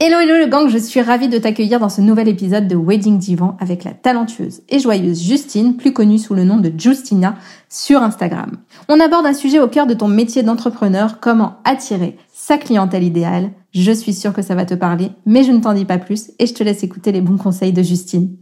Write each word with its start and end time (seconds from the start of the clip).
Hello 0.00 0.20
hello 0.20 0.38
le 0.38 0.46
gang, 0.46 0.68
je 0.68 0.78
suis 0.78 1.02
ravie 1.02 1.26
de 1.26 1.38
t'accueillir 1.38 1.80
dans 1.80 1.88
ce 1.88 2.00
nouvel 2.00 2.28
épisode 2.28 2.68
de 2.68 2.76
Wedding 2.76 3.18
Divan 3.18 3.56
avec 3.58 3.82
la 3.82 3.90
talentueuse 3.90 4.60
et 4.68 4.78
joyeuse 4.78 5.20
Justine, 5.20 5.76
plus 5.76 5.92
connue 5.92 6.20
sous 6.20 6.34
le 6.34 6.44
nom 6.44 6.58
de 6.58 6.72
Justina 6.78 7.34
sur 7.68 8.00
Instagram. 8.00 8.58
On 8.88 9.00
aborde 9.00 9.26
un 9.26 9.32
sujet 9.34 9.58
au 9.58 9.66
cœur 9.66 9.88
de 9.88 9.94
ton 9.94 10.06
métier 10.06 10.44
d'entrepreneur, 10.44 11.18
comment 11.18 11.56
attirer 11.64 12.16
sa 12.32 12.58
clientèle 12.58 13.02
idéale. 13.02 13.50
Je 13.72 13.90
suis 13.90 14.14
sûre 14.14 14.32
que 14.32 14.40
ça 14.40 14.54
va 14.54 14.64
te 14.64 14.74
parler, 14.74 15.10
mais 15.26 15.42
je 15.42 15.50
ne 15.50 15.60
t'en 15.60 15.74
dis 15.74 15.84
pas 15.84 15.98
plus 15.98 16.30
et 16.38 16.46
je 16.46 16.54
te 16.54 16.62
laisse 16.62 16.84
écouter 16.84 17.10
les 17.10 17.20
bons 17.20 17.36
conseils 17.36 17.72
de 17.72 17.82
Justine. 17.82 18.36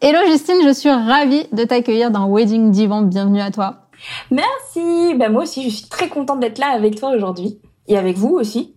Hello 0.00 0.20
Justine, 0.26 0.62
je 0.64 0.72
suis 0.72 0.88
ravie 0.88 1.46
de 1.52 1.64
t'accueillir 1.64 2.10
dans 2.10 2.30
Wedding 2.30 2.70
Divan, 2.70 3.02
bienvenue 3.02 3.42
à 3.42 3.50
toi. 3.50 3.88
Merci, 4.30 5.14
ben 5.16 5.30
moi 5.30 5.42
aussi 5.42 5.62
je 5.68 5.76
suis 5.76 5.88
très 5.90 6.08
contente 6.08 6.40
d'être 6.40 6.58
là 6.58 6.68
avec 6.68 6.98
toi 6.98 7.10
aujourd'hui 7.14 7.60
et 7.88 7.98
avec 7.98 8.16
vous 8.16 8.30
aussi. 8.30 8.74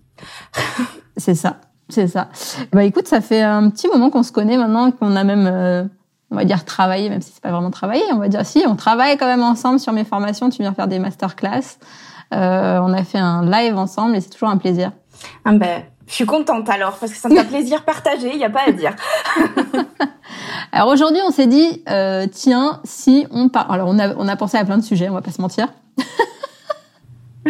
C'est 1.16 1.36
ça. 1.36 1.62
C'est 1.90 2.08
ça. 2.08 2.30
Bah 2.72 2.84
écoute, 2.84 3.08
ça 3.08 3.20
fait 3.20 3.42
un 3.42 3.70
petit 3.70 3.88
moment 3.88 4.10
qu'on 4.10 4.24
se 4.24 4.32
connaît 4.32 4.58
maintenant, 4.58 4.92
qu'on 4.92 5.16
a 5.16 5.24
même, 5.24 5.50
euh, 5.52 5.84
on 6.32 6.36
va 6.36 6.46
dire 6.46 6.64
travaillé, 6.64 7.10
même 7.10 7.22
si 7.22 7.32
c'est 7.34 7.42
pas 7.42 7.52
vraiment 7.52 7.72
travaillé, 7.72 8.04
on 8.14 8.20
va 8.20 8.28
dire 8.28 8.46
si, 8.46 8.64
on 8.68 8.76
travaille 8.76 9.18
quand 9.18 9.26
même 9.26 9.44
ensemble 9.44 9.80
sur 9.80 9.92
mes 9.92 10.04
formations. 10.04 10.50
Tu 10.50 10.62
viens 10.62 10.74
faire 10.74 10.88
des 10.88 11.00
masterclass. 11.00 11.78
Euh, 12.34 12.80
on 12.80 12.94
a 12.94 13.04
fait 13.04 13.18
un 13.18 13.44
live 13.50 13.76
ensemble 13.76 14.16
et 14.16 14.22
c'est 14.22 14.30
toujours 14.30 14.50
un 14.50 14.58
plaisir. 14.58 14.92
Ah 15.46 15.52
ben, 15.54 15.84
je 16.06 16.14
suis 16.14 16.26
contente 16.26 16.70
alors 16.70 16.98
parce 16.98 17.12
que 17.12 17.28
me 17.28 17.36
fait 17.36 17.44
plaisir 17.46 17.84
partagé, 17.84 18.32
il 18.34 18.40
y 18.40 18.44
a 18.44 18.50
pas 18.50 18.68
à 18.68 18.72
dire. 18.72 18.96
alors 20.72 20.90
aujourd'hui, 20.90 21.22
on 21.26 21.32
s'est 21.32 21.48
dit, 21.48 21.84
euh, 21.90 22.28
tiens, 22.32 22.82
si 22.84 23.26
on 23.32 23.50
parle, 23.50 23.74
alors 23.74 23.90
on 23.90 23.98
a 23.98 24.16
on 24.16 24.28
a 24.28 24.36
pensé 24.36 24.58
à 24.58 24.66
plein 24.66 24.78
de 24.78 24.84
sujets, 24.84 25.10
on 25.10 25.14
va 25.14 25.22
pas 25.22 25.32
se 25.32 25.42
mentir. 25.42 25.68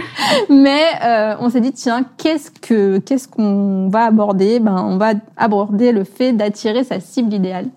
Mais 0.50 0.84
euh, 1.04 1.36
on 1.40 1.50
s'est 1.50 1.62
dit 1.62 1.74
tiens, 1.74 2.06
qu'est-ce 2.18 2.52
que 2.52 3.00
qu'est-ce 3.00 3.28
qu'on 3.28 3.90
va 3.90 4.06
aborder? 4.06 4.60
Ben 4.60 4.76
on 4.78 4.98
va 4.98 5.14
aborder 5.38 5.92
le 5.92 6.04
fait 6.04 6.34
d'attirer 6.34 6.84
sa 6.84 7.00
cible 7.00 7.34
idéale. 7.34 7.68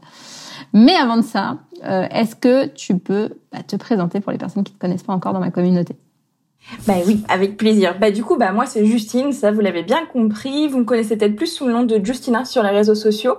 Mais 0.72 0.94
avant 0.94 1.18
de 1.18 1.22
ça, 1.22 1.58
euh, 1.84 2.06
est-ce 2.10 2.34
que 2.36 2.66
tu 2.66 2.98
peux 2.98 3.30
bah, 3.52 3.62
te 3.66 3.76
présenter 3.76 4.20
pour 4.20 4.32
les 4.32 4.38
personnes 4.38 4.64
qui 4.64 4.72
te 4.72 4.78
connaissent 4.78 5.02
pas 5.02 5.12
encore 5.12 5.32
dans 5.32 5.40
ma 5.40 5.50
communauté? 5.50 5.96
Bah 6.86 6.94
oui, 7.06 7.22
avec 7.28 7.56
plaisir. 7.56 7.96
Bah 8.00 8.10
du 8.10 8.24
coup, 8.24 8.36
bah 8.36 8.52
moi 8.52 8.66
c'est 8.66 8.84
Justine, 8.86 9.32
ça 9.32 9.50
vous 9.50 9.60
l'avez 9.60 9.82
bien 9.82 10.06
compris. 10.06 10.68
Vous 10.68 10.78
me 10.78 10.84
connaissez 10.84 11.16
peut-être 11.16 11.36
plus 11.36 11.46
sous 11.46 11.66
le 11.66 11.72
nom 11.72 11.82
de 11.82 12.00
Justina 12.02 12.44
sur 12.44 12.62
les 12.62 12.70
réseaux 12.70 12.94
sociaux. 12.94 13.36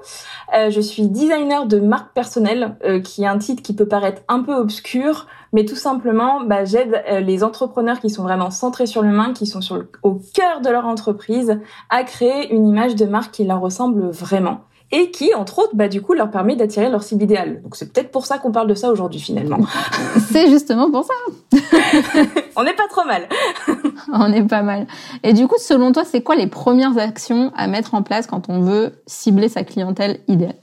Euh, 0.55 0.69
je 0.69 0.79
suis 0.79 1.07
designer 1.07 1.65
de 1.65 1.79
marque 1.79 2.13
personnelle, 2.13 2.77
euh, 2.85 2.99
qui 2.99 3.23
est 3.23 3.27
un 3.27 3.37
titre 3.37 3.63
qui 3.63 3.75
peut 3.75 3.87
paraître 3.87 4.21
un 4.27 4.41
peu 4.41 4.53
obscur, 4.53 5.27
mais 5.51 5.65
tout 5.65 5.75
simplement, 5.75 6.41
bah, 6.41 6.65
j'aide 6.65 7.03
euh, 7.09 7.19
les 7.21 7.43
entrepreneurs 7.43 7.99
qui 7.99 8.09
sont 8.09 8.23
vraiment 8.23 8.51
centrés 8.51 8.85
sur 8.87 9.01
l'humain, 9.01 9.33
qui 9.33 9.45
sont 9.45 9.61
sur 9.61 9.83
au 10.03 10.19
cœur 10.33 10.61
de 10.61 10.69
leur 10.69 10.85
entreprise, 10.85 11.59
à 11.89 12.03
créer 12.03 12.53
une 12.53 12.67
image 12.67 12.95
de 12.95 13.05
marque 13.05 13.31
qui 13.31 13.45
leur 13.45 13.61
ressemble 13.61 14.09
vraiment 14.09 14.61
et 14.93 15.09
qui, 15.09 15.33
entre 15.33 15.57
autres, 15.57 15.75
bah, 15.75 15.87
du 15.87 16.03
coup, 16.03 16.13
leur 16.13 16.29
permet 16.29 16.55
d'attirer 16.55 16.87
leur 16.87 17.01
cible 17.01 17.23
idéale. 17.23 17.63
Donc 17.63 17.75
c'est 17.75 17.91
peut-être 17.91 18.11
pour 18.11 18.27
ça 18.27 18.37
qu'on 18.37 18.51
parle 18.51 18.67
de 18.67 18.75
ça 18.75 18.91
aujourd'hui, 18.91 19.19
finalement. 19.19 19.57
c'est 20.31 20.49
justement 20.49 20.91
pour 20.91 21.03
ça. 21.03 21.13
On 22.55 22.63
n'est 22.63 22.75
pas 22.75 22.87
trop 22.87 23.03
mal. 23.03 23.27
on 24.13 24.31
est 24.31 24.43
pas 24.43 24.61
mal. 24.61 24.85
Et 25.23 25.33
du 25.33 25.47
coup, 25.47 25.55
selon 25.57 25.91
toi, 25.91 26.03
c'est 26.05 26.21
quoi 26.21 26.35
les 26.35 26.45
premières 26.45 26.99
actions 26.99 27.51
à 27.55 27.65
mettre 27.65 27.95
en 27.95 28.03
place 28.03 28.27
quand 28.27 28.47
on 28.47 28.59
veut 28.61 28.93
cibler 29.07 29.49
sa 29.49 29.63
clientèle 29.63 30.19
idéale? 30.27 30.53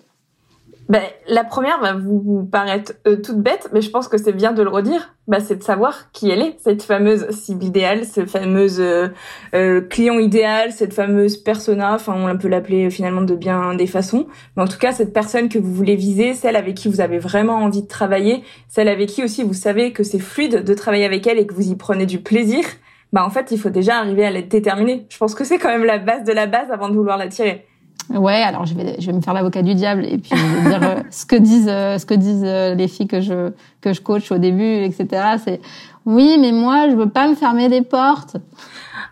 Ben, 0.90 1.02
la 1.28 1.44
première 1.44 1.80
va 1.80 1.92
vous, 1.92 2.44
paraître 2.50 2.94
euh, 3.06 3.14
toute 3.14 3.38
bête, 3.38 3.70
mais 3.72 3.80
je 3.80 3.90
pense 3.90 4.08
que 4.08 4.18
c'est 4.18 4.32
bien 4.32 4.50
de 4.50 4.60
le 4.60 4.68
redire. 4.68 5.14
Ben, 5.28 5.38
c'est 5.38 5.54
de 5.54 5.62
savoir 5.62 6.10
qui 6.10 6.28
elle 6.28 6.42
est, 6.42 6.56
cette 6.58 6.82
fameuse 6.82 7.30
cible 7.30 7.62
idéale, 7.62 8.04
ce 8.04 8.26
fameuse 8.26 8.80
euh, 8.80 9.06
euh, 9.54 9.82
client 9.82 10.18
idéal, 10.18 10.72
cette 10.72 10.92
fameuse 10.92 11.36
persona. 11.36 11.94
Enfin, 11.94 12.16
on 12.16 12.36
peut 12.36 12.48
l'appeler 12.48 12.90
finalement 12.90 13.22
de 13.22 13.36
bien 13.36 13.74
des 13.74 13.86
façons. 13.86 14.26
Mais 14.56 14.64
en 14.64 14.66
tout 14.66 14.78
cas, 14.78 14.90
cette 14.90 15.12
personne 15.12 15.48
que 15.48 15.60
vous 15.60 15.72
voulez 15.72 15.94
viser, 15.94 16.34
celle 16.34 16.56
avec 16.56 16.74
qui 16.74 16.88
vous 16.88 17.00
avez 17.00 17.20
vraiment 17.20 17.58
envie 17.58 17.82
de 17.82 17.88
travailler, 17.88 18.42
celle 18.66 18.88
avec 18.88 19.10
qui 19.10 19.22
aussi 19.22 19.44
vous 19.44 19.54
savez 19.54 19.92
que 19.92 20.02
c'est 20.02 20.18
fluide 20.18 20.64
de 20.64 20.74
travailler 20.74 21.04
avec 21.04 21.24
elle 21.28 21.38
et 21.38 21.46
que 21.46 21.54
vous 21.54 21.70
y 21.70 21.76
prenez 21.76 22.04
du 22.04 22.20
plaisir. 22.20 22.64
Bah 23.12 23.24
en 23.24 23.30
fait, 23.30 23.52
il 23.52 23.60
faut 23.60 23.70
déjà 23.70 23.98
arriver 23.98 24.24
à 24.24 24.32
l'être 24.32 24.48
déterminé. 24.48 25.06
Je 25.08 25.18
pense 25.18 25.36
que 25.36 25.44
c'est 25.44 25.58
quand 25.58 25.68
même 25.68 25.84
la 25.84 25.98
base 25.98 26.24
de 26.24 26.32
la 26.32 26.48
base 26.48 26.72
avant 26.72 26.88
de 26.88 26.94
vouloir 26.94 27.16
l'attirer. 27.16 27.64
Ouais, 28.10 28.42
alors 28.42 28.66
je 28.66 28.74
vais, 28.74 28.96
je 28.98 29.06
vais 29.06 29.12
me 29.12 29.20
faire 29.20 29.34
l'avocat 29.34 29.62
du 29.62 29.74
diable 29.74 30.04
et 30.04 30.18
puis 30.18 30.32
dire 30.64 30.82
euh, 30.82 31.02
ce 31.10 31.24
que 31.24 31.36
disent, 31.36 31.68
euh, 31.68 31.96
ce 31.96 32.06
que 32.06 32.14
disent 32.14 32.44
euh, 32.44 32.74
les 32.74 32.88
filles 32.88 33.06
que 33.06 33.20
je 33.20 33.52
que 33.80 33.92
je 33.92 34.00
coach 34.00 34.32
au 34.32 34.38
début, 34.38 34.82
etc. 34.82 35.36
C'est 35.44 35.60
oui, 36.06 36.36
mais 36.40 36.50
moi 36.50 36.90
je 36.90 36.96
veux 36.96 37.08
pas 37.08 37.28
me 37.28 37.36
fermer 37.36 37.68
des 37.68 37.82
portes. 37.82 38.36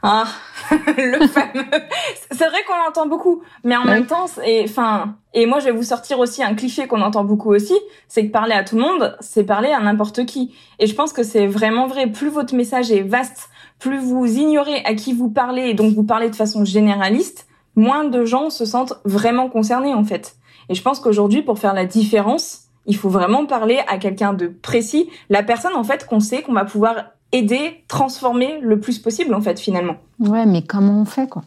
Ah, 0.03 0.25
le 0.97 1.27
fameux. 1.29 1.65
C'est 2.33 2.47
vrai 2.47 2.59
qu'on 2.67 2.77
l'entend 2.77 3.07
beaucoup, 3.07 3.43
mais 3.63 3.77
en 3.77 3.85
même 3.85 4.07
temps, 4.07 4.27
et 4.45 4.65
enfin, 4.65 5.15
et 5.33 5.47
moi 5.47 5.61
je 5.61 5.67
vais 5.67 5.73
vous 5.73 5.85
sortir 5.85 6.19
aussi 6.19 6.43
un 6.43 6.55
cliché 6.55 6.89
qu'on 6.89 7.03
entend 7.03 7.23
beaucoup 7.23 7.53
aussi, 7.53 7.75
c'est 8.09 8.27
que 8.27 8.33
parler 8.33 8.55
à 8.55 8.65
tout 8.65 8.77
le 8.77 8.83
monde, 8.83 9.17
c'est 9.21 9.45
parler 9.45 9.71
à 9.71 9.81
n'importe 9.81 10.27
qui. 10.27 10.55
Et 10.81 10.87
je 10.87 10.95
pense 10.95 11.13
que 11.13 11.23
c'est 11.23 11.47
vraiment 11.47 11.87
vrai. 11.87 12.09
Plus 12.09 12.31
votre 12.31 12.55
message 12.55 12.91
est 12.91 13.03
vaste, 13.03 13.49
plus 13.79 13.99
vous 13.99 14.27
ignorez 14.27 14.83
à 14.85 14.95
qui 14.95 15.13
vous 15.13 15.31
parlez 15.31 15.69
et 15.69 15.75
donc 15.75 15.95
vous 15.95 16.05
parlez 16.05 16.31
de 16.31 16.37
façon 16.37 16.65
généraliste 16.65 17.48
moins 17.79 18.05
de 18.05 18.25
gens 18.25 18.51
se 18.51 18.65
sentent 18.65 18.95
vraiment 19.05 19.49
concernés 19.49 19.95
en 19.95 20.05
fait. 20.05 20.37
Et 20.69 20.75
je 20.75 20.83
pense 20.83 21.01
qu'aujourd'hui, 21.01 21.43
pour 21.43 21.59
faire 21.59 21.73
la 21.73 21.87
différence, 21.87 22.65
il 22.87 22.97
faut 22.97 23.09
vraiment 23.09 23.47
parler 23.47 23.81
à 23.87 23.99
quelqu'un 23.99 24.35
de 24.35 24.49
précis, 24.49 25.09
la 25.31 25.43
personne 25.43 25.75
en 25.75 25.85
fait 25.85 26.07
qu'on 26.07 26.21
sait 26.21 26.43
qu'on 26.43 26.53
va 26.53 26.65
pouvoir 26.65 26.97
aider, 27.33 27.85
transformer 27.87 28.59
le 28.61 28.81
plus 28.81 28.99
possible 28.99 29.33
en 29.33 29.41
fait 29.41 29.61
finalement. 29.61 29.97
Ouais, 30.19 30.45
mais 30.45 30.63
comment 30.63 31.01
on 31.01 31.05
fait 31.05 31.29
quoi? 31.29 31.43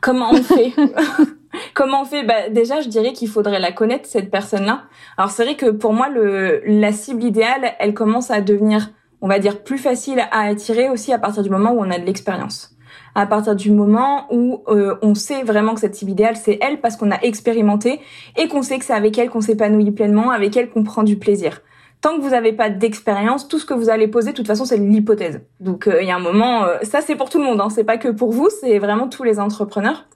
Comment 0.00 0.30
on 0.30 0.42
fait? 0.42 0.72
Comment 1.74 2.02
on 2.02 2.04
fait? 2.04 2.22
Bah, 2.22 2.48
Déjà, 2.48 2.80
je 2.80 2.88
dirais 2.88 3.12
qu'il 3.12 3.28
faudrait 3.28 3.58
la 3.58 3.72
connaître, 3.72 4.08
cette 4.08 4.30
personne-là. 4.30 4.84
Alors 5.16 5.32
c'est 5.32 5.44
vrai 5.44 5.56
que 5.56 5.70
pour 5.70 5.92
moi, 5.92 6.08
le, 6.08 6.62
la 6.64 6.92
cible 6.92 7.24
idéale, 7.24 7.72
elle 7.80 7.92
commence 7.92 8.30
à 8.30 8.40
devenir, 8.40 8.90
on 9.20 9.26
va 9.26 9.40
dire, 9.40 9.64
plus 9.64 9.78
facile 9.78 10.20
à 10.30 10.42
attirer 10.42 10.88
aussi 10.90 11.12
à 11.12 11.18
partir 11.18 11.42
du 11.42 11.50
moment 11.50 11.72
où 11.72 11.80
on 11.80 11.90
a 11.90 11.98
de 11.98 12.04
l'expérience 12.04 12.76
à 13.14 13.26
partir 13.26 13.56
du 13.56 13.70
moment 13.70 14.26
où 14.30 14.62
euh, 14.68 14.96
on 15.02 15.14
sait 15.14 15.42
vraiment 15.42 15.74
que 15.74 15.80
cette 15.80 15.94
cible 15.94 16.12
idéale, 16.12 16.36
c'est 16.36 16.58
elle 16.60 16.80
parce 16.80 16.96
qu'on 16.96 17.10
a 17.10 17.20
expérimenté 17.22 18.00
et 18.36 18.48
qu'on 18.48 18.62
sait 18.62 18.78
que 18.78 18.84
c'est 18.84 18.94
avec 18.94 19.18
elle 19.18 19.30
qu'on 19.30 19.40
s'épanouit 19.40 19.90
pleinement, 19.90 20.30
avec 20.30 20.56
elle 20.56 20.70
qu'on 20.70 20.84
prend 20.84 21.02
du 21.02 21.16
plaisir. 21.16 21.60
Tant 22.00 22.16
que 22.16 22.22
vous 22.22 22.30
n'avez 22.30 22.52
pas 22.52 22.70
d'expérience, 22.70 23.46
tout 23.46 23.58
ce 23.58 23.66
que 23.66 23.74
vous 23.74 23.90
allez 23.90 24.08
poser, 24.08 24.30
de 24.30 24.36
toute 24.36 24.46
façon, 24.46 24.64
c'est 24.64 24.78
l'hypothèse. 24.78 25.42
Donc 25.60 25.86
euh, 25.86 26.00
il 26.00 26.08
y 26.08 26.10
a 26.10 26.16
un 26.16 26.20
moment, 26.20 26.64
euh, 26.64 26.78
ça 26.82 27.02
c'est 27.02 27.16
pour 27.16 27.28
tout 27.28 27.38
le 27.38 27.44
monde, 27.44 27.60
hein, 27.60 27.68
c'est 27.68 27.84
pas 27.84 27.98
que 27.98 28.08
pour 28.08 28.32
vous, 28.32 28.48
c'est 28.48 28.78
vraiment 28.78 29.08
tous 29.08 29.22
les 29.22 29.38
entrepreneurs. 29.38 30.06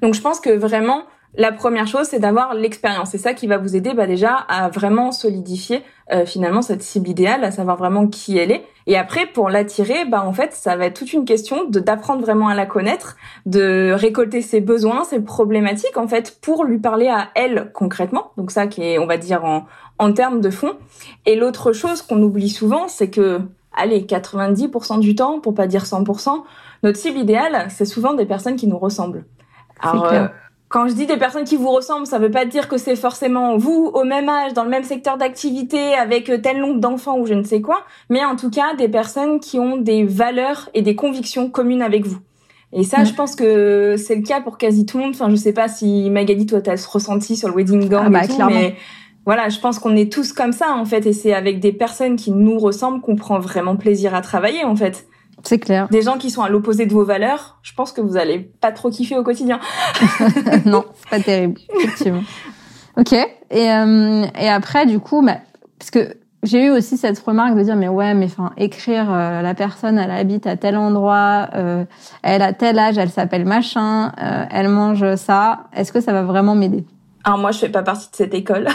Donc 0.00 0.14
je 0.14 0.22
pense 0.22 0.40
que 0.40 0.50
vraiment, 0.50 1.02
la 1.36 1.52
première 1.52 1.86
chose, 1.86 2.06
c'est 2.06 2.20
d'avoir 2.20 2.54
l'expérience. 2.54 3.10
C'est 3.10 3.18
ça 3.18 3.34
qui 3.34 3.46
va 3.46 3.58
vous 3.58 3.76
aider 3.76 3.92
bah, 3.92 4.06
déjà 4.06 4.34
à 4.34 4.68
vraiment 4.68 5.12
solidifier 5.12 5.82
euh, 6.12 6.24
finalement 6.24 6.62
cette 6.62 6.82
cible 6.82 7.08
idéale, 7.08 7.44
à 7.44 7.50
savoir 7.50 7.76
vraiment 7.76 8.06
qui 8.06 8.38
elle 8.38 8.52
est. 8.52 8.64
Et 8.86 8.98
après, 8.98 9.26
pour 9.26 9.48
l'attirer, 9.48 10.04
bah 10.04 10.22
en 10.24 10.32
fait, 10.32 10.52
ça 10.52 10.76
va 10.76 10.86
être 10.86 10.98
toute 10.98 11.12
une 11.12 11.24
question 11.24 11.64
de 11.64 11.80
d'apprendre 11.80 12.20
vraiment 12.20 12.48
à 12.48 12.54
la 12.54 12.66
connaître, 12.66 13.16
de 13.46 13.92
récolter 13.92 14.42
ses 14.42 14.60
besoins, 14.60 15.04
ses 15.04 15.20
problématiques 15.20 15.96
en 15.96 16.06
fait, 16.06 16.38
pour 16.40 16.64
lui 16.64 16.78
parler 16.78 17.08
à 17.08 17.28
elle 17.34 17.70
concrètement. 17.72 18.32
Donc 18.36 18.50
ça 18.50 18.66
qui 18.66 18.82
est, 18.82 18.98
on 18.98 19.06
va 19.06 19.16
dire 19.16 19.44
en 19.44 19.66
en 19.98 20.12
termes 20.12 20.40
de 20.40 20.50
fond. 20.50 20.72
Et 21.24 21.36
l'autre 21.36 21.72
chose 21.72 22.02
qu'on 22.02 22.20
oublie 22.22 22.50
souvent, 22.50 22.88
c'est 22.88 23.10
que 23.10 23.40
allez, 23.76 24.02
90% 24.02 25.00
du 25.00 25.14
temps, 25.14 25.40
pour 25.40 25.54
pas 25.54 25.66
dire 25.66 25.84
100%, 25.84 26.42
notre 26.82 26.98
cible 26.98 27.18
idéale, 27.18 27.66
c'est 27.70 27.84
souvent 27.84 28.14
des 28.14 28.26
personnes 28.26 28.56
qui 28.56 28.66
nous 28.66 28.78
ressemblent. 28.78 29.24
Alors, 29.80 30.04
euh, 30.06 30.28
quand 30.74 30.88
je 30.88 30.94
dis 30.94 31.06
des 31.06 31.18
personnes 31.18 31.44
qui 31.44 31.54
vous 31.54 31.70
ressemblent, 31.70 32.04
ça 32.04 32.18
veut 32.18 32.32
pas 32.32 32.46
dire 32.46 32.66
que 32.66 32.78
c'est 32.78 32.96
forcément 32.96 33.56
vous 33.56 33.92
au 33.94 34.02
même 34.02 34.28
âge, 34.28 34.54
dans 34.54 34.64
le 34.64 34.70
même 34.70 34.82
secteur 34.82 35.16
d'activité, 35.16 35.94
avec 35.94 36.28
euh, 36.28 36.38
tel 36.38 36.60
nombre 36.60 36.80
d'enfants 36.80 37.16
ou 37.16 37.26
je 37.26 37.34
ne 37.34 37.44
sais 37.44 37.60
quoi, 37.60 37.84
mais 38.10 38.24
en 38.24 38.34
tout 38.34 38.50
cas 38.50 38.74
des 38.76 38.88
personnes 38.88 39.38
qui 39.38 39.60
ont 39.60 39.76
des 39.76 40.02
valeurs 40.02 40.70
et 40.74 40.82
des 40.82 40.96
convictions 40.96 41.48
communes 41.48 41.80
avec 41.80 42.04
vous. 42.04 42.18
Et 42.72 42.82
ça, 42.82 43.04
je 43.04 43.12
pense 43.12 43.36
que 43.36 43.94
c'est 43.96 44.16
le 44.16 44.22
cas 44.22 44.40
pour 44.40 44.58
quasi 44.58 44.84
tout 44.84 44.98
le 44.98 45.04
monde. 45.04 45.12
Enfin, 45.14 45.30
je 45.30 45.36
sais 45.36 45.52
pas 45.52 45.68
si 45.68 46.10
Magali, 46.10 46.44
toi, 46.44 46.60
t'as 46.60 46.76
ce 46.76 46.88
ressenti 46.88 47.36
sur 47.36 47.46
le 47.46 47.54
wedding 47.54 47.88
gang 47.88 48.06
ah 48.06 48.10
bah, 48.10 48.24
et 48.24 48.26
tout, 48.26 48.44
mais 48.48 48.74
voilà, 49.24 49.50
je 49.50 49.60
pense 49.60 49.78
qu'on 49.78 49.94
est 49.94 50.12
tous 50.12 50.32
comme 50.32 50.50
ça 50.50 50.72
en 50.72 50.84
fait, 50.84 51.06
et 51.06 51.12
c'est 51.12 51.34
avec 51.34 51.60
des 51.60 51.72
personnes 51.72 52.16
qui 52.16 52.32
nous 52.32 52.58
ressemblent 52.58 53.00
qu'on 53.00 53.14
prend 53.14 53.38
vraiment 53.38 53.76
plaisir 53.76 54.12
à 54.12 54.22
travailler 54.22 54.64
en 54.64 54.74
fait. 54.74 55.06
C'est 55.42 55.58
clair. 55.58 55.88
Des 55.90 56.02
gens 56.02 56.16
qui 56.16 56.30
sont 56.30 56.42
à 56.42 56.48
l'opposé 56.48 56.86
de 56.86 56.92
vos 56.92 57.04
valeurs, 57.04 57.58
je 57.62 57.72
pense 57.74 57.92
que 57.92 58.00
vous 58.00 58.16
allez 58.16 58.38
pas 58.38 58.72
trop 58.72 58.90
kiffer 58.90 59.16
au 59.16 59.22
quotidien. 59.22 59.60
non, 60.64 60.84
c'est 60.94 61.10
pas 61.10 61.20
terrible, 61.20 61.60
effectivement. 61.76 62.22
ok. 62.96 63.12
Et, 63.12 63.70
euh, 63.70 64.24
et 64.38 64.48
après, 64.48 64.86
du 64.86 65.00
coup, 65.00 65.24
bah, 65.24 65.38
parce 65.78 65.90
que 65.90 66.16
j'ai 66.44 66.66
eu 66.66 66.70
aussi 66.70 66.96
cette 66.96 67.18
remarque 67.18 67.56
de 67.56 67.62
dire 67.62 67.74
mais 67.74 67.88
ouais 67.88 68.14
mais 68.14 68.26
enfin 68.26 68.52
écrire 68.56 69.10
euh, 69.10 69.40
la 69.40 69.54
personne 69.54 69.98
elle 69.98 70.10
habite 70.10 70.46
à 70.46 70.56
tel 70.56 70.76
endroit 70.76 71.48
euh, 71.54 71.84
elle 72.22 72.42
a 72.42 72.52
tel 72.52 72.78
âge 72.78 72.98
elle 72.98 73.10
s'appelle 73.10 73.46
machin 73.46 74.12
euh, 74.22 74.44
elle 74.50 74.68
mange 74.68 75.14
ça 75.16 75.64
est-ce 75.74 75.92
que 75.92 76.00
ça 76.00 76.12
va 76.12 76.22
vraiment 76.22 76.54
m'aider? 76.54 76.84
Alors 77.24 77.38
moi, 77.38 77.52
je 77.52 77.58
fais 77.58 77.70
pas 77.70 77.82
partie 77.82 78.10
de 78.10 78.16
cette 78.16 78.34
école. 78.34 78.68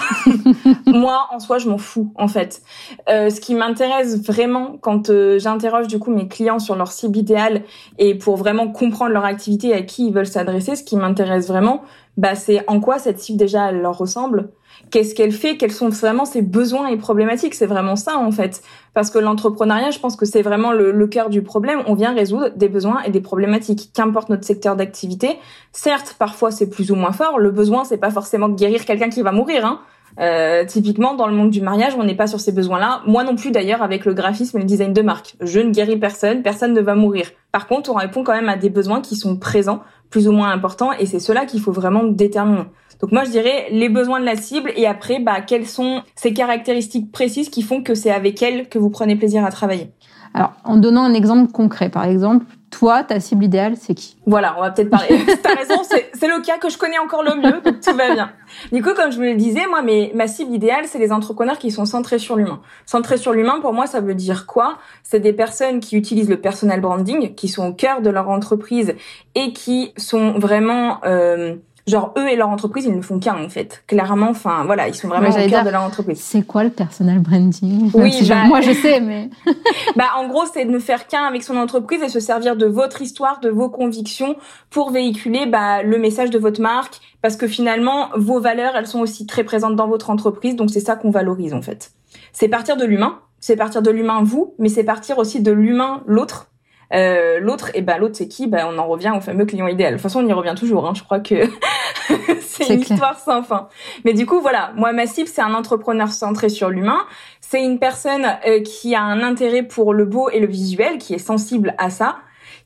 moi, 0.87 1.27
en 1.31 1.39
soi, 1.39 1.59
je 1.59 1.69
m'en 1.69 1.77
fous, 1.77 2.11
en 2.15 2.27
fait. 2.27 2.63
Euh, 3.07 3.29
ce 3.29 3.39
qui 3.39 3.53
m'intéresse 3.53 4.25
vraiment 4.25 4.77
quand 4.81 5.11
euh, 5.11 5.37
j'interroge 5.37 5.87
du 5.87 5.99
coup 5.99 6.11
mes 6.11 6.27
clients 6.27 6.57
sur 6.57 6.75
leur 6.75 6.91
cible 6.91 7.17
idéale 7.17 7.61
et 7.99 8.15
pour 8.15 8.37
vraiment 8.37 8.71
comprendre 8.71 9.11
leur 9.11 9.25
activité 9.25 9.69
et 9.69 9.73
à 9.75 9.81
qui 9.83 10.07
ils 10.07 10.13
veulent 10.13 10.25
s'adresser, 10.25 10.75
ce 10.75 10.83
qui 10.83 10.95
m'intéresse 10.95 11.47
vraiment, 11.47 11.83
bah, 12.19 12.35
c'est 12.35 12.61
en 12.67 12.81
quoi 12.81 12.99
cette 12.99 13.21
cible 13.21 13.39
déjà 13.39 13.69
elle 13.69 13.81
leur 13.81 13.97
ressemble, 13.97 14.49
qu'est-ce 14.91 15.15
qu'elle 15.15 15.31
fait, 15.31 15.55
quels 15.55 15.71
sont 15.71 15.87
vraiment 15.87 16.25
ses 16.25 16.41
besoins 16.41 16.87
et 16.87 16.97
problématiques? 16.97 17.55
C'est 17.55 17.65
vraiment 17.65 17.95
ça 17.95 18.17
en 18.17 18.29
fait. 18.29 18.61
Parce 18.93 19.09
que 19.09 19.19
l'entrepreneuriat, 19.19 19.91
je 19.91 19.99
pense 19.99 20.17
que 20.17 20.25
c'est 20.25 20.41
vraiment 20.41 20.73
le, 20.73 21.07
cœur 21.07 21.29
du 21.29 21.43
problème. 21.43 21.81
On 21.87 21.93
vient 21.93 22.13
résoudre 22.13 22.49
des 22.49 22.67
besoins 22.67 23.01
et 23.03 23.09
des 23.09 23.21
problématiques, 23.21 23.91
qu'importe 23.93 24.27
notre 24.27 24.43
secteur 24.43 24.75
d'activité. 24.75 25.37
Certes, 25.71 26.17
parfois 26.19 26.51
c'est 26.51 26.69
plus 26.69 26.91
ou 26.91 26.95
moins 26.95 27.13
fort. 27.13 27.39
Le 27.39 27.51
besoin, 27.51 27.85
c'est 27.85 27.97
pas 27.97 28.11
forcément 28.11 28.49
de 28.49 28.55
guérir 28.55 28.83
quelqu'un 28.83 29.09
qui 29.09 29.21
va 29.21 29.31
mourir. 29.31 29.65
Hein. 29.65 29.79
Euh, 30.19 30.65
typiquement, 30.65 31.15
dans 31.15 31.27
le 31.27 31.33
monde 31.33 31.49
du 31.49 31.61
mariage, 31.61 31.95
on 31.97 32.03
n'est 32.03 32.15
pas 32.15 32.27
sur 32.27 32.39
ces 32.39 32.51
besoins-là. 32.51 33.01
Moi 33.05 33.23
non 33.23 33.35
plus, 33.35 33.51
d'ailleurs, 33.51 33.81
avec 33.81 34.05
le 34.05 34.13
graphisme 34.13 34.57
et 34.57 34.61
le 34.61 34.65
design 34.65 34.93
de 34.93 35.01
marque. 35.01 35.35
Je 35.41 35.59
ne 35.59 35.71
guéris 35.71 35.97
personne, 35.97 36.41
personne 36.41 36.73
ne 36.73 36.81
va 36.81 36.95
mourir. 36.95 37.27
Par 37.51 37.67
contre, 37.67 37.89
on 37.89 37.95
répond 37.95 38.23
quand 38.23 38.33
même 38.33 38.49
à 38.49 38.57
des 38.57 38.69
besoins 38.69 39.01
qui 39.01 39.15
sont 39.15 39.37
présents, 39.37 39.81
plus 40.09 40.27
ou 40.27 40.31
moins 40.31 40.51
importants, 40.51 40.91
et 40.93 41.05
c'est 41.05 41.19
cela 41.19 41.45
qu'il 41.45 41.61
faut 41.61 41.71
vraiment 41.71 42.03
déterminer. 42.03 42.65
Donc 42.99 43.13
moi 43.13 43.23
je 43.23 43.29
dirais 43.29 43.67
les 43.71 43.87
besoins 43.87 44.19
de 44.19 44.25
la 44.25 44.35
cible 44.35 44.73
et 44.75 44.85
après 44.85 45.19
bah 45.19 45.39
quelles 45.39 45.67
sont 45.67 46.01
ces 46.15 46.33
caractéristiques 46.33 47.11
précises 47.11 47.49
qui 47.49 47.61
font 47.61 47.81
que 47.81 47.95
c'est 47.95 48.11
avec 48.11 48.41
elle 48.41 48.67
que 48.67 48.77
vous 48.77 48.89
prenez 48.89 49.15
plaisir 49.15 49.45
à 49.45 49.51
travailler? 49.51 49.91
Alors 50.33 50.53
en 50.63 50.77
donnant 50.77 51.03
un 51.03 51.13
exemple 51.13 51.51
concret 51.51 51.89
par 51.89 52.05
exemple, 52.05 52.45
toi 52.69 53.03
ta 53.03 53.19
cible 53.19 53.45
idéale 53.45 53.75
c'est 53.77 53.95
qui? 53.95 54.15
Voilà, 54.25 54.55
on 54.57 54.61
va 54.61 54.71
peut-être 54.71 54.89
parler. 54.89 55.19
T'as 55.43 55.55
raison, 55.55 55.81
c'est 55.83 56.27
le 56.27 56.41
cas 56.41 56.57
que 56.57 56.69
je 56.69 56.77
connais 56.77 56.99
encore 56.99 57.23
le 57.23 57.35
mieux, 57.35 57.61
donc 57.61 57.81
tout 57.81 57.95
va 57.95 58.13
bien. 58.13 58.31
Du 58.71 58.83
coup 58.83 58.93
comme 58.95 59.11
je 59.11 59.17
vous 59.17 59.23
le 59.23 59.35
disais, 59.35 59.65
moi 59.67 59.81
mais 59.81 60.11
ma 60.15 60.27
cible 60.27 60.53
idéale 60.53 60.85
c'est 60.85 60.99
les 60.99 61.11
entrepreneurs 61.11 61.57
qui 61.57 61.71
sont 61.71 61.85
centrés 61.85 62.19
sur 62.19 62.35
l'humain. 62.35 62.61
Centrés 62.85 63.17
sur 63.17 63.33
l'humain 63.33 63.59
pour 63.61 63.73
moi 63.73 63.87
ça 63.87 64.01
veut 64.01 64.15
dire 64.15 64.45
quoi? 64.45 64.77
C'est 65.03 65.19
des 65.19 65.33
personnes 65.33 65.79
qui 65.79 65.97
utilisent 65.97 66.29
le 66.29 66.39
personal 66.39 66.79
branding, 66.81 67.33
qui 67.33 67.47
sont 67.47 67.67
au 67.67 67.73
cœur 67.73 68.01
de 68.01 68.09
leur 68.09 68.29
entreprise 68.29 68.93
et 69.35 69.53
qui 69.53 69.93
sont 69.97 70.33
vraiment 70.33 70.99
euh, 71.05 71.55
genre 71.89 72.13
eux 72.17 72.27
et 72.27 72.35
leur 72.35 72.49
entreprise 72.49 72.85
ils 72.85 72.95
ne 72.95 73.01
font 73.01 73.19
qu'un 73.19 73.43
en 73.43 73.49
fait. 73.49 73.83
Clairement 73.87 74.29
enfin 74.29 74.63
voilà 74.65 74.87
ils 74.87 74.95
sont 74.95 75.07
vraiment 75.07 75.29
au 75.29 75.49
cœur 75.49 75.63
de 75.63 75.69
leur 75.69 75.81
entreprise. 75.81 76.19
c'est 76.21 76.43
quoi 76.43 76.63
le 76.63 76.69
personal 76.69 77.19
branding? 77.19 77.91
Oui 77.93 78.25
bah, 78.27 78.45
moi 78.45 78.61
je 78.61 78.71
sais 78.71 79.01
mais 79.01 79.29
bah 79.95 80.05
en 80.17 80.27
gros 80.27 80.43
c'est 80.53 80.65
de 80.65 80.71
ne 80.71 80.79
faire 80.79 81.07
qu'un 81.07 81.23
avec 81.23 81.43
son 81.43 81.57
entreprise 81.57 82.01
et 82.01 82.09
se 82.09 82.19
servir 82.19 82.55
de 82.55 82.65
votre 82.65 83.01
histoire 83.01 83.39
de 83.39 83.49
vos 83.49 83.69
convictions 83.69 84.35
pour 84.69 84.91
véhiculer 84.91 85.45
bah, 85.45 85.83
le 85.83 85.97
message 85.97 86.29
de 86.29 86.39
votre 86.39 86.61
marque. 86.61 86.99
Parce 87.21 87.35
que 87.35 87.47
finalement 87.47 88.09
vos 88.15 88.39
valeurs 88.39 88.75
elles 88.75 88.87
sont 88.87 89.01
aussi 89.01 89.25
très 89.25 89.43
présentes 89.43 89.75
dans 89.75 89.87
votre 89.87 90.09
entreprise. 90.09 90.55
Donc 90.55 90.69
c'est 90.69 90.79
ça 90.79 90.95
qu'on 90.95 91.11
valorise 91.11 91.53
en 91.53 91.61
fait. 91.61 91.91
C'est 92.31 92.47
partir 92.47 92.77
de 92.77 92.85
l'humain. 92.85 93.19
C'est 93.41 93.55
partir 93.55 93.81
de 93.81 93.91
l'humain 93.91 94.21
vous 94.23 94.53
mais 94.59 94.69
c'est 94.69 94.83
partir 94.83 95.17
aussi 95.17 95.41
de 95.41 95.51
l'humain 95.51 96.03
l'autre 96.05 96.48
euh, 96.93 97.39
l'autre, 97.39 97.69
et 97.69 97.79
eh 97.79 97.81
ben 97.81 97.97
l'autre 97.97 98.15
c'est 98.15 98.27
qui? 98.27 98.47
Ben 98.47 98.67
on 98.67 98.77
en 98.77 98.87
revient 98.87 99.13
au 99.15 99.21
fameux 99.21 99.45
client 99.45 99.67
idéal. 99.67 99.93
De 99.93 99.97
toute 99.97 100.03
façon, 100.03 100.23
on 100.23 100.27
y 100.27 100.33
revient 100.33 100.55
toujours. 100.57 100.87
Hein. 100.87 100.93
Je 100.95 101.03
crois 101.03 101.19
que 101.19 101.35
c'est 102.41 102.73
une 102.73 102.81
histoire 102.81 103.19
sans 103.19 103.43
fin. 103.43 103.69
Mais 104.05 104.13
du 104.13 104.25
coup, 104.25 104.41
voilà, 104.41 104.71
moi 104.75 104.91
ma 104.91 105.05
cible 105.05 105.29
c'est 105.29 105.41
un 105.41 105.53
entrepreneur 105.53 106.09
centré 106.09 106.49
sur 106.49 106.69
l'humain. 106.69 107.01
C'est 107.41 107.63
une 107.63 107.79
personne 107.79 108.25
euh, 108.47 108.61
qui 108.61 108.95
a 108.95 109.01
un 109.01 109.21
intérêt 109.21 109.63
pour 109.63 109.93
le 109.93 110.05
beau 110.05 110.29
et 110.29 110.39
le 110.39 110.47
visuel, 110.47 110.97
qui 110.97 111.13
est 111.13 111.19
sensible 111.19 111.75
à 111.77 111.89
ça 111.89 112.17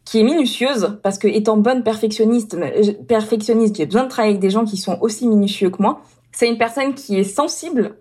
qui 0.05 0.19
est 0.19 0.23
minutieuse 0.23 0.99
parce 1.01 1.17
que 1.17 1.27
étant 1.27 1.57
bonne 1.57 1.83
perfectionniste, 1.83 2.57
perfectionniste, 3.07 3.77
j'ai 3.77 3.85
besoin 3.85 4.03
de 4.03 4.09
travailler 4.09 4.33
avec 4.33 4.41
des 4.41 4.49
gens 4.49 4.65
qui 4.65 4.77
sont 4.77 4.97
aussi 5.01 5.27
minutieux 5.27 5.69
que 5.69 5.81
moi. 5.81 6.01
C'est 6.31 6.49
une 6.49 6.57
personne 6.57 6.93
qui 6.93 7.17
est 7.17 7.23
sensible 7.23 7.95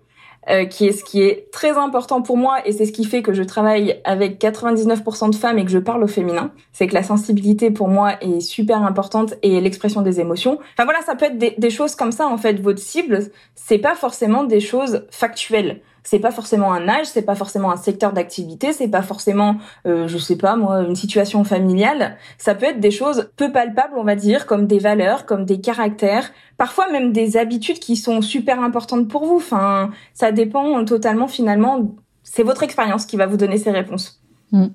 euh, 0.49 0.65
qui 0.65 0.87
est 0.87 0.91
ce 0.91 1.03
qui 1.03 1.21
est 1.21 1.51
très 1.51 1.77
important 1.77 2.21
pour 2.21 2.37
moi 2.37 2.57
et 2.65 2.71
c'est 2.71 2.85
ce 2.85 2.91
qui 2.91 3.05
fait 3.05 3.21
que 3.21 3.33
je 3.33 3.43
travaille 3.43 4.01
avec 4.03 4.41
99% 4.41 5.29
de 5.29 5.35
femmes 5.35 5.57
et 5.57 5.65
que 5.65 5.71
je 5.71 5.79
parle 5.79 6.03
au 6.03 6.07
féminin. 6.07 6.51
C'est 6.71 6.87
que 6.87 6.93
la 6.93 7.03
sensibilité 7.03 7.71
pour 7.71 7.87
moi 7.87 8.21
est 8.21 8.41
super 8.41 8.83
importante 8.83 9.35
et 9.41 9.61
l'expression 9.61 10.01
des 10.01 10.19
émotions. 10.19 10.59
Enfin 10.73 10.85
voilà, 10.85 11.01
ça 11.01 11.15
peut 11.15 11.25
être 11.25 11.37
des, 11.37 11.55
des 11.57 11.69
choses 11.69 11.95
comme 11.95 12.11
ça 12.11 12.27
en 12.27 12.37
fait. 12.37 12.59
Votre 12.59 12.79
cible, 12.79 13.19
c'est 13.55 13.77
pas 13.77 13.95
forcément 13.95 14.43
des 14.43 14.59
choses 14.59 15.05
factuelles 15.11 15.81
c'est 16.03 16.19
pas 16.19 16.31
forcément 16.31 16.73
un 16.73 16.87
âge, 16.87 17.05
c'est 17.05 17.21
pas 17.21 17.35
forcément 17.35 17.71
un 17.71 17.77
secteur 17.77 18.13
d'activité, 18.13 18.73
c'est 18.73 18.87
pas 18.87 19.01
forcément, 19.01 19.57
euh, 19.87 20.07
je 20.07 20.17
sais 20.17 20.37
pas 20.37 20.55
moi, 20.55 20.81
une 20.81 20.95
situation 20.95 21.43
familiale. 21.43 22.17
Ça 22.37 22.55
peut 22.55 22.65
être 22.65 22.79
des 22.79 22.91
choses 22.91 23.29
peu 23.37 23.51
palpables, 23.51 23.93
on 23.97 24.03
va 24.03 24.15
dire, 24.15 24.45
comme 24.45 24.67
des 24.67 24.79
valeurs, 24.79 25.25
comme 25.25 25.45
des 25.45 25.61
caractères, 25.61 26.31
parfois 26.57 26.91
même 26.91 27.13
des 27.13 27.37
habitudes 27.37 27.79
qui 27.79 27.95
sont 27.95 28.21
super 28.21 28.61
importantes 28.61 29.07
pour 29.07 29.25
vous. 29.25 29.37
Enfin, 29.37 29.91
ça 30.13 30.31
dépend 30.31 30.83
totalement 30.85 31.27
finalement. 31.27 31.95
C'est 32.23 32.43
votre 32.43 32.63
expérience 32.63 33.05
qui 33.05 33.17
va 33.17 33.25
vous 33.25 33.37
donner 33.37 33.57
ces 33.57 33.71
réponses. 33.71 34.23
Mm. 34.51 34.67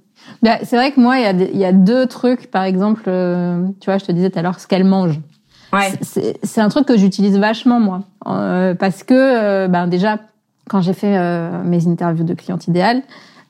Bah, 0.42 0.58
c'est 0.62 0.76
vrai 0.76 0.92
que 0.92 1.00
moi, 1.00 1.19
il 1.19 1.56
y, 1.56 1.64
a 1.64 1.72
deux 1.72 2.06
trucs, 2.06 2.50
par 2.50 2.64
exemple, 2.64 3.04
euh, 3.06 3.66
tu 3.80 3.86
vois, 3.86 3.98
je 3.98 4.04
te 4.04 4.12
disais 4.12 4.28
tout 4.28 4.38
à 4.38 4.42
l'heure 4.42 4.60
ce 4.60 4.66
qu'elle 4.66 4.84
mange. 4.84 5.20
Ouais. 5.72 5.92
C'est 6.42 6.60
un 6.60 6.69
truc 6.69 6.86
que 6.86 6.96
j'utilise 6.96 7.38
vachement 7.38 7.78
moi, 7.78 8.00
euh, 8.26 8.75
parce 8.75 9.02
que 9.04 9.14
euh, 9.14 9.69
ben 9.69 9.86
déjà 9.86 10.19
quand 10.68 10.80
j'ai 10.80 10.92
fait 10.92 11.16
euh, 11.16 11.62
mes 11.64 11.86
interviews 11.88 12.24
de 12.24 12.34
clientes 12.34 12.68
idéales, 12.68 13.02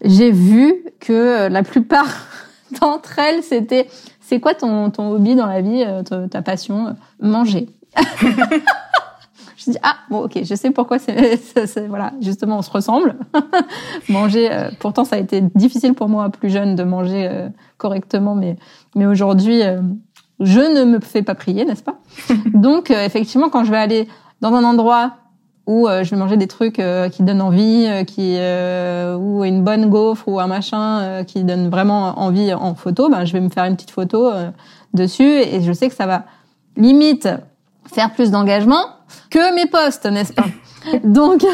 j'ai 0.02 0.30
vu 0.30 0.74
que 1.00 1.12
euh, 1.12 1.48
la 1.48 1.62
plupart 1.62 2.26
d'entre 2.80 3.18
elles, 3.18 3.42
c'était 3.42 3.88
c'est 4.20 4.40
quoi 4.40 4.54
ton, 4.54 4.90
ton 4.90 5.10
hobby 5.10 5.34
dans 5.34 5.46
la 5.46 5.60
vie, 5.60 5.84
euh, 5.87 6.26
ta, 6.28 6.42
passion 6.42 6.96
Manger? 7.20 7.68
je 9.56 9.72
dis 9.72 9.78
ah 9.82 9.96
bon 10.08 10.25
ok 10.25 10.38
je 10.44 10.54
sais 10.54 10.70
pourquoi 10.70 10.98
c'est 10.98 11.40
voilà 11.88 12.12
justement 12.20 12.58
on 12.58 12.62
se 12.62 12.70
ressemble 12.70 13.16
manger 14.08 14.50
pourtant 14.78 15.04
ça 15.04 15.16
a 15.16 15.18
été 15.18 15.40
difficile 15.40 15.94
pour 15.94 16.08
moi 16.08 16.28
plus 16.28 16.50
jeune 16.50 16.76
de 16.76 16.84
manger 16.84 17.48
correctement 17.76 18.37
mais 18.37 18.56
mais 18.94 19.06
aujourd'hui 19.06 19.62
je 20.38 20.60
ne 20.60 20.84
me 20.84 21.00
fais 21.00 21.22
pas 21.22 21.34
prier 21.34 21.64
n'est-ce 21.64 21.82
pas? 21.82 21.98
Donc 22.52 22.90
effectivement 22.90 23.48
quand 23.48 23.64
je 23.64 23.70
vais 23.70 23.78
aller 23.78 24.06
dans 24.42 24.52
un 24.52 24.62
endroit 24.62 25.14
ou 25.68 25.87
euh, 25.87 26.02
je 26.02 26.10
vais 26.10 26.16
manger 26.16 26.38
des 26.38 26.46
trucs 26.46 26.78
euh, 26.78 27.10
qui 27.10 27.22
donnent 27.22 27.42
envie, 27.42 27.87
euh, 27.87 28.02
qui 28.02 28.38
ou 29.22 29.44
une 29.44 29.62
bonne 29.62 29.90
gaufre 29.90 30.26
ou 30.26 30.40
un 30.40 30.46
machin 30.46 31.22
qui 31.25 31.44
donne 31.44 31.68
vraiment 31.68 32.18
envie 32.18 32.52
en 32.54 32.75
photo, 32.75 33.08
ben 33.10 33.25
je 33.25 33.32
vais 33.34 33.40
me 33.40 33.50
faire 33.50 33.64
une 33.64 33.76
petite 33.76 33.90
photo 33.90 34.30
dessus 34.94 35.22
et 35.22 35.60
je 35.60 35.72
sais 35.72 35.88
que 35.88 35.94
ça 35.94 36.06
va 36.06 36.25
limite 36.76 37.28
faire 37.92 38.12
plus 38.12 38.30
d'engagement 38.30 38.82
que 39.30 39.54
mes 39.54 39.66
posts, 39.66 40.06
n'est-ce 40.06 40.32
pas? 40.32 40.46
Donc 41.04 41.44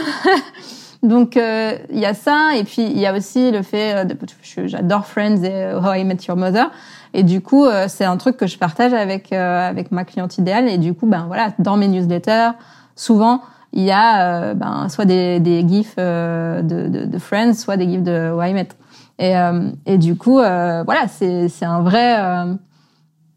donc 1.02 1.36
il 1.36 1.98
y 1.98 2.06
a 2.06 2.14
ça 2.14 2.56
et 2.56 2.64
puis 2.64 2.82
il 2.82 2.98
y 2.98 3.06
a 3.06 3.14
aussi 3.14 3.50
le 3.50 3.62
fait 3.62 4.06
de, 4.06 4.16
j'adore 4.66 5.06
Friends 5.06 5.42
et 5.42 5.74
How 5.74 5.94
I 5.94 6.04
Met 6.04 6.18
Your 6.26 6.36
Mother 6.36 6.70
et 7.12 7.22
du 7.22 7.42
coup 7.42 7.66
c'est 7.88 8.04
un 8.04 8.16
truc 8.16 8.38
que 8.38 8.46
je 8.46 8.56
partage 8.56 8.94
avec 8.94 9.32
avec 9.32 9.92
ma 9.92 10.04
cliente 10.04 10.38
idéale 10.38 10.68
et 10.68 10.78
du 10.78 10.94
coup 10.94 11.06
ben 11.06 11.24
voilà 11.26 11.52
dans 11.58 11.76
mes 11.76 11.88
newsletters 11.88 12.52
souvent 12.96 13.42
il 13.74 13.82
y 13.82 13.90
a 13.90 14.50
euh, 14.50 14.54
ben, 14.54 14.88
soit 14.88 15.04
des, 15.04 15.40
des 15.40 15.66
gifs 15.66 15.96
euh, 15.98 16.62
de, 16.62 16.88
de, 16.88 17.04
de, 17.06 17.18
Friends, 17.18 17.54
soit 17.54 17.76
des 17.76 17.88
gifs 17.88 18.04
de 18.04 18.32
Why 18.32 18.54
Et, 19.18 19.36
euh, 19.36 19.70
et 19.84 19.98
du 19.98 20.16
coup, 20.16 20.36
voilà, 20.36 21.08
c'est 21.08 21.48
c'est 21.48 21.64
un 21.64 21.82
vrai 21.82 22.16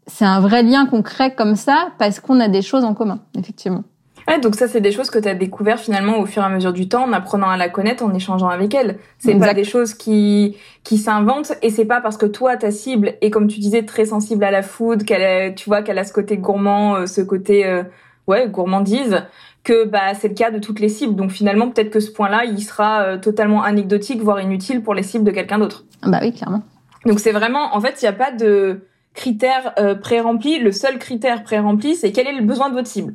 c'est 0.06 0.24
un 0.24 0.40
vrai 0.40 0.62
lien 0.62 0.86
qu'on 0.86 1.02
crée 1.02 1.34
comme 1.34 1.56
ça 1.56 1.88
parce 1.98 2.20
qu'on 2.20 2.40
a 2.40 2.48
des 2.48 2.62
choses 2.62 2.84
en 2.84 2.94
commun, 2.94 3.18
effectivement. 3.36 3.82
Ouais, 4.28 4.38
donc 4.38 4.54
ça, 4.54 4.68
c'est 4.68 4.80
des 4.80 4.92
choses 4.92 5.10
que 5.10 5.18
tu 5.18 5.26
as 5.26 5.34
découvert 5.34 5.78
finalement 5.80 6.18
au 6.18 6.26
fur 6.26 6.42
et 6.42 6.46
à 6.46 6.50
mesure 6.50 6.74
du 6.74 6.86
temps, 6.86 7.04
en 7.04 7.12
apprenant 7.14 7.48
à 7.48 7.56
la 7.56 7.70
connaître, 7.70 8.04
en 8.04 8.12
échangeant 8.12 8.48
avec 8.48 8.74
elle. 8.74 8.98
C'est 9.18 9.34
pas 9.34 9.54
des 9.54 9.64
choses 9.64 9.94
qui 9.94 10.56
qui 10.84 10.98
s'inventent 10.98 11.52
et 11.62 11.70
c'est 11.70 11.84
pas 11.84 12.00
parce 12.00 12.16
que 12.16 12.26
toi 12.26 12.56
ta 12.56 12.70
cible 12.70 13.14
est 13.22 13.30
comme 13.30 13.48
tu 13.48 13.58
disais 13.58 13.84
très 13.84 14.04
sensible 14.04 14.44
à 14.44 14.52
la 14.52 14.62
food, 14.62 15.04
qu'elle 15.04 15.54
tu 15.56 15.68
vois 15.68 15.82
qu'elle 15.82 15.98
a 15.98 16.04
ce 16.04 16.12
côté 16.12 16.36
gourmand, 16.36 17.06
ce 17.06 17.22
côté 17.22 17.82
ouais 18.28 18.48
gourmandise 18.48 19.24
que 19.64 19.84
bah 19.84 20.14
c'est 20.14 20.28
le 20.28 20.34
cas 20.34 20.50
de 20.50 20.58
toutes 20.58 20.80
les 20.80 20.88
cibles. 20.88 21.16
Donc 21.16 21.30
finalement, 21.30 21.68
peut-être 21.68 21.90
que 21.90 22.00
ce 22.00 22.10
point-là, 22.10 22.44
il 22.44 22.62
sera 22.62 23.02
euh, 23.02 23.18
totalement 23.18 23.62
anecdotique, 23.62 24.22
voire 24.22 24.40
inutile 24.40 24.82
pour 24.82 24.94
les 24.94 25.02
cibles 25.02 25.24
de 25.24 25.30
quelqu'un 25.30 25.58
d'autre. 25.58 25.84
Bah 26.02 26.20
oui, 26.22 26.32
clairement. 26.32 26.62
Donc 27.04 27.20
c'est 27.20 27.32
vraiment, 27.32 27.74
en 27.74 27.80
fait, 27.80 28.00
il 28.00 28.04
n'y 28.04 28.08
a 28.08 28.12
pas 28.12 28.30
de 28.30 28.86
critère 29.14 29.72
euh, 29.78 29.94
pré-rempli. 29.94 30.58
Le 30.60 30.72
seul 30.72 30.98
critère 30.98 31.42
pré-rempli, 31.42 31.96
c'est 31.96 32.12
quel 32.12 32.26
est 32.26 32.32
le 32.38 32.44
besoin 32.44 32.68
de 32.68 32.74
votre 32.74 32.88
cible. 32.88 33.14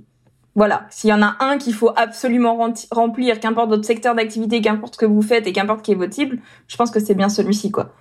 Voilà, 0.56 0.84
s'il 0.92 1.10
y 1.10 1.14
en 1.14 1.24
a 1.24 1.36
un 1.40 1.58
qu'il 1.58 1.74
faut 1.74 1.92
absolument 1.96 2.56
remplir, 2.92 3.40
qu'importe 3.40 3.70
votre 3.70 3.86
secteur 3.86 4.14
d'activité, 4.14 4.62
qu'importe 4.62 4.94
ce 4.94 5.00
que 5.00 5.08
vous 5.08 5.24
faites 5.24 5.48
et 5.48 5.52
qu'importe 5.52 5.82
qui 5.82 5.94
est 5.94 5.96
votre 5.96 6.14
cible, 6.14 6.38
je 6.68 6.78
pense 6.78 6.92
que 6.92 7.00
c'est 7.00 7.16
bien 7.16 7.30
celui-ci, 7.30 7.72
quoi. 7.72 7.94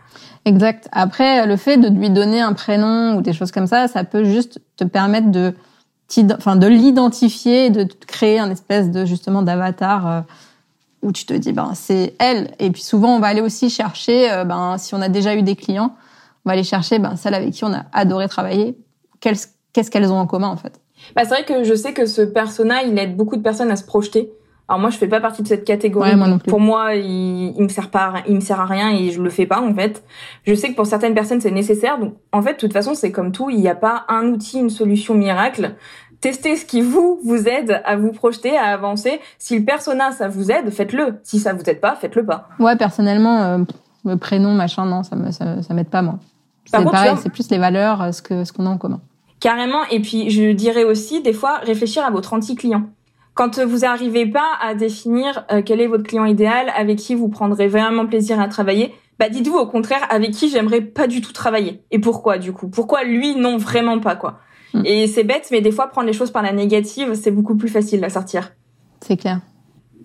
Exact. 0.45 0.87
Après, 0.92 1.47
le 1.47 1.57
fait 1.57 1.78
de 1.78 1.88
lui 1.88 2.11
donner 2.11 2.42
un 2.42 2.52
prénom 2.52 3.16
ou 3.16 3.23
des 3.23 3.33
choses 3.33 3.52
comme 3.52 3.66
ça, 3.66 3.88
ça 3.88 4.04
peut 4.04 4.25
juste 4.25 4.61
te 4.76 4.85
permettre 4.85 5.31
de, 5.31 5.54
de 6.21 6.66
l'identifier, 6.66 7.71
de 7.71 7.87
créer 8.07 8.38
un 8.38 8.50
espèce 8.50 8.90
de 8.90 9.04
justement 9.04 9.42
d'avatar 9.42 10.07
euh, 10.07 10.21
où 11.02 11.12
tu 11.12 11.25
te 11.25 11.35
dis 11.35 11.52
ben 11.52 11.73
c'est 11.75 12.14
elle. 12.19 12.54
Et 12.59 12.71
puis 12.71 12.83
souvent, 12.83 13.16
on 13.16 13.21
va 13.21 13.28
aller 13.28 13.40
aussi 13.40 13.71
chercher, 13.71 14.31
euh, 14.31 14.45
ben 14.45 14.76
si 14.78 14.95
on 14.95 15.00
a 15.00 15.09
déjà 15.09 15.35
eu 15.35 15.42
des 15.42 15.57
clients, 15.57 15.95
on 16.45 16.50
va 16.50 16.52
aller 16.52 16.64
chercher 16.64 16.99
ben 16.99 17.16
celle 17.16 17.35
avec 17.35 17.52
qui 17.52 17.64
on 17.64 17.73
a 17.73 17.85
adoré 17.92 18.28
travailler. 18.28 18.76
Qu'est-ce 19.21 19.90
qu'elles 19.90 20.12
ont 20.12 20.19
en 20.19 20.26
commun 20.26 20.49
en 20.49 20.57
fait? 20.57 20.81
Bah, 21.16 21.23
c'est 21.25 21.31
vrai 21.31 21.45
que 21.45 21.64
je 21.64 21.75
sais 21.75 21.92
que 21.92 22.07
ce 22.07 22.23
persona, 22.23 22.83
il 22.83 22.99
aide 22.99 23.16
beaucoup 23.16 23.37
de 23.37 23.42
personnes 23.42 23.71
à 23.71 23.76
se 23.76 23.85
projeter. 23.85 24.33
Alors 24.69 24.81
moi, 24.81 24.90
je 24.90 24.97
fais 24.97 25.09
pas 25.09 25.21
partie 25.21 25.42
de 25.42 25.49
cette 25.49 25.64
catégorie. 25.64 26.12
Pour 26.47 26.61
moi, 26.61 26.95
il, 26.95 27.54
il 27.57 27.62
me 27.62 27.69
sert 27.69 27.90
pas, 27.90 28.14
il 28.28 28.37
me 28.37 28.40
sert 28.40 28.61
à 28.61 28.66
rien 28.66 28.90
et 28.90 29.11
je 29.11 29.21
le 29.21 29.28
fais 29.28 29.47
pas 29.47 29.61
en 29.61 29.75
fait. 29.75 30.02
Je 30.47 30.54
sais 30.54 30.71
que 30.71 30.76
pour 30.76 30.87
certaines 30.87 31.14
personnes, 31.14 31.40
c'est 31.40 31.50
nécessaire. 31.50 31.99
Donc 31.99 32.14
en 32.33 32.42
fait, 32.42 32.54
de 32.54 32.59
toute 32.59 32.73
façon, 32.73 32.95
c'est 32.95 33.12
comme 33.12 33.33
tout. 33.33 33.50
Il 33.50 33.59
n'y 33.59 33.69
a 33.69 33.75
pas 33.75 34.04
un 34.09 34.28
outil, 34.28 34.59
une 34.59 34.71
solution 34.71 35.14
miracle. 35.14 35.75
Testez 36.21 36.57
ce 36.57 36.64
qui 36.64 36.81
vous 36.81 37.19
vous 37.25 37.49
aide 37.49 37.83
à 37.85 37.97
vous 37.97 38.12
projeter, 38.12 38.57
à 38.57 38.66
avancer. 38.66 39.21
Si 39.38 39.59
le 39.59 39.64
persona 39.64 40.12
ça 40.12 40.28
vous 40.28 40.52
aide, 40.52 40.71
faites-le. 40.71 41.19
Si 41.25 41.40
ça 41.40 41.52
vous 41.52 41.62
aide 41.66 41.81
pas, 41.81 41.97
faites-le 41.97 42.25
pas. 42.25 42.49
Ouais, 42.61 42.76
personnellement, 42.76 43.42
euh, 43.42 43.59
le 44.04 44.16
prénom 44.16 44.52
machin, 44.54 44.87
non, 44.87 45.02
ça 45.02 45.16
me 45.16 45.33
ça, 45.33 45.62
ça 45.62 45.75
m'aide 45.75 45.88
pas 45.88 46.02
moi. 46.02 46.21
C'est 46.64 46.83
pareil, 46.85 47.14
c'est 47.21 47.31
plus 47.31 47.50
les 47.50 47.59
valeurs, 47.59 48.00
euh, 48.00 48.12
ce 48.12 48.23
que 48.23 48.45
ce 48.45 48.52
qu'on 48.52 48.66
a 48.66 48.71
en 48.71 48.78
commun. 48.78 49.00
Carrément. 49.40 49.85
Et 49.90 49.99
puis, 50.00 50.31
je 50.31 50.52
dirais 50.52 50.85
aussi, 50.85 51.21
des 51.21 51.33
fois, 51.33 51.59
réfléchir 51.59 52.04
à 52.04 52.11
votre 52.11 52.33
anti-client. 52.33 52.85
Quand 53.35 53.59
vous 53.59 53.79
n'arrivez 53.79 54.27
pas 54.27 54.51
à 54.61 54.75
définir 54.75 55.45
euh, 55.51 55.62
quel 55.65 55.81
est 55.81 55.87
votre 55.87 56.05
client 56.05 56.27
idéal, 56.27 56.71
avec 56.77 56.99
qui 56.99 57.15
vous 57.15 57.29
prendrez 57.29 57.69
vraiment 57.69 58.07
plaisir 58.07 58.41
à 58.41 58.49
travailler, 58.49 58.95
bah 59.19 59.29
dites-vous 59.29 59.57
au 59.57 59.67
contraire 59.67 60.07
avec 60.11 60.33
qui 60.33 60.49
j'aimerais 60.49 60.81
pas 60.81 61.07
du 61.07 61.21
tout 61.21 61.33
travailler. 61.33 61.83
Et 61.91 61.99
pourquoi 61.99 62.39
du 62.39 62.53
coup? 62.53 62.69
Pourquoi 62.69 63.05
lui? 63.05 63.35
Non 63.37 63.57
vraiment 63.57 63.99
pas 64.01 64.17
quoi 64.17 64.41
hmm. 64.75 64.83
Et 64.85 65.07
c'est 65.07 65.25
bête, 65.25 65.49
mais 65.51 65.61
des 65.61 65.73
fois 65.73 65.87
prendre 65.89 66.07
les 66.07 66.12
choses 66.12 66.31
par 66.31 66.43
la 66.43 66.53
négative, 66.53 67.15
c'est 67.15 67.31
beaucoup 67.31 67.57
plus 67.57 67.69
facile 67.69 68.05
à 68.05 68.11
sortir. 68.11 68.53
C'est 69.01 69.17
clair. 69.17 69.41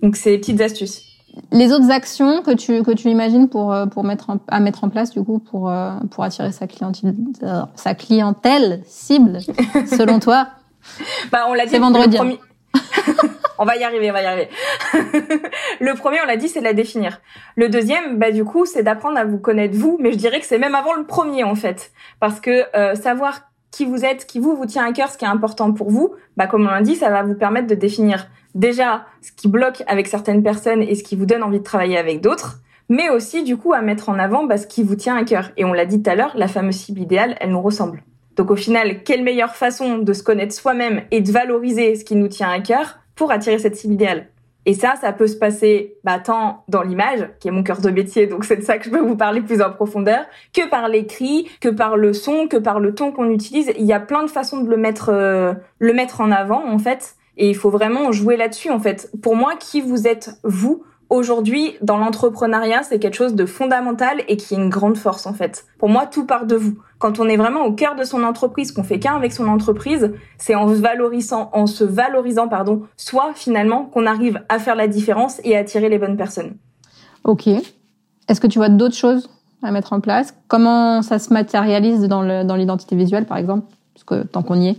Donc 0.01 0.15
c'est 0.15 0.31
des 0.31 0.38
petites 0.38 0.62
astuces 0.62 1.03
les 1.51 1.72
autres 1.72 1.91
actions 1.91 2.41
que 2.41 2.51
tu 2.51 2.84
que 2.84 2.91
tu 2.91 3.10
imagines 3.10 3.48
pour 3.48 3.72
euh, 3.72 3.86
pour 3.86 4.03
mettre 4.03 4.31
à 4.48 4.60
mettre 4.60 4.84
en 4.84 4.89
place 4.89 5.12
du 5.12 5.24
coup 5.24 5.39
pour 5.39 5.69
euh, 5.69 5.91
pour 6.10 6.24
attirer 6.24 6.51
sa 6.51 6.67
clientèle 6.67 7.13
sa 7.75 7.93
clientèle 7.96 8.81
cible 8.86 9.39
selon 9.86 10.19
toi? 10.19 10.48
Bah 11.31 11.46
on 11.50 11.53
l'a 11.53 11.65
dit. 11.65 11.72
C'est 11.72 11.79
vendredi. 11.79 12.17
on 13.57 13.65
va 13.65 13.75
y 13.75 13.83
arriver, 13.83 14.09
on 14.09 14.13
va 14.13 14.21
y 14.21 14.25
arriver. 14.25 14.49
le 15.79 15.93
premier, 15.95 16.19
on 16.23 16.27
l'a 16.27 16.37
dit, 16.37 16.47
c'est 16.47 16.59
de 16.59 16.65
la 16.65 16.73
définir. 16.73 17.21
Le 17.55 17.69
deuxième, 17.69 18.17
bah 18.17 18.31
du 18.31 18.43
coup, 18.43 18.65
c'est 18.65 18.83
d'apprendre 18.83 19.17
à 19.17 19.25
vous 19.25 19.39
connaître 19.39 19.77
vous, 19.77 19.97
mais 19.99 20.11
je 20.11 20.17
dirais 20.17 20.39
que 20.39 20.45
c'est 20.45 20.59
même 20.59 20.75
avant 20.75 20.93
le 20.93 21.05
premier 21.05 21.43
en 21.43 21.55
fait, 21.55 21.91
parce 22.19 22.39
que 22.39 22.65
euh, 22.75 22.95
savoir 22.95 23.41
qui 23.71 23.85
vous 23.85 24.05
êtes, 24.05 24.25
qui 24.25 24.39
vous 24.39 24.55
vous 24.55 24.65
tient 24.65 24.85
à 24.85 24.91
cœur, 24.93 25.09
ce 25.09 25.17
qui 25.17 25.25
est 25.25 25.29
important 25.29 25.71
pour 25.73 25.89
vous, 25.89 26.15
bah 26.35 26.47
comme 26.47 26.65
on 26.65 26.71
l'a 26.71 26.81
dit, 26.81 26.95
ça 26.95 27.09
va 27.09 27.23
vous 27.23 27.35
permettre 27.35 27.67
de 27.67 27.75
définir 27.75 28.27
déjà 28.55 29.05
ce 29.21 29.31
qui 29.31 29.47
bloque 29.47 29.83
avec 29.87 30.07
certaines 30.07 30.41
personnes 30.43 30.81
et 30.81 30.95
ce 30.95 31.03
qui 31.03 31.15
vous 31.15 31.25
donne 31.25 31.43
envie 31.43 31.59
de 31.59 31.63
travailler 31.63 31.97
avec 31.97 32.21
d'autres, 32.21 32.61
mais 32.89 33.09
aussi 33.09 33.43
du 33.43 33.57
coup 33.57 33.73
à 33.73 33.81
mettre 33.81 34.09
en 34.09 34.17
avant 34.17 34.45
bah, 34.45 34.57
ce 34.57 34.67
qui 34.67 34.83
vous 34.83 34.95
tient 34.95 35.15
à 35.15 35.23
cœur. 35.23 35.51
Et 35.57 35.65
on 35.65 35.73
l'a 35.73 35.85
dit 35.85 36.01
tout 36.01 36.09
à 36.09 36.15
l'heure, 36.15 36.31
la 36.35 36.47
fameuse 36.47 36.75
cible 36.75 37.01
idéale, 37.01 37.35
elle 37.39 37.51
nous 37.51 37.61
ressemble. 37.61 38.03
Donc 38.38 38.51
au 38.51 38.56
final, 38.56 39.03
quelle 39.03 39.24
meilleure 39.24 39.56
façon 39.56 39.98
de 39.98 40.13
se 40.13 40.24
connaître 40.24 40.53
soi-même 40.53 41.01
et 41.12 41.22
de 41.22 41.32
valoriser 41.32 41.96
ce 41.96 42.06
qui 42.06 42.15
nous 42.15 42.27
tient 42.27 42.50
à 42.50 42.60
cœur 42.60 43.00
pour 43.15 43.32
attirer 43.32 43.58
cette 43.58 43.75
cible 43.75 43.96
idéale? 43.96 44.27
Et 44.67 44.74
ça, 44.74 44.96
ça 45.00 45.13
peut 45.13 45.27
se 45.27 45.38
passer 45.38 45.96
bah, 46.03 46.20
tant 46.20 46.65
dans 46.67 46.82
l'image, 46.84 47.29
qui 47.39 47.48
est 47.48 47.51
mon 47.51 47.63
cœur 47.63 47.79
de 47.79 47.89
métier, 47.89 48.27
donc 48.27 48.44
c'est 48.44 48.58
de 48.58 48.63
ça 48.63 48.77
que 48.77 48.84
je 48.84 48.89
peux 48.89 49.00
vous 49.00 49.15
parler 49.15 49.41
plus 49.41 49.62
en 49.62 49.72
profondeur, 49.72 50.25
que 50.53 50.70
par 50.70 50.89
l'écrit, 50.89 51.48
que 51.62 51.70
par 51.70 51.96
le 51.96 52.12
son, 52.12 52.48
que 52.48 52.58
par 52.58 52.82
le 52.82 52.94
ton 52.94 53.13
qu'on 53.13 53.29
utilise. 53.29 53.72
Il 53.79 53.86
y 53.86 53.94
a 53.94 54.01
plein 54.01 54.24
de 54.24 54.29
façons 54.29 54.62
de 54.62 54.70
le 54.70 54.75
mettre, 54.75 55.10
euh, 55.10 55.53
le 55.79 55.94
mettre 55.94 56.20
en 56.22 56.32
avant 56.32 56.70
en 56.70 56.77
fait. 56.79 57.15
Et 57.38 57.50
il 57.50 57.56
faut 57.56 57.70
vraiment 57.70 58.12
jouer 58.12 58.36
là-dessus 58.36 58.70
en 58.70 58.79
fait. 58.79 59.10
Pour 59.22 59.36
moi, 59.38 59.53
qui 59.58 59.79
vous 59.79 60.06
êtes 60.06 60.32
vous 60.44 60.84
aujourd'hui 61.09 61.75
dans 61.81 61.97
l'entrepreneuriat, 61.97 62.83
c'est 62.83 62.99
quelque 62.99 63.15
chose 63.15 63.35
de 63.35 63.45
fondamental 63.45 64.21
et 64.27 64.37
qui 64.37 64.53
est 64.53 64.57
une 64.57 64.69
grande 64.69 64.97
force 64.97 65.25
en 65.25 65.33
fait. 65.33 65.65
Pour 65.77 65.89
moi, 65.89 66.05
tout 66.05 66.25
part 66.25 66.45
de 66.45 66.55
vous. 66.55 66.77
Quand 66.99 67.19
on 67.19 67.27
est 67.27 67.37
vraiment 67.37 67.61
au 67.61 67.73
cœur 67.73 67.95
de 67.95 68.03
son 68.03 68.23
entreprise, 68.23 68.71
qu'on 68.71 68.83
fait 68.83 68.99
qu'un 68.99 69.15
avec 69.15 69.31
son 69.31 69.47
entreprise, 69.47 70.11
c'est 70.37 70.55
en 70.55 70.67
se 70.67 70.73
valorisant, 70.73 71.49
en 71.53 71.67
se 71.67 71.83
valorisant, 71.83 72.47
pardon, 72.47 72.83
soit 72.97 73.33
finalement 73.35 73.85
qu'on 73.85 74.05
arrive 74.05 74.43
à 74.49 74.59
faire 74.59 74.75
la 74.75 74.87
différence 74.87 75.39
et 75.43 75.55
à 75.55 75.59
attirer 75.59 75.89
les 75.89 75.99
bonnes 75.99 76.17
personnes. 76.17 76.57
Ok. 77.23 77.47
Est-ce 77.47 78.41
que 78.41 78.47
tu 78.47 78.57
vois 78.59 78.69
d'autres 78.69 78.95
choses 78.95 79.29
à 79.63 79.71
mettre 79.71 79.93
en 79.93 80.01
place? 80.01 80.33
Comment 80.47 81.01
ça 81.01 81.19
se 81.19 81.31
matérialise 81.31 82.01
dans 82.01 82.55
l'identité 82.55 82.95
visuelle, 82.95 83.25
par 83.25 83.37
exemple? 83.37 83.67
Parce 83.93 84.03
que 84.03 84.27
tant 84.27 84.41
qu'on 84.43 84.59
y 84.59 84.69
est. 84.69 84.77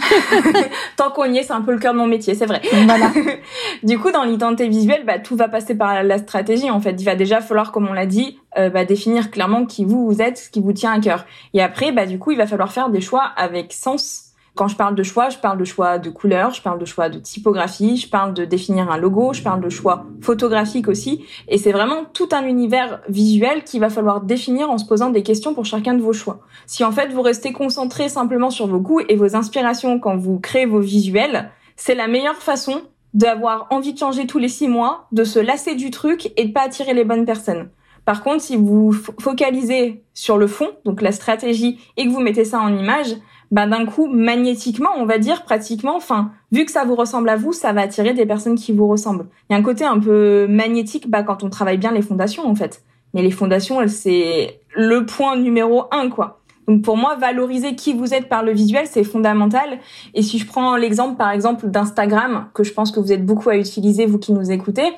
Tant 0.97 1.11
qu'on 1.11 1.25
y 1.25 1.37
est, 1.37 1.43
c'est 1.43 1.53
un 1.53 1.61
peu 1.61 1.71
le 1.71 1.79
cœur 1.79 1.93
de 1.93 1.97
mon 1.97 2.07
métier, 2.07 2.35
c'est 2.35 2.45
vrai. 2.45 2.61
Voilà. 2.85 3.11
du 3.83 3.99
coup, 3.99 4.11
dans 4.11 4.23
l'identité 4.23 4.67
visuelle, 4.67 5.03
bah, 5.05 5.19
tout 5.19 5.35
va 5.35 5.47
passer 5.47 5.75
par 5.75 6.03
la 6.03 6.17
stratégie. 6.17 6.69
En 6.69 6.79
fait, 6.79 6.95
il 6.99 7.03
va 7.03 7.15
déjà 7.15 7.41
falloir, 7.41 7.71
comme 7.71 7.87
on 7.87 7.93
l'a 7.93 8.05
dit, 8.05 8.39
euh, 8.57 8.69
bah, 8.69 8.85
définir 8.85 9.31
clairement 9.31 9.65
qui 9.65 9.85
vous, 9.85 10.05
vous 10.05 10.21
êtes, 10.21 10.37
ce 10.37 10.49
qui 10.49 10.61
vous 10.61 10.73
tient 10.73 10.91
à 10.91 10.99
cœur. 10.99 11.25
Et 11.53 11.61
après, 11.61 11.91
bah, 11.91 12.05
du 12.05 12.19
coup, 12.19 12.31
il 12.31 12.37
va 12.37 12.47
falloir 12.47 12.71
faire 12.71 12.89
des 12.89 13.01
choix 13.01 13.23
avec 13.35 13.73
sens 13.73 14.32
quand 14.55 14.67
je 14.67 14.75
parle 14.75 14.93
de 14.93 15.03
choix, 15.03 15.29
je 15.29 15.37
parle 15.37 15.57
de 15.57 15.65
choix 15.65 15.97
de 15.97 16.09
couleur, 16.09 16.51
je 16.51 16.61
parle 16.61 16.77
de 16.77 16.85
choix 16.85 17.09
de 17.09 17.17
typographie, 17.17 17.97
je 17.97 18.07
parle 18.07 18.33
de 18.33 18.45
définir 18.45 18.91
un 18.91 18.97
logo, 18.97 19.33
je 19.33 19.41
parle 19.41 19.61
de 19.61 19.69
choix 19.69 20.05
photographique 20.21 20.87
aussi. 20.87 21.25
Et 21.47 21.57
c'est 21.57 21.71
vraiment 21.71 22.05
tout 22.13 22.29
un 22.31 22.45
univers 22.45 23.01
visuel 23.09 23.63
qu'il 23.63 23.79
va 23.79 23.89
falloir 23.89 24.21
définir 24.21 24.69
en 24.69 24.77
se 24.77 24.85
posant 24.85 25.09
des 25.09 25.23
questions 25.23 25.55
pour 25.55 25.65
chacun 25.65 25.95
de 25.95 26.01
vos 26.01 26.13
choix. 26.13 26.41
Si 26.67 26.83
en 26.83 26.91
fait 26.91 27.11
vous 27.11 27.21
restez 27.21 27.51
concentré 27.51 28.09
simplement 28.09 28.51
sur 28.51 28.67
vos 28.67 28.79
goûts 28.79 29.01
et 29.09 29.15
vos 29.15 29.35
inspirations 29.35 29.99
quand 29.99 30.17
vous 30.17 30.39
créez 30.39 30.67
vos 30.67 30.81
visuels, 30.81 31.49
c'est 31.75 31.95
la 31.95 32.07
meilleure 32.07 32.41
façon 32.41 32.81
d'avoir 33.15 33.67
envie 33.71 33.93
de 33.93 33.99
changer 33.99 34.27
tous 34.27 34.39
les 34.39 34.49
six 34.49 34.67
mois, 34.67 35.07
de 35.11 35.23
se 35.23 35.39
lasser 35.39 35.75
du 35.75 35.89
truc 35.91 36.31
et 36.37 36.45
de 36.45 36.51
pas 36.51 36.61
attirer 36.61 36.93
les 36.93 37.03
bonnes 37.03 37.25
personnes. 37.25 37.69
Par 38.05 38.21
contre, 38.21 38.41
si 38.41 38.57
vous 38.57 38.91
focalisez 38.91 40.03
sur 40.13 40.37
le 40.37 40.47
fond, 40.47 40.71
donc 40.83 41.01
la 41.01 41.11
stratégie, 41.11 41.79
et 41.95 42.05
que 42.05 42.09
vous 42.09 42.19
mettez 42.19 42.43
ça 42.43 42.59
en 42.59 42.75
image, 42.75 43.15
bah 43.51 43.67
d'un 43.67 43.85
coup 43.85 44.07
magnétiquement, 44.07 44.89
on 44.97 45.05
va 45.05 45.17
dire 45.17 45.43
pratiquement, 45.43 45.95
enfin 45.95 46.31
vu 46.51 46.65
que 46.65 46.71
ça 46.71 46.85
vous 46.85 46.95
ressemble 46.95 47.29
à 47.29 47.35
vous, 47.35 47.53
ça 47.53 47.73
va 47.73 47.81
attirer 47.81 48.13
des 48.13 48.25
personnes 48.25 48.55
qui 48.55 48.71
vous 48.73 48.87
ressemblent. 48.87 49.25
Il 49.49 49.53
y 49.53 49.55
a 49.55 49.59
un 49.59 49.63
côté 49.63 49.85
un 49.85 49.99
peu 49.99 50.47
magnétique 50.47 51.09
bah 51.09 51.23
quand 51.23 51.43
on 51.43 51.49
travaille 51.49 51.77
bien 51.77 51.91
les 51.91 52.01
fondations 52.01 52.47
en 52.47 52.55
fait. 52.55 52.83
Mais 53.13 53.21
les 53.21 53.31
fondations, 53.31 53.79
c'est 53.87 54.59
le 54.75 55.05
point 55.05 55.37
numéro 55.37 55.83
un 55.91 56.09
quoi. 56.09 56.39
Donc 56.67 56.81
pour 56.81 56.97
moi, 56.97 57.15
valoriser 57.15 57.75
qui 57.75 57.93
vous 57.93 58.13
êtes 58.13 58.29
par 58.29 58.43
le 58.43 58.53
visuel, 58.53 58.87
c'est 58.87 59.03
fondamental. 59.03 59.79
Et 60.13 60.21
si 60.21 60.39
je 60.39 60.47
prends 60.47 60.75
l'exemple 60.75 61.17
par 61.17 61.29
exemple 61.31 61.67
d'Instagram, 61.67 62.47
que 62.53 62.63
je 62.63 62.73
pense 62.73 62.91
que 62.91 62.99
vous 62.99 63.11
êtes 63.11 63.25
beaucoup 63.25 63.49
à 63.49 63.57
utiliser, 63.57 64.05
vous 64.05 64.17
qui 64.17 64.33
nous 64.33 64.51
écoutez, 64.51 64.93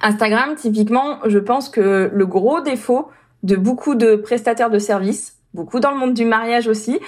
Instagram, 0.00 0.54
typiquement, 0.56 1.18
je 1.26 1.38
pense 1.38 1.68
que 1.68 2.10
le 2.12 2.26
gros 2.26 2.60
défaut 2.60 3.08
de 3.42 3.56
beaucoup 3.56 3.94
de 3.94 4.16
prestataires 4.16 4.70
de 4.70 4.78
services, 4.78 5.36
beaucoup 5.54 5.80
dans 5.80 5.90
le 5.90 5.98
monde 5.98 6.14
du 6.14 6.24
mariage 6.24 6.68
aussi. 6.68 6.98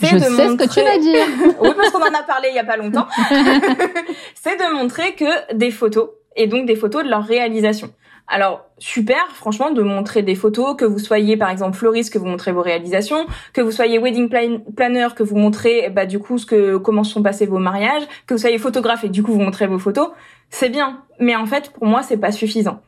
C'est 0.00 0.14
de 0.14 0.20
sais 0.20 0.30
montrer... 0.30 0.66
ce 0.66 0.68
que 0.68 0.74
tu 0.74 0.84
vas 0.84 0.98
dire. 0.98 1.26
oui, 1.60 1.70
parce 1.76 1.90
qu'on 1.90 2.02
en 2.02 2.18
a 2.18 2.22
parlé 2.22 2.48
il 2.50 2.54
y 2.54 2.58
a 2.58 2.64
pas 2.64 2.76
longtemps. 2.76 3.06
c'est 4.34 4.56
de 4.56 4.74
montrer 4.74 5.14
que 5.14 5.54
des 5.54 5.70
photos 5.70 6.10
et 6.36 6.46
donc 6.46 6.66
des 6.66 6.76
photos 6.76 7.04
de 7.04 7.08
leur 7.08 7.24
réalisation. 7.24 7.92
Alors 8.26 8.64
super, 8.78 9.28
franchement, 9.34 9.70
de 9.70 9.82
montrer 9.82 10.22
des 10.22 10.34
photos, 10.34 10.76
que 10.76 10.86
vous 10.86 10.98
soyez 10.98 11.36
par 11.36 11.50
exemple 11.50 11.76
fleuriste, 11.76 12.12
que 12.12 12.18
vous 12.18 12.24
montrez 12.24 12.52
vos 12.52 12.62
réalisations, 12.62 13.26
que 13.52 13.60
vous 13.60 13.70
soyez 13.70 13.98
wedding 13.98 14.30
planner, 14.30 15.08
que 15.14 15.22
vous 15.22 15.36
montrez 15.36 15.90
bah 15.90 16.06
du 16.06 16.18
coup 16.18 16.38
ce 16.38 16.46
que 16.46 16.78
comment 16.78 17.04
sont 17.04 17.22
passés 17.22 17.44
vos 17.44 17.58
mariages, 17.58 18.02
que 18.26 18.32
vous 18.32 18.40
soyez 18.40 18.56
photographe 18.56 19.04
et 19.04 19.10
du 19.10 19.22
coup 19.22 19.32
vous 19.32 19.40
montrez 19.40 19.66
vos 19.66 19.78
photos, 19.78 20.08
c'est 20.48 20.70
bien. 20.70 21.02
Mais 21.20 21.36
en 21.36 21.46
fait, 21.46 21.70
pour 21.70 21.86
moi, 21.86 22.02
c'est 22.02 22.16
pas 22.16 22.32
suffisant. 22.32 22.80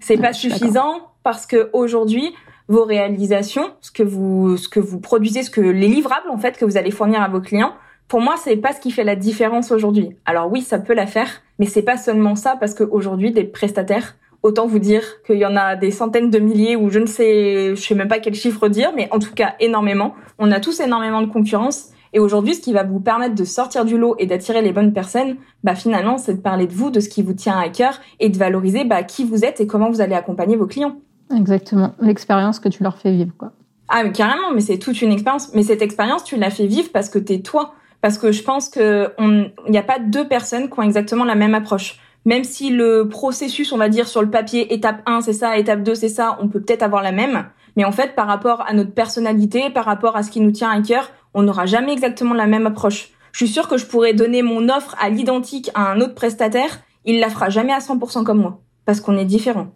C'est 0.00 0.16
pas 0.16 0.32
suffisant 0.32 1.12
parce 1.22 1.44
que 1.46 1.68
aujourd'hui, 1.72 2.34
vos 2.68 2.84
réalisations, 2.84 3.70
ce 3.80 3.90
que 3.90 4.02
vous, 4.02 4.56
ce 4.56 4.68
que 4.68 4.80
vous 4.80 5.00
produisez, 5.00 5.42
ce 5.42 5.50
que 5.50 5.60
les 5.60 5.88
livrables 5.88 6.30
en 6.30 6.38
fait 6.38 6.56
que 6.56 6.64
vous 6.64 6.76
allez 6.76 6.90
fournir 6.90 7.22
à 7.22 7.28
vos 7.28 7.40
clients. 7.40 7.74
Pour 8.08 8.20
moi, 8.20 8.36
c'est 8.42 8.56
pas 8.56 8.72
ce 8.72 8.80
qui 8.80 8.90
fait 8.90 9.04
la 9.04 9.16
différence 9.16 9.70
aujourd'hui. 9.70 10.16
Alors 10.24 10.50
oui, 10.50 10.62
ça 10.62 10.78
peut 10.78 10.94
la 10.94 11.06
faire, 11.06 11.28
mais 11.58 11.66
c'est 11.66 11.82
pas 11.82 11.96
seulement 11.96 12.36
ça 12.36 12.56
parce 12.58 12.74
qu'aujourd'hui, 12.74 13.32
des 13.32 13.44
prestataires, 13.44 14.16
autant 14.42 14.66
vous 14.66 14.78
dire 14.78 15.02
qu'il 15.26 15.36
y 15.36 15.46
en 15.46 15.56
a 15.56 15.76
des 15.76 15.90
centaines 15.90 16.30
de 16.30 16.38
milliers 16.38 16.76
ou 16.76 16.90
je 16.90 16.98
ne 16.98 17.06
sais, 17.06 17.74
je 17.74 17.80
sais 17.80 17.94
même 17.94 18.08
pas 18.08 18.18
quel 18.18 18.34
chiffre 18.34 18.68
dire, 18.68 18.92
mais 18.94 19.08
en 19.12 19.18
tout 19.18 19.34
cas 19.34 19.54
énormément. 19.60 20.14
On 20.38 20.50
a 20.52 20.60
tous 20.60 20.80
énormément 20.80 21.22
de 21.22 21.30
concurrence. 21.30 21.90
Et 22.14 22.20
aujourd'hui, 22.20 22.54
ce 22.54 22.60
qui 22.62 22.72
va 22.72 22.84
vous 22.84 23.00
permettre 23.00 23.34
de 23.34 23.44
sortir 23.44 23.84
du 23.84 23.98
lot 23.98 24.14
et 24.18 24.24
d'attirer 24.24 24.62
les 24.62 24.72
bonnes 24.72 24.94
personnes, 24.94 25.36
bah 25.62 25.74
finalement, 25.74 26.16
c'est 26.16 26.34
de 26.34 26.40
parler 26.40 26.66
de 26.66 26.72
vous, 26.72 26.90
de 26.90 27.00
ce 27.00 27.10
qui 27.10 27.22
vous 27.22 27.34
tient 27.34 27.58
à 27.58 27.68
cœur 27.68 28.00
et 28.20 28.30
de 28.30 28.38
valoriser 28.38 28.84
bah, 28.84 29.02
qui 29.02 29.24
vous 29.24 29.44
êtes 29.44 29.60
et 29.60 29.66
comment 29.66 29.90
vous 29.90 30.00
allez 30.00 30.14
accompagner 30.14 30.56
vos 30.56 30.66
clients. 30.66 30.96
Exactement, 31.34 31.94
l'expérience 32.00 32.58
que 32.58 32.68
tu 32.68 32.82
leur 32.82 32.98
fais 32.98 33.12
vivre, 33.12 33.32
quoi. 33.36 33.52
Ah, 33.88 34.04
mais 34.04 34.12
carrément, 34.12 34.52
mais 34.54 34.60
c'est 34.60 34.78
toute 34.78 35.00
une 35.00 35.12
expérience. 35.12 35.54
Mais 35.54 35.62
cette 35.62 35.82
expérience, 35.82 36.22
tu 36.24 36.36
l'as 36.36 36.50
fait 36.50 36.66
vivre 36.66 36.90
parce 36.92 37.08
que 37.08 37.18
t'es 37.18 37.40
toi. 37.40 37.74
Parce 38.00 38.18
que 38.18 38.32
je 38.32 38.42
pense 38.42 38.68
que 38.68 39.10
il 39.18 39.70
n'y 39.70 39.78
a 39.78 39.82
pas 39.82 39.98
deux 39.98 40.28
personnes 40.28 40.68
qui 40.70 40.78
ont 40.78 40.82
exactement 40.82 41.24
la 41.24 41.34
même 41.34 41.54
approche. 41.54 41.98
Même 42.26 42.44
si 42.44 42.70
le 42.70 43.08
processus, 43.08 43.72
on 43.72 43.78
va 43.78 43.88
dire, 43.88 44.06
sur 44.06 44.20
le 44.20 44.30
papier, 44.30 44.72
étape 44.74 45.02
1, 45.06 45.22
c'est 45.22 45.32
ça, 45.32 45.56
étape 45.56 45.82
2, 45.82 45.94
c'est 45.94 46.08
ça, 46.10 46.38
on 46.40 46.48
peut 46.48 46.60
peut-être 46.60 46.82
avoir 46.82 47.02
la 47.02 47.12
même. 47.12 47.46
Mais 47.76 47.84
en 47.84 47.92
fait, 47.92 48.14
par 48.14 48.26
rapport 48.26 48.64
à 48.68 48.74
notre 48.74 48.92
personnalité, 48.92 49.70
par 49.70 49.86
rapport 49.86 50.16
à 50.16 50.22
ce 50.22 50.30
qui 50.30 50.40
nous 50.40 50.50
tient 50.50 50.70
à 50.70 50.82
cœur, 50.82 51.10
on 51.32 51.42
n'aura 51.42 51.64
jamais 51.64 51.92
exactement 51.92 52.34
la 52.34 52.46
même 52.46 52.66
approche. 52.66 53.10
Je 53.32 53.44
suis 53.44 53.52
sûre 53.52 53.68
que 53.68 53.78
je 53.78 53.86
pourrais 53.86 54.12
donner 54.14 54.42
mon 54.42 54.68
offre 54.68 54.94
à 55.00 55.08
l'identique 55.08 55.70
à 55.74 55.90
un 55.90 56.00
autre 56.00 56.14
prestataire, 56.14 56.80
il 57.04 57.20
la 57.20 57.30
fera 57.30 57.48
jamais 57.48 57.72
à 57.72 57.78
100% 57.78 58.24
comme 58.24 58.40
moi, 58.40 58.60
parce 58.88 59.02
qu'on 59.02 59.18
est 59.18 59.26
différents. 59.26 59.66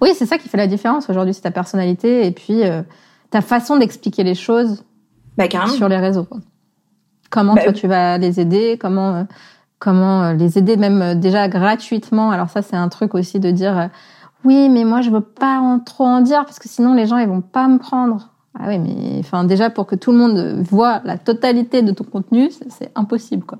Oui, 0.00 0.12
c'est 0.14 0.24
ça 0.24 0.38
qui 0.38 0.48
fait 0.48 0.56
la 0.56 0.66
différence 0.66 1.10
aujourd'hui, 1.10 1.34
c'est 1.34 1.42
ta 1.42 1.50
personnalité 1.50 2.26
et 2.26 2.30
puis 2.30 2.62
euh, 2.62 2.80
ta 3.28 3.42
façon 3.42 3.76
d'expliquer 3.76 4.24
les 4.24 4.34
choses 4.34 4.82
bah, 5.36 5.44
sur 5.76 5.90
les 5.90 5.98
réseaux. 5.98 6.26
Comment 7.28 7.52
bah, 7.52 7.64
toi 7.64 7.74
tu 7.74 7.86
vas 7.86 8.16
les 8.16 8.40
aider, 8.40 8.78
comment 8.80 9.14
euh, 9.14 9.24
comment 9.78 10.22
euh, 10.22 10.32
les 10.32 10.56
aider 10.56 10.78
même 10.78 11.20
déjà 11.20 11.48
gratuitement. 11.48 12.30
Alors 12.30 12.48
ça 12.48 12.62
c'est 12.62 12.74
un 12.74 12.88
truc 12.88 13.14
aussi 13.14 13.40
de 13.40 13.50
dire 13.50 13.90
oui, 14.42 14.70
mais 14.70 14.84
moi 14.84 15.02
je 15.02 15.10
veux 15.10 15.20
pas 15.20 15.58
en 15.58 15.78
trop 15.78 16.06
en 16.06 16.22
dire 16.22 16.46
parce 16.46 16.58
que 16.58 16.66
sinon 16.70 16.94
les 16.94 17.06
gens 17.06 17.18
ils 17.18 17.28
vont 17.28 17.42
pas 17.42 17.68
me 17.68 17.76
prendre. 17.76 18.30
Ah 18.58 18.68
oui, 18.68 18.78
mais 18.78 19.18
enfin 19.18 19.44
déjà 19.44 19.68
pour 19.68 19.86
que 19.86 19.96
tout 19.96 20.12
le 20.12 20.16
monde 20.16 20.62
voit 20.62 21.02
la 21.04 21.18
totalité 21.18 21.82
de 21.82 21.92
ton 21.92 22.04
contenu, 22.04 22.48
c'est 22.70 22.90
impossible 22.94 23.44
quoi. 23.44 23.58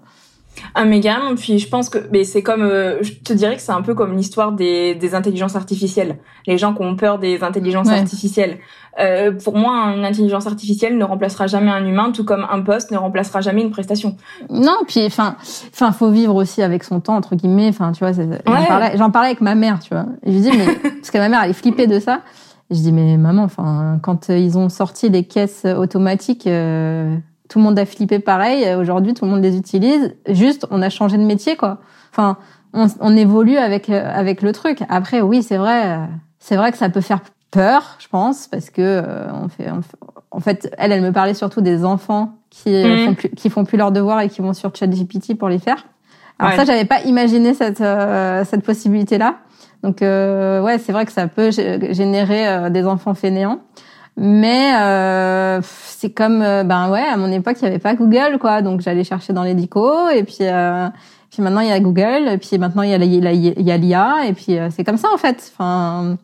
Ah 0.75 0.85
mais 0.85 1.01
carrément, 1.01 1.35
puis 1.35 1.59
je 1.59 1.69
pense 1.69 1.89
que 1.89 1.99
mais 2.11 2.25
c'est 2.25 2.43
comme 2.43 2.63
euh, 2.63 3.03
je 3.03 3.13
te 3.13 3.33
dirais 3.33 3.57
que 3.57 3.63
c'est 3.63 3.73
un 3.73 3.83
peu 3.83 3.95
comme 3.95 4.17
l'histoire 4.17 4.53
des, 4.53 4.95
des 4.95 5.15
intelligences 5.15 5.57
artificielles. 5.57 6.19
Les 6.47 6.59
gens 6.59 6.75
qui 6.75 6.83
ont 6.83 6.97
peur 6.97 7.19
des 7.19 7.43
intelligences 7.43 7.89
artificielles. 7.89 8.59
Euh, 8.99 9.33
pour 9.33 9.57
moi, 9.57 9.95
une 9.97 10.05
intelligence 10.05 10.47
artificielle 10.47 10.99
ne 10.99 11.05
remplacera 11.05 11.47
jamais 11.47 11.71
un 11.71 11.85
humain, 11.87 12.13
tout 12.13 12.25
comme 12.25 12.47
un 12.51 12.61
poste 12.61 12.91
ne 12.91 12.99
remplacera 12.99 13.41
jamais 13.41 13.63
une 13.63 13.71
prestation. 13.71 14.17
Non, 14.51 14.79
puis 14.87 15.05
enfin, 15.07 15.37
enfin, 15.73 15.93
faut 15.93 16.11
vivre 16.11 16.35
aussi 16.35 16.63
avec 16.63 16.85
son 16.85 17.01
temps 17.01 17.17
entre 17.17 17.35
guillemets. 17.35 17.69
Enfin, 17.69 17.93
tu 17.93 18.05
vois, 18.05 18.13
j'en 18.13 18.67
parlais, 18.67 18.97
j'en 18.97 19.11
parlais 19.11 19.29
avec 19.29 19.41
ma 19.41 19.55
mère, 19.55 19.81
tu 19.81 19.95
vois. 19.95 20.07
Et 20.25 20.33
je 20.33 20.39
dis 20.39 20.51
mais 20.57 20.67
parce 21.01 21.11
que 21.11 21.19
ma 21.19 21.29
mère 21.29 21.41
elle 21.43 21.51
est 21.51 21.55
flippée 21.55 21.87
de 21.87 21.99
ça. 22.01 22.21
je 22.71 22.77
dis 22.77 22.93
mais 22.93 23.17
maman, 23.17 23.45
enfin, 23.45 23.99
quand 24.03 24.29
ils 24.29 24.57
ont 24.59 24.69
sorti 24.69 25.09
les 25.09 25.25
caisses 25.25 25.65
automatiques. 25.65 26.47
Euh 26.47 27.17
tout 27.53 27.59
le 27.59 27.65
monde 27.65 27.79
a 27.79 27.85
flippé 27.85 28.19
pareil. 28.19 28.75
Aujourd'hui, 28.75 29.13
tout 29.13 29.27
le 29.27 29.31
monde 29.31 29.43
les 29.43 29.59
utilise. 29.59 30.15
Juste, 30.27 30.67
on 30.71 30.81
a 30.81 30.89
changé 30.89 31.19
de 31.19 31.23
métier, 31.23 31.55
quoi. 31.55 31.81
Enfin, 32.11 32.39
on, 32.73 32.87
on 33.01 33.15
évolue 33.15 33.59
avec 33.59 33.91
euh, 33.91 34.11
avec 34.11 34.41
le 34.41 34.53
truc. 34.53 34.79
Après, 34.89 35.21
oui, 35.21 35.43
c'est 35.43 35.59
vrai, 35.59 35.99
c'est 36.39 36.57
vrai 36.57 36.73
que 36.73 36.79
ça 36.79 36.89
peut 36.89 37.03
faire 37.03 37.21
peur, 37.51 37.97
je 37.99 38.09
pense, 38.09 38.47
parce 38.47 38.71
que 38.71 38.81
euh, 38.81 39.27
on 39.35 39.51
fait, 39.51 39.67
en 40.31 40.41
fait, 40.41 40.75
elle, 40.79 40.93
elle 40.93 41.03
me 41.03 41.13
parlait 41.13 41.35
surtout 41.35 41.61
des 41.61 41.85
enfants 41.85 42.39
qui 42.49 42.75
euh, 42.75 42.97
mhm. 42.97 43.07
font 43.07 43.15
plus, 43.15 43.29
qui 43.31 43.51
font 43.51 43.65
plus 43.65 43.77
leurs 43.77 43.93
devoirs 43.93 44.23
et 44.23 44.31
qui 44.31 44.41
vont 44.41 44.55
sur 44.55 44.75
ChatGPT 44.75 45.37
pour 45.37 45.51
les 45.51 45.59
faire. 45.59 45.85
Alors 46.39 46.55
ça, 46.55 46.65
j'avais 46.65 46.87
pas 46.87 47.03
imaginé 47.03 47.53
cette 47.53 47.85
cette 48.49 48.65
possibilité 48.65 49.19
là. 49.19 49.37
Donc 49.85 49.99
ouais, 50.01 50.79
c'est 50.79 50.91
vrai 50.91 51.05
que 51.05 51.13
ça 51.13 51.29
peut 51.29 51.51
générer 51.51 52.71
des 52.71 52.85
enfants 52.85 53.15
fainéants. 53.15 53.61
Mais 54.17 54.75
euh, 54.77 55.61
c'est 55.63 56.11
comme, 56.11 56.43
euh, 56.43 56.65
ben 56.65 56.91
ouais, 56.91 57.03
à 57.03 57.17
mon 57.17 57.31
époque, 57.33 57.57
il 57.61 57.65
n'y 57.65 57.71
avait 57.71 57.79
pas 57.79 57.95
Google, 57.95 58.39
quoi. 58.41 58.61
Donc 58.61 58.81
j'allais 58.81 59.05
chercher 59.05 59.33
dans 59.33 59.43
l'édico, 59.43 60.09
et 60.11 60.23
puis, 60.25 60.39
euh, 60.43 60.89
puis 61.31 61.43
maintenant 61.43 61.61
il 61.61 61.69
y 61.69 61.73
a 61.73 61.81
Google, 61.81 62.29
et 62.29 62.39
puis 62.39 62.59
maintenant 62.59 62.83
il 62.83 62.91
y 62.91 62.95
a 62.95 62.99
l'IA, 62.99 64.27
et 64.27 64.33
puis 64.35 64.59
euh, 64.59 64.69
c'est 64.71 64.85
comme 64.85 64.99
ça 64.99 65.09
en 65.13 65.17
fait. 65.17 65.53
Enfin, 65.55 66.19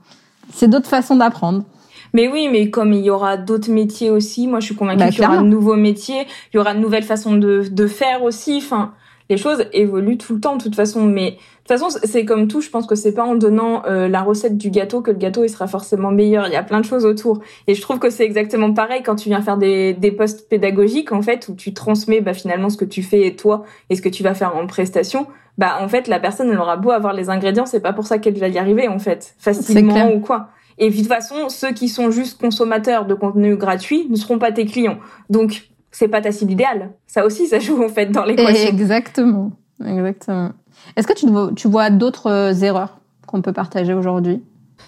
c'est 0.52 0.68
d'autres 0.68 0.88
façons 0.88 1.16
d'apprendre. 1.16 1.64
Mais 2.12 2.28
oui, 2.28 2.48
mais 2.50 2.70
comme 2.70 2.92
il 2.92 3.04
y 3.04 3.10
aura 3.10 3.36
d'autres 3.36 3.70
métiers 3.70 4.10
aussi, 4.10 4.46
moi 4.46 4.60
je 4.60 4.66
suis 4.66 4.74
convaincue 4.74 4.98
bah, 4.98 5.10
qu'il 5.10 5.22
y 5.22 5.26
aura 5.26 5.38
de 5.38 5.46
nouveaux 5.46 5.76
métiers, 5.76 6.26
il 6.52 6.56
y 6.56 6.58
aura 6.58 6.74
de 6.74 6.80
nouvelles 6.80 7.04
façons 7.04 7.36
de, 7.36 7.64
de 7.70 7.86
faire 7.86 8.22
aussi. 8.22 8.58
Enfin, 8.58 8.92
les 9.30 9.36
choses 9.36 9.64
évoluent 9.72 10.18
tout 10.18 10.34
le 10.34 10.40
temps 10.40 10.56
de 10.56 10.62
toute 10.62 10.74
façon. 10.74 11.04
Mais 11.04 11.36
toute 11.68 11.78
façon, 11.78 11.98
c'est 12.04 12.24
comme 12.24 12.48
tout. 12.48 12.60
Je 12.60 12.70
pense 12.70 12.86
que 12.86 12.94
c'est 12.94 13.12
pas 13.12 13.24
en 13.24 13.34
donnant 13.34 13.82
euh, 13.86 14.08
la 14.08 14.22
recette 14.22 14.56
du 14.56 14.70
gâteau 14.70 15.02
que 15.02 15.10
le 15.10 15.18
gâteau 15.18 15.44
il 15.44 15.48
sera 15.50 15.66
forcément 15.66 16.10
meilleur. 16.10 16.46
Il 16.46 16.52
y 16.52 16.56
a 16.56 16.62
plein 16.62 16.80
de 16.80 16.84
choses 16.84 17.04
autour. 17.04 17.40
Et 17.66 17.74
je 17.74 17.82
trouve 17.82 17.98
que 17.98 18.10
c'est 18.10 18.24
exactement 18.24 18.72
pareil 18.72 19.02
quand 19.02 19.16
tu 19.16 19.28
viens 19.28 19.42
faire 19.42 19.58
des, 19.58 19.92
des 19.92 20.10
postes 20.10 20.48
pédagogiques 20.48 21.12
en 21.12 21.22
fait 21.22 21.48
où 21.48 21.54
tu 21.54 21.74
transmets 21.74 22.20
bah, 22.20 22.34
finalement 22.34 22.70
ce 22.70 22.76
que 22.76 22.84
tu 22.84 23.02
fais 23.02 23.34
toi 23.36 23.64
et 23.90 23.96
ce 23.96 24.02
que 24.02 24.08
tu 24.08 24.22
vas 24.22 24.34
faire 24.34 24.56
en 24.56 24.66
prestation. 24.66 25.26
Bah 25.58 25.78
en 25.80 25.88
fait 25.88 26.08
la 26.08 26.20
personne 26.20 26.50
elle 26.50 26.58
aura 26.58 26.76
beau 26.76 26.90
avoir 26.90 27.12
les 27.12 27.28
ingrédients, 27.30 27.66
c'est 27.66 27.80
pas 27.80 27.92
pour 27.92 28.06
ça 28.06 28.18
qu'elle 28.18 28.38
va 28.38 28.48
y 28.48 28.58
arriver 28.58 28.88
en 28.88 28.98
fait 28.98 29.34
facilement 29.38 30.12
ou 30.12 30.20
quoi. 30.20 30.50
Et 30.78 30.90
de 30.90 30.96
toute 30.96 31.06
façon, 31.06 31.48
ceux 31.48 31.72
qui 31.72 31.88
sont 31.88 32.10
juste 32.10 32.40
consommateurs 32.40 33.04
de 33.04 33.14
contenu 33.14 33.56
gratuit 33.56 34.06
ne 34.08 34.16
seront 34.16 34.38
pas 34.38 34.52
tes 34.52 34.64
clients. 34.64 34.98
Donc 35.28 35.68
c'est 35.90 36.08
pas 36.08 36.20
ta 36.20 36.32
cible 36.32 36.52
idéale. 36.52 36.92
Ça 37.06 37.26
aussi, 37.26 37.46
ça 37.46 37.58
joue 37.58 37.82
en 37.82 37.88
fait 37.88 38.06
dans 38.06 38.24
l'équation. 38.24 38.68
Exactement, 38.68 39.50
exactement. 39.84 40.52
Est-ce 40.96 41.06
que 41.06 41.12
tu, 41.12 41.26
tu 41.54 41.68
vois 41.68 41.90
d'autres 41.90 42.30
euh, 42.30 42.52
erreurs 42.52 42.98
qu'on 43.26 43.42
peut 43.42 43.52
partager 43.52 43.94
aujourd'hui? 43.94 44.42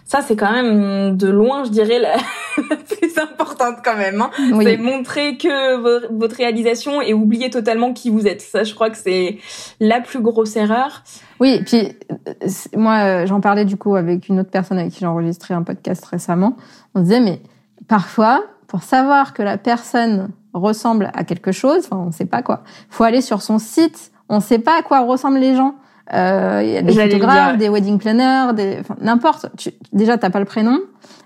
Ça, 0.04 0.22
c'est 0.22 0.36
quand 0.36 0.50
même 0.50 1.16
de 1.16 1.28
loin, 1.28 1.64
je 1.64 1.70
dirais, 1.70 1.98
la, 1.98 2.16
plus 2.76 3.18
importante 3.18 3.76
quand 3.84 3.96
même. 3.96 4.20
Hein. 4.20 4.30
C'est 4.62 4.76
montrer 4.76 5.36
que 5.36 6.12
votre 6.16 6.36
réalisation 6.36 7.00
et 7.00 7.14
oublier 7.14 7.50
totalement 7.50 7.92
qui 7.92 8.10
vous 8.10 8.26
êtes. 8.26 8.40
Ça, 8.40 8.64
je 8.64 8.74
crois 8.74 8.90
que 8.90 8.96
c'est 8.96 9.38
la 9.78 10.00
plus 10.00 10.20
grosse 10.20 10.56
erreur. 10.56 11.02
Oui, 11.38 11.62
puis 11.64 11.88
euh, 12.10 12.48
moi, 12.76 12.98
euh, 12.98 13.26
j'en 13.26 13.40
parlais 13.40 13.64
du 13.64 13.76
coup 13.76 13.96
avec 13.96 14.28
une 14.28 14.40
autre 14.40 14.50
personne 14.50 14.78
avec 14.78 14.92
qui 14.92 15.00
j'ai 15.00 15.06
enregistré 15.06 15.54
un 15.54 15.62
podcast 15.62 16.04
récemment. 16.04 16.56
On 16.94 17.00
disait, 17.00 17.20
mais 17.20 17.40
parfois, 17.88 18.44
pour 18.66 18.82
savoir 18.82 19.34
que 19.34 19.42
la 19.42 19.58
personne 19.58 20.30
ressemble 20.52 21.10
à 21.14 21.24
quelque 21.24 21.52
chose, 21.52 21.84
enfin, 21.84 22.02
on 22.04 22.10
sait 22.10 22.26
pas 22.26 22.42
quoi. 22.42 22.62
Faut 22.88 23.04
aller 23.04 23.20
sur 23.20 23.42
son 23.42 23.58
site, 23.58 24.10
on 24.28 24.40
sait 24.40 24.58
pas 24.58 24.78
à 24.78 24.82
quoi 24.82 25.00
ressemblent 25.00 25.38
les 25.38 25.54
gens. 25.54 25.74
Euh, 26.12 26.60
il 26.64 26.70
y 26.70 26.76
a 26.76 26.82
des 26.82 26.92
photographes, 26.92 27.56
des 27.56 27.68
wedding 27.68 27.98
planners, 27.98 28.52
des, 28.54 28.78
enfin, 28.80 28.96
n'importe. 29.00 29.46
Tu, 29.56 29.70
déjà, 29.92 30.18
t'as 30.18 30.30
pas 30.30 30.40
le 30.40 30.44
prénom, 30.44 30.78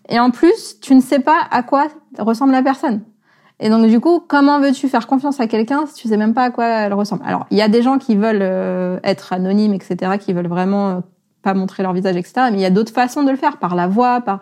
et 0.08 0.18
en 0.18 0.30
plus, 0.30 0.78
tu 0.80 0.94
ne 0.94 1.00
sais 1.00 1.20
pas 1.20 1.38
à 1.50 1.62
quoi 1.62 1.86
ressemble 2.18 2.52
la 2.52 2.62
personne. 2.62 3.02
Et 3.60 3.70
donc, 3.70 3.86
du 3.86 4.00
coup, 4.00 4.20
comment 4.26 4.60
veux-tu 4.60 4.88
faire 4.88 5.06
confiance 5.06 5.40
à 5.40 5.46
quelqu'un 5.46 5.86
si 5.86 5.94
tu 5.94 6.08
sais 6.08 6.16
même 6.16 6.34
pas 6.34 6.44
à 6.44 6.50
quoi 6.50 6.66
elle 6.66 6.92
ressemble? 6.92 7.22
Alors, 7.24 7.46
il 7.50 7.56
y 7.56 7.62
a 7.62 7.68
des 7.68 7.82
gens 7.82 7.98
qui 7.98 8.16
veulent 8.16 8.42
euh, 8.42 8.98
être 9.04 9.32
anonymes, 9.32 9.74
etc., 9.74 10.18
qui 10.18 10.32
veulent 10.32 10.48
vraiment 10.48 10.90
euh, 10.90 11.00
pas 11.42 11.54
montrer 11.54 11.82
leur 11.82 11.92
visage, 11.92 12.16
etc. 12.16 12.48
Mais 12.50 12.58
il 12.58 12.60
y 12.60 12.66
a 12.66 12.70
d'autres 12.70 12.92
façons 12.92 13.22
de 13.22 13.30
le 13.30 13.36
faire, 13.36 13.58
par 13.58 13.74
la 13.74 13.86
voix, 13.86 14.20
par. 14.20 14.40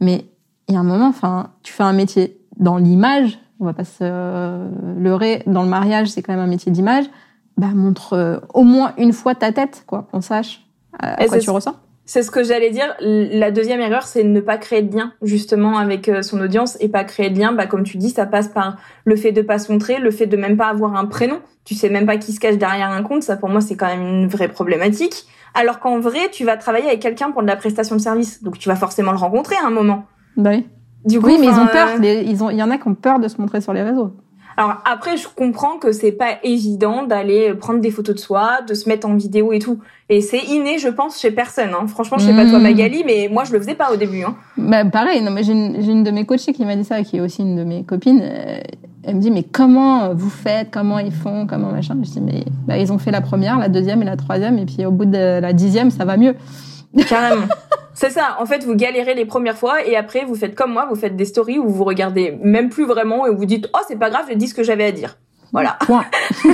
Mais 0.00 0.24
il 0.68 0.74
y 0.74 0.76
a 0.76 0.80
un 0.80 0.84
moment, 0.84 1.06
enfin, 1.06 1.50
tu 1.62 1.72
fais 1.72 1.84
un 1.84 1.92
métier 1.92 2.40
dans 2.56 2.78
l'image, 2.78 3.38
on 3.60 3.66
va 3.66 3.72
pas 3.72 3.84
se 3.84 4.68
leurrer, 4.98 5.42
dans 5.46 5.62
le 5.62 5.68
mariage, 5.68 6.08
c'est 6.08 6.22
quand 6.22 6.32
même 6.32 6.42
un 6.42 6.48
métier 6.48 6.72
d'image, 6.72 7.04
bah 7.56 7.68
montre 7.74 8.12
euh, 8.12 8.38
au 8.54 8.62
moins 8.62 8.92
une 8.98 9.12
fois 9.12 9.34
ta 9.34 9.52
tête, 9.52 9.84
quoi, 9.86 10.06
qu'on 10.10 10.20
sache 10.20 10.62
à 10.98 11.26
quoi 11.26 11.38
tu 11.38 11.50
ressens. 11.50 11.76
C'est 12.08 12.22
ce 12.22 12.30
que 12.30 12.44
j'allais 12.44 12.70
dire. 12.70 12.94
La 13.00 13.50
deuxième 13.50 13.80
erreur, 13.80 14.04
c'est 14.06 14.22
ne 14.22 14.40
pas 14.40 14.58
créer 14.58 14.82
de 14.82 14.96
lien 14.96 15.12
justement 15.22 15.76
avec 15.76 16.08
euh, 16.08 16.22
son 16.22 16.40
audience 16.40 16.76
et 16.80 16.88
pas 16.88 17.02
créer 17.02 17.30
de 17.30 17.38
lien. 17.38 17.52
Bah 17.52 17.66
comme 17.66 17.82
tu 17.82 17.96
dis, 17.96 18.10
ça 18.10 18.26
passe 18.26 18.46
par 18.46 18.76
le 19.04 19.16
fait 19.16 19.32
de 19.32 19.42
pas 19.42 19.58
se 19.58 19.72
montrer, 19.72 19.98
le 19.98 20.12
fait 20.12 20.26
de 20.26 20.36
même 20.36 20.56
pas 20.56 20.68
avoir 20.68 20.94
un 20.94 21.06
prénom. 21.06 21.40
Tu 21.64 21.74
sais 21.74 21.90
même 21.90 22.06
pas 22.06 22.16
qui 22.16 22.32
se 22.32 22.38
cache 22.38 22.58
derrière 22.58 22.90
un 22.90 23.02
compte. 23.02 23.24
Ça 23.24 23.36
pour 23.36 23.48
moi, 23.48 23.60
c'est 23.60 23.74
quand 23.76 23.88
même 23.88 24.06
une 24.06 24.28
vraie 24.28 24.48
problématique. 24.48 25.26
Alors 25.54 25.80
qu'en 25.80 25.98
vrai, 25.98 26.30
tu 26.30 26.44
vas 26.44 26.56
travailler 26.56 26.86
avec 26.86 27.00
quelqu'un 27.00 27.32
pour 27.32 27.42
de 27.42 27.48
la 27.48 27.56
prestation 27.56 27.96
de 27.96 28.00
service, 28.00 28.42
donc 28.42 28.58
tu 28.58 28.68
vas 28.68 28.76
forcément 28.76 29.10
le 29.10 29.18
rencontrer 29.18 29.56
à 29.56 29.66
un 29.66 29.70
moment. 29.70 30.04
Bah 30.36 30.50
oui 30.52 30.66
oui, 31.06 31.38
mais 31.40 31.46
ils 31.46 31.58
ont 31.58 31.66
peur. 31.66 31.88
ils 32.02 32.42
ont, 32.42 32.50
il 32.50 32.56
y 32.56 32.62
en 32.62 32.70
a 32.70 32.78
qui 32.78 32.88
ont 32.88 32.94
peur 32.94 33.18
de 33.20 33.28
se 33.28 33.40
montrer 33.40 33.60
sur 33.60 33.72
les 33.72 33.82
réseaux. 33.82 34.12
Alors 34.56 34.76
après, 34.84 35.16
je 35.16 35.28
comprends 35.28 35.76
que 35.78 35.92
c'est 35.92 36.12
pas 36.12 36.38
évident 36.42 37.02
d'aller 37.02 37.52
prendre 37.54 37.80
des 37.80 37.90
photos 37.90 38.14
de 38.14 38.20
soi, 38.20 38.60
de 38.66 38.74
se 38.74 38.88
mettre 38.88 39.06
en 39.06 39.14
vidéo 39.14 39.52
et 39.52 39.58
tout. 39.58 39.78
Et 40.08 40.20
c'est 40.20 40.38
inné, 40.38 40.78
je 40.78 40.88
pense, 40.88 41.20
chez 41.20 41.30
personne. 41.30 41.70
Hein. 41.74 41.86
Franchement, 41.88 42.16
je 42.18 42.26
sais 42.26 42.34
pas 42.34 42.48
toi, 42.48 42.58
hmm. 42.58 42.62
Magali, 42.62 43.02
mais 43.04 43.28
moi, 43.30 43.44
je 43.44 43.52
le 43.52 43.58
faisais 43.58 43.74
pas 43.74 43.92
au 43.92 43.96
début. 43.96 44.22
Hein. 44.22 44.36
Bah 44.56 44.84
pareil. 44.84 45.22
Non, 45.22 45.30
mais 45.30 45.42
j'ai 45.42 45.52
une, 45.52 45.76
une, 45.76 46.04
de 46.04 46.10
mes 46.10 46.24
coachées 46.24 46.52
qui 46.52 46.64
m'a 46.64 46.76
dit 46.76 46.84
ça, 46.84 47.02
qui 47.02 47.18
est 47.18 47.20
aussi 47.20 47.42
une 47.42 47.56
de 47.56 47.64
mes 47.64 47.84
copines. 47.84 48.20
Euh, 48.22 48.60
elle 49.04 49.16
me 49.16 49.20
dit 49.20 49.30
mais 49.30 49.44
comment 49.44 50.14
vous 50.14 50.30
faites, 50.30 50.70
comment 50.72 50.98
ils 50.98 51.12
font, 51.12 51.46
comment 51.46 51.70
machin? 51.70 51.96
Je 52.02 52.10
dis 52.10 52.20
mais 52.20 52.44
bah, 52.66 52.76
ils 52.76 52.92
ont 52.92 52.98
fait 52.98 53.12
la 53.12 53.20
première, 53.20 53.58
la 53.58 53.68
deuxième 53.68 54.02
et 54.02 54.04
la 54.04 54.16
troisième, 54.16 54.58
et 54.58 54.66
puis 54.66 54.84
au 54.84 54.90
bout 54.90 55.04
de 55.04 55.40
la 55.40 55.52
dixième, 55.52 55.90
ça 55.90 56.04
va 56.04 56.16
mieux. 56.16 56.34
Carrément. 57.08 57.46
C'est 57.94 58.10
ça. 58.10 58.36
En 58.38 58.46
fait, 58.46 58.62
vous 58.64 58.74
galérez 58.74 59.14
les 59.14 59.24
premières 59.24 59.56
fois 59.56 59.84
et 59.84 59.96
après, 59.96 60.24
vous 60.24 60.34
faites 60.34 60.54
comme 60.54 60.72
moi, 60.72 60.86
vous 60.86 60.96
faites 60.96 61.16
des 61.16 61.24
stories 61.24 61.58
où 61.58 61.68
vous 61.68 61.84
regardez 61.84 62.38
même 62.42 62.68
plus 62.68 62.84
vraiment 62.84 63.26
et 63.26 63.30
vous 63.30 63.46
dites, 63.46 63.68
oh, 63.74 63.78
c'est 63.88 63.98
pas 63.98 64.10
grave, 64.10 64.26
j'ai 64.28 64.36
dit 64.36 64.48
ce 64.48 64.54
que 64.54 64.62
j'avais 64.62 64.84
à 64.84 64.92
dire. 64.92 65.16
Voilà. 65.52 65.78
Point. 65.86 66.04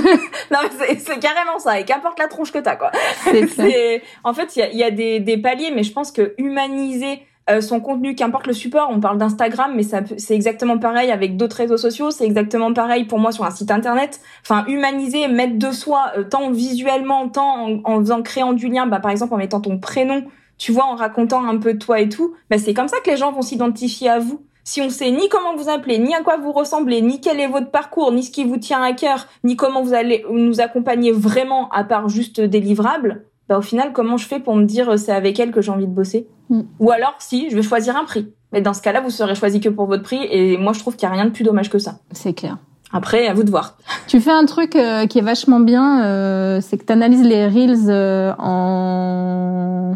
non, 0.51 0.59
c'est 0.79 1.19
carrément 1.19 1.59
ça. 1.59 1.79
Et 1.79 1.83
qu'importe 1.83 2.17
la 2.19 2.27
tronche 2.27 2.51
que 2.51 2.59
t'as, 2.59 2.77
quoi. 2.77 2.91
C'est 3.23 4.01
en 4.23 4.33
fait, 4.33 4.55
il 4.55 4.59
y 4.59 4.61
a, 4.61 4.71
y 4.71 4.83
a 4.83 4.91
des, 4.91 5.19
des, 5.19 5.37
paliers, 5.37 5.71
mais 5.71 5.83
je 5.83 5.91
pense 5.91 6.11
que 6.11 6.33
humaniser 6.37 7.21
euh, 7.49 7.59
son 7.59 7.81
contenu, 7.81 8.15
qu'importe 8.15 8.47
le 8.47 8.53
support, 8.53 8.89
on 8.89 9.01
parle 9.01 9.17
d'Instagram, 9.17 9.73
mais 9.75 9.83
c'est 9.83 10.33
exactement 10.33 10.77
pareil 10.77 11.11
avec 11.11 11.35
d'autres 11.35 11.57
réseaux 11.57 11.77
sociaux, 11.77 12.09
c'est 12.09 12.25
exactement 12.25 12.73
pareil 12.73 13.03
pour 13.03 13.19
moi 13.19 13.31
sur 13.31 13.43
un 13.43 13.51
site 13.51 13.71
internet. 13.71 14.21
Enfin, 14.43 14.65
humaniser, 14.67 15.27
mettre 15.27 15.57
de 15.57 15.71
soi, 15.71 16.13
euh, 16.17 16.23
tant 16.23 16.51
visuellement, 16.51 17.27
tant 17.27 17.81
en, 17.83 17.99
faisant 17.99 18.21
créant 18.21 18.53
du 18.53 18.69
lien, 18.69 18.87
bah 18.87 18.99
par 18.99 19.11
exemple 19.11 19.33
en 19.33 19.37
mettant 19.37 19.59
ton 19.59 19.77
prénom 19.77 20.23
tu 20.57 20.71
vois, 20.71 20.85
en 20.85 20.95
racontant 20.95 21.43
un 21.45 21.57
peu 21.57 21.77
toi 21.77 21.99
et 21.99 22.07
tout, 22.07 22.35
bah, 22.49 22.57
c'est 22.57 22.73
comme 22.73 22.87
ça 22.87 22.97
que 23.03 23.09
les 23.09 23.17
gens 23.17 23.31
vont 23.31 23.41
s'identifier 23.41 24.09
à 24.09 24.19
vous. 24.19 24.45
si 24.63 24.81
on 24.81 24.89
sait 24.89 25.11
ni 25.11 25.27
comment 25.27 25.57
vous 25.57 25.67
appelez, 25.67 25.99
ni 25.99 26.15
à 26.15 26.21
quoi 26.21 26.37
vous 26.37 26.53
ressemblez, 26.53 27.01
ni 27.01 27.19
quel 27.19 27.41
est 27.41 27.47
votre 27.47 27.69
parcours, 27.69 28.13
ni 28.13 28.23
ce 28.23 28.31
qui 28.31 28.45
vous 28.45 28.55
tient 28.55 28.81
à 28.81 28.93
cœur, 28.93 29.27
ni 29.43 29.57
comment 29.57 29.81
vous 29.81 29.93
allez 29.93 30.25
nous 30.31 30.61
accompagner 30.61 31.11
vraiment 31.11 31.69
à 31.71 31.83
part 31.83 32.07
juste 32.07 32.39
des 32.39 32.61
livrables, 32.61 33.25
bah 33.49 33.57
au 33.57 33.61
final, 33.61 33.91
comment 33.93 34.17
je 34.17 34.25
fais 34.25 34.39
pour 34.39 34.55
me 34.55 34.63
dire 34.63 34.89
euh, 34.89 34.97
c'est 34.97 35.11
avec 35.11 35.39
elle 35.39 35.51
que 35.51 35.61
j'ai 35.61 35.71
envie 35.71 35.87
de 35.87 35.91
bosser 35.91 36.27
mm. 36.49 36.61
Ou 36.79 36.91
alors, 36.91 37.15
si, 37.19 37.49
je 37.49 37.55
vais 37.55 37.61
choisir 37.61 37.95
un 37.97 38.05
prix. 38.05 38.31
Mais 38.51 38.61
dans 38.61 38.73
ce 38.73 38.81
cas-là, 38.81 39.01
vous 39.01 39.09
serez 39.09 39.35
choisi 39.35 39.59
que 39.59 39.69
pour 39.69 39.85
votre 39.87 40.03
prix, 40.03 40.19
et 40.29 40.57
moi, 40.57 40.73
je 40.73 40.79
trouve 40.79 40.95
qu'il 40.95 41.07
n'y 41.07 41.13
a 41.13 41.17
rien 41.17 41.25
de 41.25 41.31
plus 41.31 41.43
dommage 41.43 41.69
que 41.69 41.79
ça. 41.79 41.99
C'est 42.11 42.33
clair. 42.33 42.57
Après, 42.91 43.27
à 43.27 43.33
vous 43.33 43.43
de 43.43 43.49
voir. 43.49 43.77
Tu 44.07 44.21
fais 44.21 44.31
un 44.31 44.45
truc 44.45 44.75
euh, 44.75 45.07
qui 45.07 45.17
est 45.19 45.23
vachement 45.23 45.59
bien, 45.59 46.05
euh, 46.05 46.61
c'est 46.61 46.77
que 46.77 46.85
tu 46.85 46.93
analyses 46.93 47.23
les 47.23 47.47
reels 47.47 47.89
en 48.37 49.95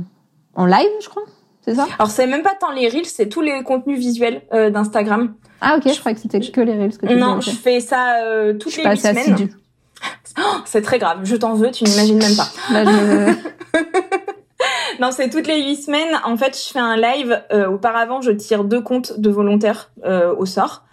en 0.55 0.65
live, 0.65 0.89
je 1.01 1.07
crois. 1.07 1.23
C'est 1.62 1.75
ça? 1.75 1.86
Alors 1.99 2.10
c'est 2.10 2.25
même 2.25 2.41
pas 2.41 2.55
tant 2.60 2.71
les 2.71 2.88
reels, 2.88 3.05
c'est 3.05 3.29
tous 3.29 3.41
les 3.41 3.62
contenus 3.62 3.99
visuels 3.99 4.41
d'Instagram. 4.51 5.36
Ah 5.62 5.75
ok, 5.77 5.93
je 5.93 5.99
crois 5.99 6.13
que 6.13 6.19
c'était 6.19 6.39
que 6.39 6.62
les 6.62 6.71
reels 6.71 6.97
que 6.97 7.05
tu 7.05 7.15
Non, 7.15 7.41
je 7.41 7.51
fais 7.51 7.79
ça 7.79 8.15
toutes 8.60 8.77
les 8.77 8.95
semaines. 8.95 9.49
Oh, 10.39 10.57
c'est 10.65 10.81
très 10.81 10.99
grave. 10.99 11.19
Je 11.23 11.36
t'en 11.36 11.55
veux, 11.55 11.71
tu 11.71 11.83
n'imagines 11.83 12.17
même 12.17 12.36
pas. 12.36 12.49
non, 14.99 15.12
c'est 15.12 15.29
toutes 15.29 15.47
les 15.47 15.63
huit 15.63 15.77
semaines. 15.77 16.19
En 16.25 16.38
fait, 16.38 16.57
je 16.57 16.71
fais 16.71 16.79
un 16.79 16.95
live. 16.95 17.43
Euh, 17.51 17.67
auparavant, 17.67 18.21
je 18.21 18.31
tire 18.31 18.63
deux 18.63 18.81
comptes 18.81 19.19
de 19.19 19.29
volontaires 19.29 19.91
euh, 20.05 20.33
au 20.36 20.45
sort 20.45 20.83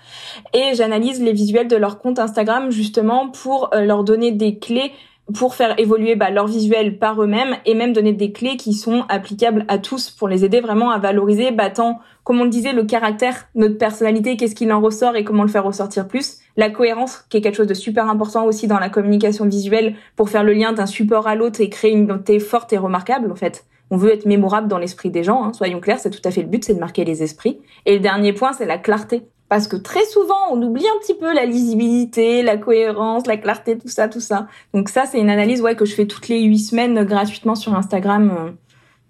et 0.52 0.74
j'analyse 0.74 1.20
les 1.20 1.32
visuels 1.32 1.68
de 1.68 1.76
leur 1.76 1.98
compte 1.98 2.18
Instagram 2.18 2.70
justement 2.70 3.28
pour 3.28 3.74
euh, 3.74 3.84
leur 3.84 4.04
donner 4.04 4.32
des 4.32 4.58
clés 4.58 4.92
pour 5.32 5.54
faire 5.54 5.78
évoluer 5.80 6.16
bah, 6.16 6.30
leur 6.30 6.46
visuel 6.46 6.98
par 6.98 7.22
eux-mêmes 7.22 7.56
et 7.64 7.74
même 7.74 7.94
donner 7.94 8.12
des 8.12 8.32
clés 8.32 8.58
qui 8.58 8.74
sont 8.74 9.04
applicables 9.08 9.64
à 9.68 9.78
tous 9.78 10.10
pour 10.10 10.28
les 10.28 10.44
aider 10.44 10.60
vraiment 10.60 10.90
à 10.90 10.98
valoriser 10.98 11.50
bah, 11.50 11.70
tant, 11.70 12.00
comme 12.24 12.40
on 12.40 12.44
le 12.44 12.50
disait, 12.50 12.74
le 12.74 12.84
caractère, 12.84 13.48
notre 13.54 13.78
personnalité, 13.78 14.36
qu'est-ce 14.36 14.54
qu'il 14.54 14.70
en 14.70 14.82
ressort 14.82 15.16
et 15.16 15.24
comment 15.24 15.42
le 15.42 15.48
faire 15.48 15.64
ressortir 15.64 16.06
plus, 16.06 16.40
la 16.56 16.70
cohérence 16.70 17.24
qui 17.28 17.36
est 17.36 17.40
quelque 17.40 17.56
chose 17.56 17.66
de 17.66 17.74
super 17.74 18.08
important 18.08 18.44
aussi 18.44 18.66
dans 18.66 18.78
la 18.78 18.88
communication 18.88 19.46
visuelle 19.46 19.94
pour 20.16 20.28
faire 20.28 20.44
le 20.44 20.52
lien 20.52 20.72
d'un 20.72 20.86
support 20.86 21.26
à 21.26 21.34
l'autre 21.34 21.60
et 21.60 21.68
créer 21.68 21.92
une 21.92 22.04
identité 22.04 22.38
forte 22.38 22.72
et 22.72 22.78
remarquable 22.78 23.30
en 23.30 23.36
fait. 23.36 23.64
On 23.90 23.96
veut 23.96 24.12
être 24.12 24.26
mémorable 24.26 24.68
dans 24.68 24.78
l'esprit 24.78 25.10
des 25.10 25.22
gens, 25.22 25.44
hein, 25.44 25.52
soyons 25.52 25.80
clairs, 25.80 25.98
c'est 25.98 26.10
tout 26.10 26.26
à 26.26 26.30
fait 26.30 26.42
le 26.42 26.48
but, 26.48 26.64
c'est 26.64 26.74
de 26.74 26.80
marquer 26.80 27.04
les 27.04 27.22
esprits. 27.22 27.60
Et 27.86 27.94
le 27.94 28.00
dernier 28.00 28.32
point, 28.32 28.52
c'est 28.52 28.66
la 28.66 28.78
clarté. 28.78 29.22
Parce 29.48 29.68
que 29.68 29.76
très 29.76 30.04
souvent, 30.06 30.50
on 30.50 30.60
oublie 30.62 30.86
un 30.86 30.98
petit 31.00 31.14
peu 31.14 31.32
la 31.34 31.44
lisibilité, 31.44 32.42
la 32.42 32.56
cohérence, 32.56 33.26
la 33.26 33.36
clarté, 33.36 33.76
tout 33.78 33.88
ça, 33.88 34.08
tout 34.08 34.20
ça. 34.20 34.48
Donc 34.72 34.88
ça, 34.88 35.04
c'est 35.04 35.20
une 35.20 35.28
analyse 35.28 35.60
ouais, 35.60 35.76
que 35.76 35.84
je 35.84 35.94
fais 35.94 36.06
toutes 36.06 36.28
les 36.28 36.40
huit 36.42 36.58
semaines 36.58 37.04
gratuitement 37.04 37.54
sur 37.54 37.74
Instagram. 37.74 38.56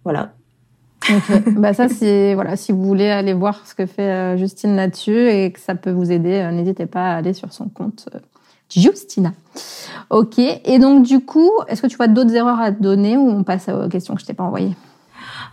Euh, 0.07 0.13
bah 1.57 1.75
ça, 1.75 1.89
c'est 1.89 2.35
voilà, 2.35 2.57
si 2.57 2.73
vous 2.73 2.83
voulez 2.83 3.11
aller 3.11 3.33
voir 3.33 3.67
ce 3.67 3.75
que 3.75 3.87
fait 3.87 4.03
euh, 4.03 4.37
Justine 4.37 4.77
là-dessus 4.77 5.29
et 5.31 5.53
que 5.53 5.61
ça 5.61 5.75
peut 5.75 5.91
vous 5.91 6.11
aider, 6.11 6.41
euh, 6.41 6.51
n'hésitez 6.51 6.87
pas 6.87 7.13
à 7.13 7.17
aller 7.17 7.33
sur 7.33 7.53
son 7.53 7.69
compte 7.69 8.09
Justina. 8.75 9.33
Ok. 10.11 10.39
Et 10.39 10.79
donc 10.79 11.05
du 11.05 11.21
coup, 11.21 11.51
est-ce 11.69 11.83
que 11.83 11.87
tu 11.87 11.97
vois 11.97 12.09
d'autres 12.09 12.35
erreurs 12.35 12.61
à 12.61 12.71
donner 12.71 13.17
ou 13.17 13.29
on 13.29 13.45
passe 13.45 13.69
aux 13.69 13.89
questions 13.89 14.15
que 14.15 14.21
je 14.21 14.27
t'ai 14.27 14.35
pas 14.35 14.45
envoyées? 14.45 14.75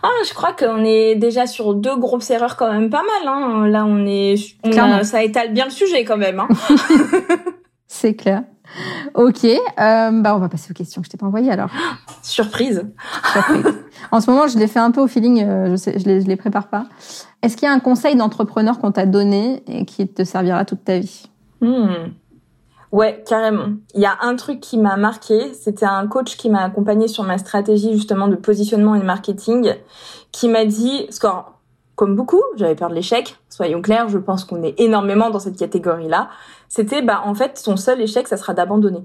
Ah, 0.02 0.08
je 0.26 0.34
crois 0.34 0.52
qu'on 0.52 0.84
est 0.84 1.14
déjà 1.14 1.46
sur 1.46 1.74
deux 1.74 1.96
grosses 1.96 2.30
erreurs 2.30 2.56
quand 2.56 2.72
même 2.72 2.90
pas 2.90 3.02
mal. 3.02 3.28
Hein. 3.28 3.66
Là, 3.68 3.84
on 3.86 4.04
est, 4.04 4.36
ça 5.04 5.22
étale 5.22 5.52
bien 5.52 5.66
le 5.66 5.70
sujet 5.70 6.04
quand 6.04 6.16
même. 6.16 6.40
Hein. 6.40 6.48
C'est 7.86 8.14
clair. 8.14 8.42
Ok, 9.14 9.44
euh, 9.44 9.58
bah 9.76 10.34
on 10.34 10.38
va 10.38 10.48
passer 10.48 10.70
aux 10.70 10.74
questions 10.74 11.02
que 11.02 11.06
je 11.06 11.10
t'ai 11.10 11.18
pas 11.18 11.26
envoyées 11.26 11.50
alors. 11.50 11.70
Surprise. 12.22 12.86
Surprise. 13.32 13.66
En 14.10 14.20
ce 14.20 14.30
moment, 14.30 14.46
je 14.48 14.58
l'ai 14.58 14.66
fait 14.66 14.78
un 14.78 14.90
peu 14.90 15.00
au 15.00 15.06
feeling, 15.06 15.44
euh, 15.44 15.70
je, 15.70 15.76
sais, 15.76 15.98
je, 15.98 16.04
les, 16.06 16.20
je 16.20 16.26
les 16.26 16.36
prépare 16.36 16.68
pas. 16.68 16.86
Est-ce 17.42 17.56
qu'il 17.56 17.66
y 17.66 17.70
a 17.70 17.74
un 17.74 17.80
conseil 17.80 18.16
d'entrepreneur 18.16 18.78
qu'on 18.78 18.92
t'a 18.92 19.06
donné 19.06 19.62
et 19.66 19.84
qui 19.84 20.06
te 20.08 20.24
servira 20.24 20.64
toute 20.64 20.84
ta 20.84 20.98
vie? 20.98 21.28
Hmm. 21.60 22.12
Ouais, 22.92 23.24
carrément. 23.26 23.68
Il 23.94 24.02
y 24.02 24.06
a 24.06 24.18
un 24.20 24.36
truc 24.36 24.60
qui 24.60 24.76
m'a 24.76 24.96
marqué, 24.96 25.54
c'était 25.54 25.86
un 25.86 26.06
coach 26.06 26.36
qui 26.36 26.50
m'a 26.50 26.62
accompagné 26.62 27.08
sur 27.08 27.24
ma 27.24 27.38
stratégie 27.38 27.94
justement 27.94 28.28
de 28.28 28.36
positionnement 28.36 28.94
et 28.94 29.00
de 29.00 29.04
marketing, 29.04 29.74
qui 30.30 30.48
m'a 30.48 30.66
dit, 30.66 31.06
score, 31.08 31.51
comme 32.02 32.16
beaucoup, 32.16 32.42
j'avais 32.56 32.74
peur 32.74 32.88
de 32.88 32.96
l'échec, 32.96 33.36
soyons 33.48 33.80
clairs, 33.80 34.08
je 34.08 34.18
pense 34.18 34.44
qu'on 34.44 34.64
est 34.64 34.74
énormément 34.80 35.30
dans 35.30 35.38
cette 35.38 35.56
catégorie-là. 35.56 36.30
C'était, 36.68 37.00
bah, 37.00 37.22
en 37.24 37.32
fait, 37.32 37.62
ton 37.64 37.76
seul 37.76 38.00
échec, 38.00 38.26
ça 38.26 38.36
sera 38.36 38.54
d'abandonner. 38.54 39.04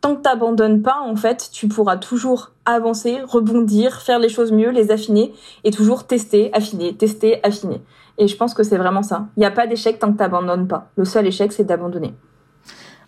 Tant 0.00 0.16
que 0.16 0.22
t'abandonnes 0.22 0.80
pas, 0.80 0.96
en 1.04 1.14
fait, 1.14 1.50
tu 1.52 1.68
pourras 1.68 1.98
toujours 1.98 2.52
avancer, 2.64 3.18
rebondir, 3.22 4.00
faire 4.00 4.18
les 4.18 4.30
choses 4.30 4.50
mieux, 4.50 4.70
les 4.70 4.90
affiner, 4.90 5.34
et 5.62 5.70
toujours 5.70 6.06
tester, 6.06 6.48
affiner, 6.54 6.96
tester, 6.96 7.38
affiner. 7.44 7.82
Et 8.16 8.28
je 8.28 8.36
pense 8.38 8.54
que 8.54 8.62
c'est 8.62 8.78
vraiment 8.78 9.02
ça. 9.02 9.26
Il 9.36 9.40
n'y 9.40 9.46
a 9.46 9.50
pas 9.50 9.66
d'échec 9.66 9.98
tant 9.98 10.10
que 10.10 10.16
t'abandonnes 10.16 10.68
pas. 10.68 10.88
Le 10.96 11.04
seul 11.04 11.26
échec, 11.26 11.52
c'est 11.52 11.64
d'abandonner. 11.64 12.14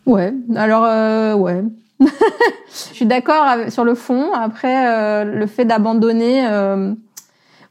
Ouais, 0.04 0.34
alors 0.54 0.84
euh, 0.84 1.34
ouais. 1.34 1.64
je 2.00 2.94
suis 2.94 3.06
d'accord 3.06 3.70
sur 3.70 3.84
le 3.84 3.94
fond. 3.94 4.34
Après, 4.34 4.86
euh, 4.86 5.24
le 5.24 5.46
fait 5.46 5.64
d'abandonner, 5.64 6.46
euh, 6.46 6.92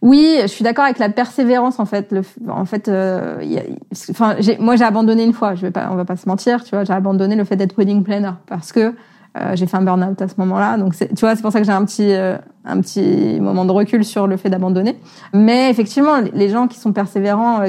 oui, 0.01 0.37
je 0.41 0.47
suis 0.47 0.63
d'accord 0.63 0.85
avec 0.85 0.99
la 0.99 1.09
persévérance 1.09 1.79
en 1.79 1.85
fait. 1.85 2.15
En 2.47 2.65
fait, 2.65 2.87
euh, 2.87 3.37
y 3.41 3.57
a, 3.57 3.63
enfin, 4.11 4.35
moi 4.59 4.75
j'ai 4.75 4.85
abandonné 4.85 5.23
une 5.23 5.33
fois. 5.33 5.55
Je 5.55 5.61
vais 5.61 5.71
pas, 5.71 5.89
on 5.91 5.95
va 5.95 6.05
pas 6.05 6.15
se 6.15 6.27
mentir, 6.27 6.63
tu 6.63 6.71
vois, 6.71 6.83
j'ai 6.83 6.93
abandonné 6.93 7.35
le 7.35 7.43
fait 7.43 7.55
d'être 7.55 7.77
wedding 7.77 8.03
planner 8.03 8.31
parce 8.47 8.71
que 8.71 8.93
euh, 9.37 9.55
j'ai 9.55 9.67
fait 9.67 9.77
un 9.77 9.81
burn-out 9.81 10.21
à 10.21 10.27
ce 10.27 10.35
moment-là. 10.37 10.77
Donc, 10.77 10.95
tu 10.95 11.05
vois, 11.19 11.35
c'est 11.35 11.41
pour 11.41 11.51
ça 11.51 11.59
que 11.59 11.65
j'ai 11.65 11.71
un 11.71 11.85
petit, 11.85 12.13
un 12.13 12.81
petit 12.81 13.39
moment 13.39 13.65
de 13.65 13.71
recul 13.71 14.03
sur 14.03 14.25
le 14.25 14.37
fait 14.37 14.49
d'abandonner. 14.49 14.99
Mais 15.33 15.69
effectivement, 15.69 16.15
les 16.33 16.49
gens 16.49 16.67
qui 16.67 16.79
sont 16.79 16.93
persévérants 16.93 17.61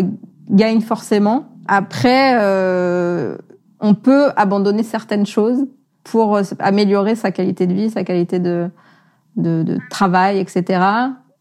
gagnent 0.49 0.81
forcément. 0.81 1.49
Après, 1.69 2.35
on 3.81 3.95
peut 3.95 4.31
abandonner 4.37 4.83
certaines 4.83 5.27
choses 5.27 5.67
pour 6.05 6.37
euh, 6.37 6.43
améliorer 6.59 7.15
sa 7.15 7.31
qualité 7.31 7.67
de 7.67 7.75
vie, 7.75 7.91
sa 7.91 8.05
qualité 8.05 8.39
de, 8.39 8.71
de, 9.37 9.63
de 9.63 9.79
travail, 9.91 10.39
etc. 10.39 10.81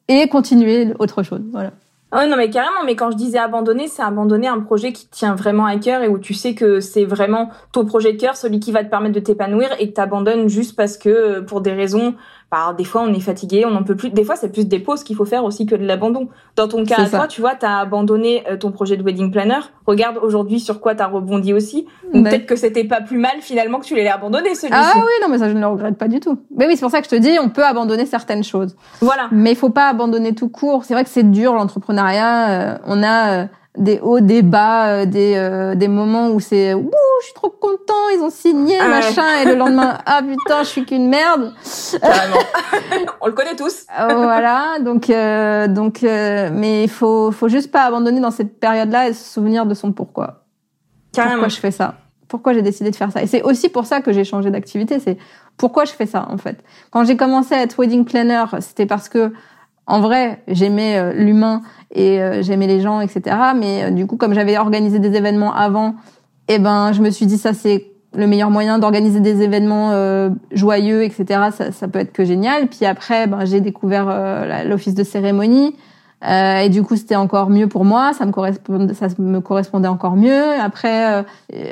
Et 0.09 0.27
continuer 0.27 0.93
autre 0.99 1.23
chose. 1.23 1.41
Voilà. 1.51 1.71
Ah 2.11 2.25
non 2.25 2.37
mais 2.37 2.49
carrément, 2.49 2.83
mais 2.83 2.95
quand 2.95 3.11
je 3.11 3.17
disais 3.17 3.37
abandonner, 3.37 3.87
c'est 3.87 4.01
abandonner 4.01 4.47
un 4.47 4.59
projet 4.59 4.91
qui 4.91 5.07
tient 5.07 5.35
vraiment 5.35 5.67
à 5.67 5.77
cœur 5.77 6.01
et 6.01 6.07
où 6.07 6.17
tu 6.17 6.33
sais 6.33 6.55
que 6.55 6.79
c'est 6.79 7.05
vraiment 7.05 7.49
ton 7.71 7.85
projet 7.85 8.13
de 8.13 8.17
cœur, 8.17 8.35
celui 8.35 8.59
qui 8.59 8.71
va 8.71 8.83
te 8.83 8.89
permettre 8.89 9.13
de 9.13 9.19
t'épanouir 9.19 9.69
et 9.79 9.89
que 9.89 9.93
t'abandonnes 9.93 10.49
juste 10.49 10.75
parce 10.75 10.97
que 10.97 11.09
euh, 11.09 11.41
pour 11.43 11.61
des 11.61 11.71
raisons 11.71 12.15
bah, 12.51 12.73
des 12.77 12.83
fois 12.83 13.03
on 13.03 13.13
est 13.13 13.19
fatigué, 13.19 13.63
on 13.65 13.71
n'en 13.71 13.83
peut 13.83 13.95
plus. 13.95 14.09
Des 14.09 14.23
fois 14.23 14.35
c'est 14.35 14.51
plus 14.51 14.67
des 14.67 14.79
pauses 14.79 15.03
qu'il 15.03 15.15
faut 15.15 15.25
faire 15.25 15.43
aussi 15.43 15.65
que 15.65 15.75
de 15.75 15.85
l'abandon. 15.85 16.29
Dans 16.55 16.67
ton 16.67 16.83
cas 16.83 17.07
toi, 17.07 17.27
tu 17.27 17.41
vois, 17.41 17.55
t'as 17.55 17.77
abandonné 17.77 18.43
euh, 18.49 18.57
ton 18.57 18.71
projet 18.71 18.97
de 18.97 19.03
wedding 19.03 19.31
planner. 19.31 19.59
Regarde 19.85 20.17
aujourd'hui 20.21 20.59
sur 20.59 20.79
quoi 20.79 20.95
t'as 20.95 21.07
rebondi 21.07 21.53
aussi. 21.53 21.85
peut-être 22.11 22.45
que 22.45 22.55
c'était 22.55 22.83
pas 22.83 23.01
plus 23.01 23.17
mal 23.17 23.41
finalement 23.41 23.79
que 23.79 23.85
tu 23.85 23.95
l'aies 23.95 24.07
abandonné 24.09 24.55
celui-ci. 24.55 24.73
Ah 24.73 24.93
oui, 24.95 25.11
non 25.21 25.29
mais 25.29 25.37
ça 25.37 25.49
je 25.49 25.53
ne 25.53 25.59
le 25.59 25.67
regrette 25.67 25.97
pas 25.97 26.07
du 26.07 26.19
tout. 26.19 26.39
Mais 26.55 26.65
oui, 26.65 26.75
c'est 26.75 26.81
pour 26.81 26.91
ça 26.91 27.01
que 27.01 27.05
je 27.05 27.11
te 27.11 27.15
dis, 27.15 27.37
on 27.39 27.49
peut 27.49 27.65
abandonner 27.65 28.05
certaines 28.05 28.43
choses. 28.43 28.75
Voilà. 29.01 29.27
Mais 29.31 29.51
il 29.51 29.55
faut 29.55 29.69
pas 29.69 29.87
abandonner 29.87 30.33
tout 30.33 30.49
court. 30.49 30.83
C'est 30.83 30.93
vrai 30.93 31.03
que 31.03 31.09
c'est 31.09 31.29
dur 31.29 31.53
l'entrepreneuriat. 31.53 32.49
Euh, 32.49 32.77
on 32.85 33.03
a 33.03 33.43
euh, 33.43 33.45
des 33.79 33.99
hauts, 34.01 34.19
des 34.19 34.41
bas, 34.41 34.87
euh, 34.87 35.05
des, 35.05 35.33
euh, 35.35 35.73
des 35.73 35.87
moments 35.87 36.29
où 36.29 36.39
c'est 36.39 36.73
ouh, 36.73 36.91
je 37.21 37.25
suis 37.25 37.33
trop 37.33 37.49
content, 37.49 38.09
ils 38.13 38.19
ont 38.21 38.29
signé, 38.29 38.77
ah 38.79 38.89
machin, 38.89 39.39
et 39.41 39.45
le 39.45 39.55
lendemain, 39.55 39.97
ah 40.05 40.21
putain, 40.21 40.63
je 40.63 40.67
suis 40.67 40.85
qu'une 40.85 41.07
merde. 41.07 41.53
On 43.21 43.27
le 43.27 43.31
connaît 43.31 43.55
tous. 43.55 43.85
Euh, 43.99 44.13
voilà, 44.13 44.79
donc 44.81 45.07
donc 45.73 46.01
mais 46.01 46.83
il 46.83 46.89
faut 46.89 47.31
faut 47.31 47.47
juste 47.47 47.71
pas 47.71 47.83
abandonner 47.83 48.19
dans 48.19 48.31
cette 48.31 48.59
période-là 48.59 49.07
et 49.07 49.13
se 49.13 49.33
souvenir 49.33 49.65
de 49.65 49.73
son 49.73 49.93
pourquoi. 49.93 50.43
Carrément. 51.13 51.35
Pourquoi 51.35 51.47
je 51.47 51.59
fais 51.59 51.71
ça? 51.71 51.95
Pourquoi 52.27 52.53
j'ai 52.53 52.61
décidé 52.61 52.91
de 52.91 52.95
faire 52.95 53.11
ça? 53.11 53.23
Et 53.23 53.27
c'est 53.27 53.41
aussi 53.41 53.69
pour 53.69 53.85
ça 53.85 54.01
que 54.01 54.11
j'ai 54.11 54.23
changé 54.23 54.51
d'activité, 54.51 54.99
c'est 54.99 55.17
pourquoi 55.57 55.85
je 55.85 55.91
fais 55.91 56.05
ça 56.05 56.27
en 56.29 56.37
fait. 56.37 56.63
Quand 56.91 57.05
j'ai 57.05 57.15
commencé 57.15 57.55
à 57.55 57.61
être 57.63 57.79
wedding 57.79 58.03
planner, 58.03 58.43
c'était 58.59 58.85
parce 58.85 59.07
que 59.07 59.31
en 59.89 59.99
vrai, 59.99 60.41
j'aimais 60.47 61.13
l'humain 61.13 61.61
et 61.91 62.21
euh, 62.21 62.41
j'aimais 62.41 62.67
les 62.67 62.81
gens, 62.81 63.01
etc. 63.01 63.35
Mais 63.55 63.83
euh, 63.83 63.89
du 63.91 64.05
coup, 64.05 64.17
comme 64.17 64.33
j'avais 64.33 64.57
organisé 64.57 64.99
des 64.99 65.15
événements 65.15 65.53
avant, 65.53 65.95
eh 66.47 66.59
ben, 66.59 66.91
je 66.93 67.01
me 67.01 67.09
suis 67.09 67.25
dit 67.25 67.37
ça 67.37 67.53
c'est 67.53 67.85
le 68.15 68.25
meilleur 68.25 68.49
moyen 68.49 68.79
d'organiser 68.79 69.19
des 69.19 69.41
événements 69.41 69.91
euh, 69.91 70.29
joyeux, 70.51 71.03
etc. 71.03 71.49
Ça, 71.51 71.71
ça, 71.71 71.87
peut 71.87 71.99
être 71.99 72.11
que 72.11 72.25
génial. 72.25 72.67
Puis 72.67 72.85
après, 72.85 73.27
ben, 73.27 73.45
j'ai 73.45 73.61
découvert 73.61 74.65
l'office 74.65 74.95
de 74.95 75.03
cérémonie. 75.03 75.75
Euh, 76.25 76.57
et 76.57 76.69
du 76.69 76.81
coup, 76.81 76.95
c'était 76.95 77.15
encore 77.15 77.51
mieux 77.51 77.67
pour 77.67 77.85
moi. 77.85 78.13
Ça 78.13 78.25
me 78.25 78.31
correspondait, 79.39 79.87
encore 79.87 80.15
mieux. 80.15 80.59
Après, 80.59 81.23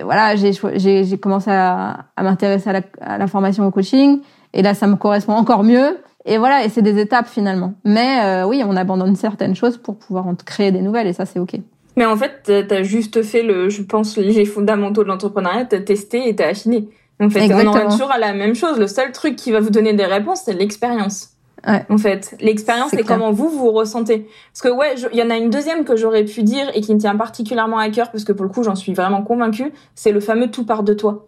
voilà, 0.03 0.35
j'ai 0.35 1.17
commencé 1.17 1.49
à, 1.49 2.05
m'intéresser 2.21 2.69
à 2.69 2.81
à 3.01 3.17
la 3.17 3.25
formation 3.25 3.65
au 3.65 3.71
coaching. 3.71 4.19
Et 4.53 4.61
là, 4.61 4.75
ça 4.75 4.85
me 4.85 4.95
correspond 4.95 5.33
encore 5.33 5.63
mieux. 5.63 5.97
Et 6.27 6.37
voilà, 6.37 6.65
et 6.65 6.69
c'est 6.69 6.81
des 6.81 6.99
étapes 6.99 7.27
finalement. 7.27 7.73
Mais 7.83 8.19
euh, 8.23 8.45
oui, 8.45 8.61
on 8.65 8.75
abandonne 8.75 9.15
certaines 9.15 9.55
choses 9.55 9.77
pour 9.77 9.97
pouvoir 9.97 10.27
en 10.27 10.35
créer 10.35 10.71
des 10.71 10.81
nouvelles, 10.81 11.07
et 11.07 11.13
ça 11.13 11.25
c'est 11.25 11.39
ok. 11.39 11.55
Mais 11.95 12.05
en 12.05 12.15
fait, 12.15 12.67
t'as 12.67 12.83
juste 12.83 13.23
fait 13.23 13.41
le, 13.41 13.69
je 13.69 13.81
pense, 13.81 14.17
les 14.17 14.45
fondamentaux 14.45 15.03
de 15.03 15.07
l'entrepreneuriat, 15.07 15.65
t'as 15.65 15.79
testé 15.79 16.29
et 16.29 16.35
t'as 16.35 16.49
affiné. 16.49 16.89
En 17.19 17.29
fait, 17.31 17.51
on 17.51 17.65
en 17.65 17.89
toujours 17.89 18.11
à 18.11 18.19
la 18.19 18.33
même 18.33 18.53
chose. 18.53 18.77
Le 18.77 18.85
seul 18.85 19.11
truc 19.11 19.35
qui 19.35 19.51
va 19.51 19.59
vous 19.59 19.71
donner 19.71 19.93
des 19.93 20.05
réponses, 20.05 20.41
c'est 20.45 20.53
l'expérience. 20.53 21.29
Ouais. 21.67 21.83
En 21.89 21.97
fait, 21.97 22.35
l'expérience, 22.39 22.91
c'est 22.91 23.03
comment 23.03 23.31
vous 23.31 23.49
vous 23.49 23.71
ressentez. 23.71 24.27
Parce 24.53 24.61
que 24.61 24.69
ouais, 24.69 24.93
il 25.11 25.17
y 25.17 25.23
en 25.23 25.31
a 25.31 25.37
une 25.37 25.49
deuxième 25.49 25.85
que 25.85 25.95
j'aurais 25.95 26.23
pu 26.23 26.43
dire 26.43 26.69
et 26.75 26.81
qui 26.81 26.93
me 26.93 26.99
tient 26.99 27.15
particulièrement 27.15 27.79
à 27.79 27.89
cœur 27.89 28.11
parce 28.11 28.23
que 28.23 28.31
pour 28.31 28.43
le 28.43 28.51
coup, 28.51 28.61
j'en 28.61 28.75
suis 28.75 28.93
vraiment 28.93 29.23
convaincue. 29.23 29.73
C'est 29.95 30.11
le 30.11 30.19
fameux 30.19 30.51
tout 30.51 30.65
part 30.65 30.83
de 30.83 30.93
toi. 30.93 31.25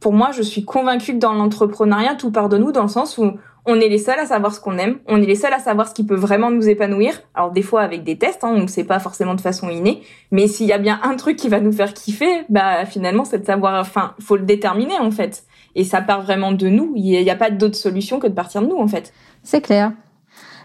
Pour 0.00 0.12
moi, 0.12 0.30
je 0.32 0.42
suis 0.42 0.64
convaincue 0.64 1.14
que 1.14 1.18
dans 1.18 1.32
l'entrepreneuriat, 1.32 2.16
tout 2.16 2.32
part 2.32 2.48
de 2.48 2.58
nous 2.58 2.72
dans 2.72 2.82
le 2.82 2.88
sens 2.88 3.18
où 3.18 3.32
on 3.68 3.78
est 3.80 3.88
les 3.88 3.98
seuls 3.98 4.18
à 4.18 4.24
savoir 4.24 4.54
ce 4.54 4.60
qu'on 4.60 4.78
aime, 4.78 4.98
on 5.06 5.20
est 5.20 5.26
les 5.26 5.34
seuls 5.34 5.52
à 5.52 5.58
savoir 5.58 5.86
ce 5.88 5.94
qui 5.94 6.04
peut 6.04 6.16
vraiment 6.16 6.50
nous 6.50 6.68
épanouir. 6.68 7.20
Alors 7.34 7.52
des 7.52 7.62
fois 7.62 7.82
avec 7.82 8.02
des 8.02 8.16
tests, 8.16 8.42
hein, 8.42 8.52
on 8.54 8.62
ne 8.62 8.66
sait 8.66 8.84
pas 8.84 8.98
forcément 8.98 9.34
de 9.34 9.42
façon 9.42 9.68
innée, 9.68 10.02
mais 10.30 10.48
s'il 10.48 10.66
y 10.66 10.72
a 10.72 10.78
bien 10.78 10.98
un 11.02 11.14
truc 11.16 11.36
qui 11.36 11.50
va 11.50 11.60
nous 11.60 11.70
faire 11.70 11.92
kiffer, 11.92 12.44
bah 12.48 12.86
finalement 12.86 13.26
c'est 13.26 13.38
de 13.38 13.44
savoir, 13.44 13.78
enfin, 13.78 14.14
faut 14.20 14.36
le 14.36 14.44
déterminer 14.44 14.98
en 14.98 15.10
fait. 15.10 15.44
Et 15.74 15.84
ça 15.84 16.00
part 16.00 16.22
vraiment 16.22 16.52
de 16.52 16.66
nous. 16.68 16.94
Il 16.96 17.02
n'y 17.04 17.30
a, 17.30 17.36
pas 17.36 17.50
d'autre 17.50 17.76
solution 17.76 18.18
que 18.18 18.26
de 18.26 18.32
partir 18.32 18.62
de 18.62 18.66
nous 18.66 18.78
en 18.78 18.88
fait. 18.88 19.12
C'est 19.42 19.60
clair. 19.60 19.92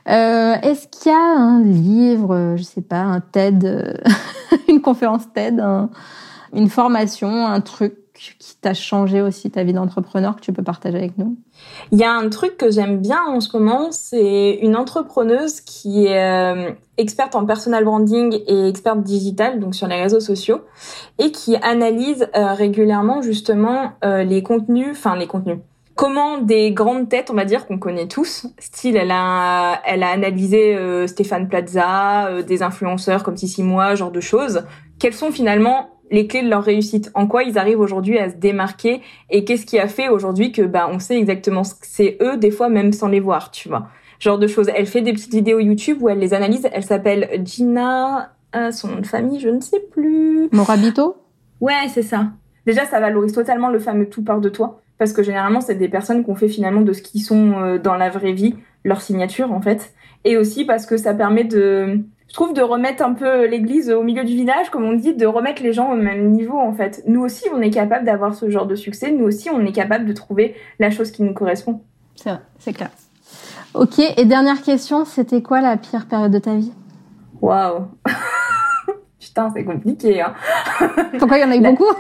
Euh, 0.08 0.56
Est-ce 0.62 0.88
qu'il 0.88 1.12
y 1.12 1.16
a 1.16 1.18
un 1.18 1.62
livre, 1.62 2.56
je 2.58 2.64
sais 2.64 2.82
pas, 2.82 3.02
un 3.02 3.20
TED, 3.20 3.66
euh, 3.66 3.94
une 4.70 4.82
conférence 4.82 5.32
TED, 5.34 5.62
une 6.54 6.70
formation, 6.70 7.46
un 7.46 7.60
truc 7.60 7.96
qui 8.40 8.56
t'a 8.58 8.74
changé 8.74 9.22
aussi 9.22 9.52
ta 9.52 9.64
vie 9.64 9.74
d'entrepreneur 9.74 10.36
que 10.36 10.42
tu 10.42 10.54
peux 10.54 10.64
partager 10.64 10.98
avec 10.98 11.18
nous? 11.18 11.38
Il 11.92 12.00
y 12.00 12.04
a 12.04 12.12
un 12.12 12.30
truc 12.30 12.58
que 12.58 12.72
j'aime 12.72 13.00
bien 13.00 13.22
en 13.28 13.40
ce 13.40 13.56
moment, 13.58 13.92
c'est 13.92 14.60
une 14.62 14.76
entrepreneuse 14.76 15.62
qui 15.62 16.06
est 16.06 16.20
euh, 16.20 16.72
experte 16.98 17.36
en 17.36 17.46
personal 17.46 17.84
branding 17.84 18.40
et 18.48 18.68
experte 18.68 19.02
digital, 19.02 19.60
donc 19.60 19.76
sur 19.76 19.88
les 19.88 20.02
réseaux 20.02 20.20
sociaux, 20.20 20.62
et 21.20 21.32
qui 21.32 21.56
analyse 21.58 22.28
euh, 22.36 22.54
régulièrement 22.54 23.22
justement 23.22 23.94
euh, 24.04 24.24
les 24.24 24.42
contenus, 24.44 24.90
enfin 24.92 25.16
les 25.16 25.28
contenus. 25.28 25.60
Comment 25.96 26.40
des 26.40 26.72
grandes 26.72 27.08
têtes, 27.08 27.30
on 27.30 27.36
va 27.36 27.46
dire, 27.46 27.68
qu'on 27.68 27.78
connaît 27.78 28.08
tous, 28.08 28.48
style, 28.58 28.96
elle 28.96 29.12
a, 29.12 29.80
elle 29.86 30.02
a 30.02 30.10
analysé 30.10 30.76
Stéphane 31.06 31.48
Plaza, 31.48 32.42
des 32.42 32.64
influenceurs 32.64 33.22
comme 33.22 33.38
Sissi 33.38 33.62
Moi, 33.62 33.94
genre 33.94 34.10
de 34.10 34.20
choses. 34.20 34.64
Quels 34.98 35.14
sont 35.14 35.30
finalement 35.30 35.93
les 36.12 36.28
clés 36.28 36.44
de 36.44 36.50
leur 36.50 36.64
réussite, 36.64 37.12
en 37.14 37.28
quoi 37.28 37.44
ils 37.44 37.58
arrivent 37.58 37.80
aujourd'hui 37.80 38.20
à 38.20 38.30
se 38.30 38.36
démarquer 38.36 39.02
et 39.30 39.46
qu'est-ce 39.46 39.66
qui 39.66 39.80
a 39.80 39.88
fait 39.88 40.10
aujourd'hui 40.10 40.52
que 40.52 40.62
bah 40.62 40.88
on 40.92 41.00
sait 41.00 41.18
exactement 41.18 41.64
ce 41.64 41.74
que 41.74 41.88
c'est 41.88 42.18
eux 42.22 42.38
des 42.38 42.52
fois 42.52 42.70
même 42.70 42.94
sans 42.94 43.08
les 43.08 43.20
voir, 43.20 43.52
tu 43.52 43.70
vois. 43.70 43.88
Genre 44.20 44.38
de 44.38 44.48
choses. 44.48 44.70
Elle 44.76 44.86
fait 44.86 45.02
des 45.02 45.14
petites 45.14 45.34
vidéos 45.34 45.60
YouTube 45.60 45.98
où 46.02 46.10
elle 46.10 46.20
les 46.20 46.34
analyse. 46.34 46.68
Elle 46.72 46.84
s'appelle 46.84 47.42
Gina, 47.44 48.34
euh, 48.56 48.72
son 48.72 48.90
nom 48.90 49.00
de 49.00 49.08
famille, 49.08 49.40
je 49.40 49.50
ne 49.50 49.60
sais 49.60 49.82
plus. 49.92 50.50
Morabito. 50.52 51.18
Ouais, 51.60 51.88
c'est 51.90 52.04
ça. 52.04 52.28
Déjà, 52.66 52.86
ça 52.86 53.00
valorise 53.02 53.34
totalement 53.34 53.70
le 53.70 53.80
fameux 53.80 54.08
tout 54.08 54.24
part 54.24 54.40
de 54.40 54.50
toi 54.50 54.80
parce 54.98 55.14
que 55.14 55.24
généralement 55.24 55.62
c'est 55.62 55.76
des 55.76 55.90
personnes 55.90 56.24
qu'on 56.24 56.36
fait 56.36 56.48
finalement 56.48 56.82
de 56.82 56.94
ce 56.94 57.02
qu'ils 57.02 57.22
sont 57.22 57.54
euh, 57.58 57.78
dans 57.78 57.96
la 57.96 58.10
vraie 58.10 58.34
vie, 58.34 58.56
leur 58.84 59.02
signature 59.02 59.52
en 59.52 59.62
fait, 59.62 59.94
et 60.24 60.38
aussi 60.38 60.66
parce 60.66 60.86
que 60.86 60.98
ça 60.98 61.14
permet 61.14 61.44
de 61.44 62.00
je 62.34 62.40
trouve 62.40 62.56
de 62.56 62.64
remettre 62.64 63.04
un 63.04 63.14
peu 63.14 63.46
l'église 63.46 63.92
au 63.92 64.02
milieu 64.02 64.24
du 64.24 64.34
village, 64.34 64.72
comme 64.72 64.86
on 64.86 64.94
dit, 64.94 65.14
de 65.14 65.28
remettre 65.28 65.62
les 65.62 65.72
gens 65.72 65.92
au 65.92 65.96
même 65.96 66.32
niveau 66.32 66.58
en 66.58 66.74
fait. 66.74 67.04
Nous 67.06 67.22
aussi, 67.22 67.46
on 67.54 67.62
est 67.62 67.70
capable 67.70 68.06
d'avoir 68.06 68.34
ce 68.34 68.50
genre 68.50 68.66
de 68.66 68.74
succès. 68.74 69.12
Nous 69.12 69.24
aussi, 69.24 69.52
on 69.52 69.64
est 69.64 69.72
capable 69.72 70.06
de 70.06 70.14
trouver 70.14 70.56
la 70.80 70.90
chose 70.90 71.12
qui 71.12 71.22
nous 71.22 71.36
correspond. 71.36 71.82
C'est 72.16 72.32
vrai, 72.32 72.40
c'est 72.58 72.74
clair. 72.74 72.90
Ok, 73.76 74.00
et 74.00 74.26
dernière 74.26 74.64
question, 74.64 75.06
c'était 75.06 75.44
quoi 75.44 75.62
la 75.62 75.78
pire 75.78 76.08
période 76.08 76.32
de 76.32 76.40
ta 76.40 76.56
vie? 76.56 76.74
Waouh 77.40 77.86
Putain, 79.20 79.52
c'est 79.56 79.64
compliqué. 79.64 80.20
Hein 80.20 80.34
Pourquoi 81.20 81.38
il 81.38 81.42
y 81.42 81.44
en 81.44 81.52
a 81.52 81.56
eu 81.56 81.62
beaucoup? 81.62 81.86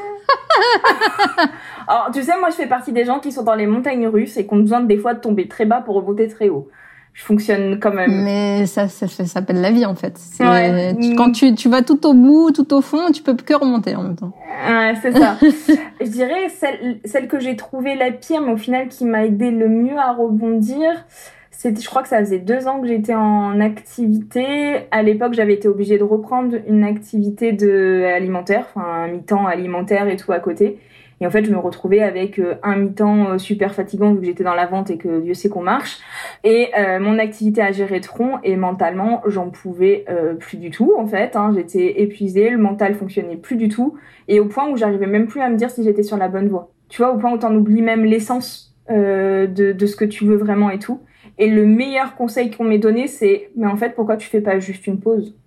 Alors, 1.87 2.09
tu 2.11 2.23
sais, 2.23 2.39
moi, 2.39 2.49
je 2.49 2.55
fais 2.55 2.65
partie 2.65 2.91
des 2.91 3.05
gens 3.05 3.19
qui 3.19 3.31
sont 3.31 3.43
dans 3.43 3.53
les 3.53 3.67
montagnes 3.67 4.07
russes 4.07 4.35
et 4.37 4.47
qui 4.47 4.53
ont 4.55 4.57
besoin 4.57 4.79
des 4.79 4.97
fois 4.97 5.13
de 5.13 5.19
tomber 5.19 5.47
très 5.47 5.65
bas 5.65 5.81
pour 5.81 5.93
remonter 5.93 6.27
très 6.27 6.49
haut 6.49 6.71
je 7.13 7.23
fonctionne 7.23 7.79
quand 7.79 7.93
même. 7.93 8.23
Mais 8.23 8.65
ça, 8.65 8.87
ça, 8.87 9.07
s'appelle 9.07 9.61
la 9.61 9.71
vie 9.71 9.85
en 9.85 9.95
fait. 9.95 10.19
quand 10.39 11.31
tu, 11.31 11.53
tu 11.53 11.69
vas 11.69 11.83
tout 11.83 12.05
au 12.07 12.13
bout, 12.13 12.51
tout 12.51 12.73
au 12.73 12.81
fond, 12.81 13.11
tu 13.11 13.21
peux 13.21 13.35
que 13.35 13.53
remonter 13.53 13.95
en 13.95 14.03
même 14.03 14.15
temps. 14.15 14.33
Ouais, 14.67 14.93
c'est 15.01 15.11
ça. 15.11 15.37
je 16.01 16.07
dirais 16.09 16.49
celle, 16.49 16.99
celle 17.05 17.27
que 17.27 17.39
j'ai 17.39 17.55
trouvée 17.55 17.95
la 17.95 18.11
pire, 18.11 18.41
mais 18.41 18.51
au 18.51 18.57
final 18.57 18.87
qui 18.87 19.05
m'a 19.05 19.25
aidé 19.25 19.51
le 19.51 19.69
mieux 19.69 19.97
à 19.97 20.13
rebondir. 20.13 21.05
C'était, 21.51 21.81
je 21.81 21.87
crois 21.87 22.01
que 22.01 22.09
ça 22.09 22.19
faisait 22.19 22.39
deux 22.39 22.67
ans 22.67 22.81
que 22.81 22.87
j'étais 22.87 23.13
en 23.13 23.61
activité. 23.61 24.87
À 24.91 25.03
l'époque, 25.03 25.33
j'avais 25.33 25.53
été 25.53 25.67
obligée 25.67 25.97
de 25.97 26.03
reprendre 26.03 26.57
une 26.67 26.83
activité 26.83 27.53
de 27.53 28.03
alimentaire, 28.03 28.65
enfin 28.75 28.85
un 28.85 29.07
mi-temps 29.07 29.45
alimentaire 29.45 30.09
et 30.09 30.17
tout 30.17 30.31
à 30.31 30.39
côté. 30.39 30.79
Et 31.23 31.25
en 31.25 31.29
fait, 31.29 31.45
je 31.45 31.51
me 31.51 31.57
retrouvais 31.57 32.01
avec 32.01 32.37
euh, 32.37 32.55
un 32.63 32.75
mi-temps 32.75 33.29
euh, 33.29 33.37
super 33.37 33.73
fatigant 33.73 34.11
vu 34.13 34.19
que 34.19 34.25
j'étais 34.25 34.43
dans 34.43 34.55
la 34.55 34.65
vente 34.65 34.89
et 34.89 34.97
que 34.97 35.21
Dieu 35.21 35.33
sait 35.33 35.47
qu'on 35.47 35.61
marche. 35.61 35.99
Et 36.43 36.67
euh, 36.77 36.99
mon 36.99 37.17
activité 37.17 37.61
à 37.61 37.71
gérer 37.71 38.01
front 38.01 38.39
et 38.43 38.57
mentalement, 38.57 39.21
j'en 39.25 39.49
pouvais 39.49 40.05
plus 40.41 40.57
du 40.57 40.69
tout 40.69 40.93
en 40.97 41.07
fait. 41.07 41.37
Hein. 41.37 41.53
J'étais 41.55 42.01
épuisée, 42.01 42.49
le 42.49 42.57
mental 42.57 42.95
fonctionnait 42.95 43.37
plus 43.37 43.55
du 43.55 43.69
tout. 43.69 43.95
Et 44.27 44.41
au 44.41 44.45
point 44.47 44.69
où 44.69 44.75
j'arrivais 44.75 45.07
même 45.07 45.27
plus 45.27 45.39
à 45.39 45.47
me 45.47 45.55
dire 45.55 45.69
si 45.69 45.81
j'étais 45.81 46.03
sur 46.03 46.17
la 46.17 46.27
bonne 46.27 46.49
voie. 46.49 46.71
Tu 46.89 47.01
vois, 47.01 47.13
au 47.13 47.17
point 47.17 47.31
où 47.31 47.37
t'en 47.37 47.55
oublies 47.55 47.81
même 47.81 48.03
l'essence 48.03 48.75
de, 48.89 49.47
de 49.47 49.85
ce 49.85 49.95
que 49.95 50.03
tu 50.03 50.25
veux 50.25 50.35
vraiment 50.35 50.71
et 50.71 50.79
tout. 50.79 50.99
Et 51.37 51.49
le 51.49 51.65
meilleur 51.65 52.15
conseil 52.15 52.51
qu'on 52.51 52.65
m'ait 52.65 52.79
donné, 52.79 53.07
c'est 53.07 53.49
mais 53.55 53.67
en 53.67 53.77
fait, 53.77 53.95
pourquoi 53.95 54.17
tu 54.17 54.27
fais 54.27 54.41
pas 54.41 54.59
juste 54.59 54.87
une 54.87 54.99
pause? 54.99 55.37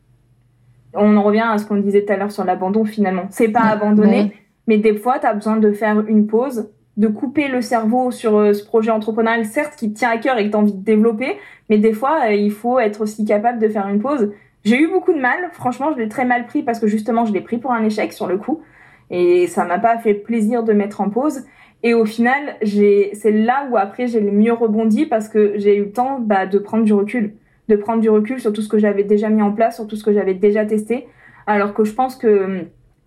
On 0.95 1.19
en 1.19 1.23
revient 1.23 1.45
à 1.47 1.59
ce 1.59 1.67
qu'on 1.67 1.77
disait 1.77 2.07
tout 2.07 2.13
à 2.15 2.17
l'heure 2.17 2.33
sur 2.33 2.45
l'abandon 2.45 2.87
finalement. 2.87 3.27
C'est 3.29 3.49
pas 3.49 3.61
abandonner, 3.61 4.33
mais 4.67 4.79
des 4.79 4.97
fois, 4.97 5.19
tu 5.19 5.27
as 5.27 5.35
besoin 5.35 5.57
de 5.57 5.73
faire 5.73 6.05
une 6.07 6.27
pause, 6.27 6.69
de 6.97 7.09
couper 7.09 7.49
le 7.49 7.61
cerveau 7.61 8.11
sur 8.11 8.37
euh, 8.37 8.53
ce 8.53 8.65
projet 8.65 8.91
entrepreneurial, 8.91 9.45
certes, 9.45 9.77
qui 9.77 9.93
te 9.93 9.99
tient 9.99 10.11
à 10.11 10.19
cœur 10.19 10.39
et 10.39 10.47
que 10.47 10.51
tu 10.51 10.57
as 10.57 10.61
envie 10.61 10.73
de 10.73 10.83
développer, 10.83 11.37
mais 11.69 11.79
des 11.79 11.93
fois, 11.93 12.27
euh, 12.27 12.33
il 12.33 12.51
faut 12.51 12.79
être 12.79 13.03
aussi 13.03 13.25
capable 13.25 13.59
de 13.59 13.69
faire 13.69 13.87
une 13.89 14.01
pause. 14.01 14.33
J'ai 14.65 14.81
eu 14.81 14.89
beaucoup 14.89 15.13
de 15.13 15.21
mal, 15.21 15.51
franchement, 15.53 15.93
je 15.95 15.99
l'ai 15.99 16.09
très 16.09 16.25
mal 16.25 16.47
pris 16.47 16.63
parce 16.63 16.81
que 16.81 16.87
justement, 16.87 17.25
je 17.25 17.33
l'ai 17.33 17.41
pris 17.41 17.59
pour 17.59 17.73
un 17.73 17.85
échec 17.85 18.13
sur 18.13 18.27
le 18.27 18.39
coup. 18.39 18.63
Et 19.11 19.47
ça 19.47 19.65
m'a 19.65 19.79
pas 19.79 19.99
fait 19.99 20.15
plaisir 20.15 20.65
de 20.65 20.73
mettre 20.73 21.01
en 21.01 21.11
pause. 21.11 21.45
Et 21.85 21.95
au 21.95 22.05
final, 22.05 22.57
c'est 22.65 23.31
là 23.31 23.69
où 23.71 23.77
après 23.77 24.09
j'ai 24.09 24.21
le 24.21 24.33
mieux 24.33 24.53
rebondi 24.53 25.07
parce 25.07 25.29
que 25.29 25.53
j'ai 25.57 25.77
eu 25.77 25.85
le 25.85 25.93
temps 25.93 26.19
bah, 26.19 26.47
de 26.47 26.59
prendre 26.59 26.83
du 26.83 26.93
recul, 26.93 27.35
de 27.69 27.77
prendre 27.77 28.01
du 28.01 28.11
recul 28.11 28.41
sur 28.41 28.53
tout 28.53 28.63
ce 28.63 28.69
que 28.69 28.79
j'avais 28.79 29.05
déjà 29.05 29.29
mis 29.29 29.43
en 29.43 29.53
place, 29.53 29.77
sur 29.77 29.87
tout 29.87 29.95
ce 29.95 30.03
que 30.03 30.13
j'avais 30.13 30.35
déjà 30.35 30.65
testé. 30.65 31.07
Alors 31.47 31.75
que 31.75 31.85
je 31.85 31.93
pense 31.93 32.17
que 32.17 32.67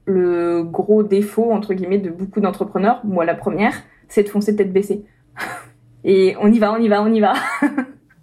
le 0.09 0.63
gros 0.63 1.03
défaut, 1.03 1.51
entre 1.51 1.73
guillemets, 1.73 1.99
de 1.99 2.09
beaucoup 2.09 2.39
d'entrepreneurs, 2.39 3.01
moi 3.03 3.25
la 3.25 3.35
première, 3.35 3.73
c'est 4.07 4.23
de 4.23 4.29
foncer 4.29 4.55
tête 4.55 4.73
baissée. 4.73 5.05
Et 6.03 6.35
on 6.41 6.51
y 6.51 6.59
va, 6.59 6.73
on 6.73 6.77
y 6.77 6.87
va, 6.87 7.01
on 7.01 7.13
y 7.13 7.19
va. 7.19 7.33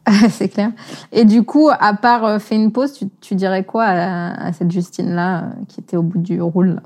c'est 0.31 0.49
clair. 0.49 0.70
Et 1.12 1.25
du 1.25 1.42
coup, 1.42 1.68
à 1.68 1.94
part 1.94 2.25
euh, 2.25 2.38
fait 2.38 2.55
une 2.55 2.72
pause, 2.72 3.05
tu, 3.20 3.35
dirais 3.35 3.64
quoi 3.64 3.85
à, 3.87 4.53
cette 4.53 4.70
Justine-là 4.70 5.38
euh, 5.38 5.49
qui 5.68 5.81
était 5.81 5.96
au 5.96 6.03
bout 6.03 6.18
du 6.18 6.40
roule? 6.40 6.81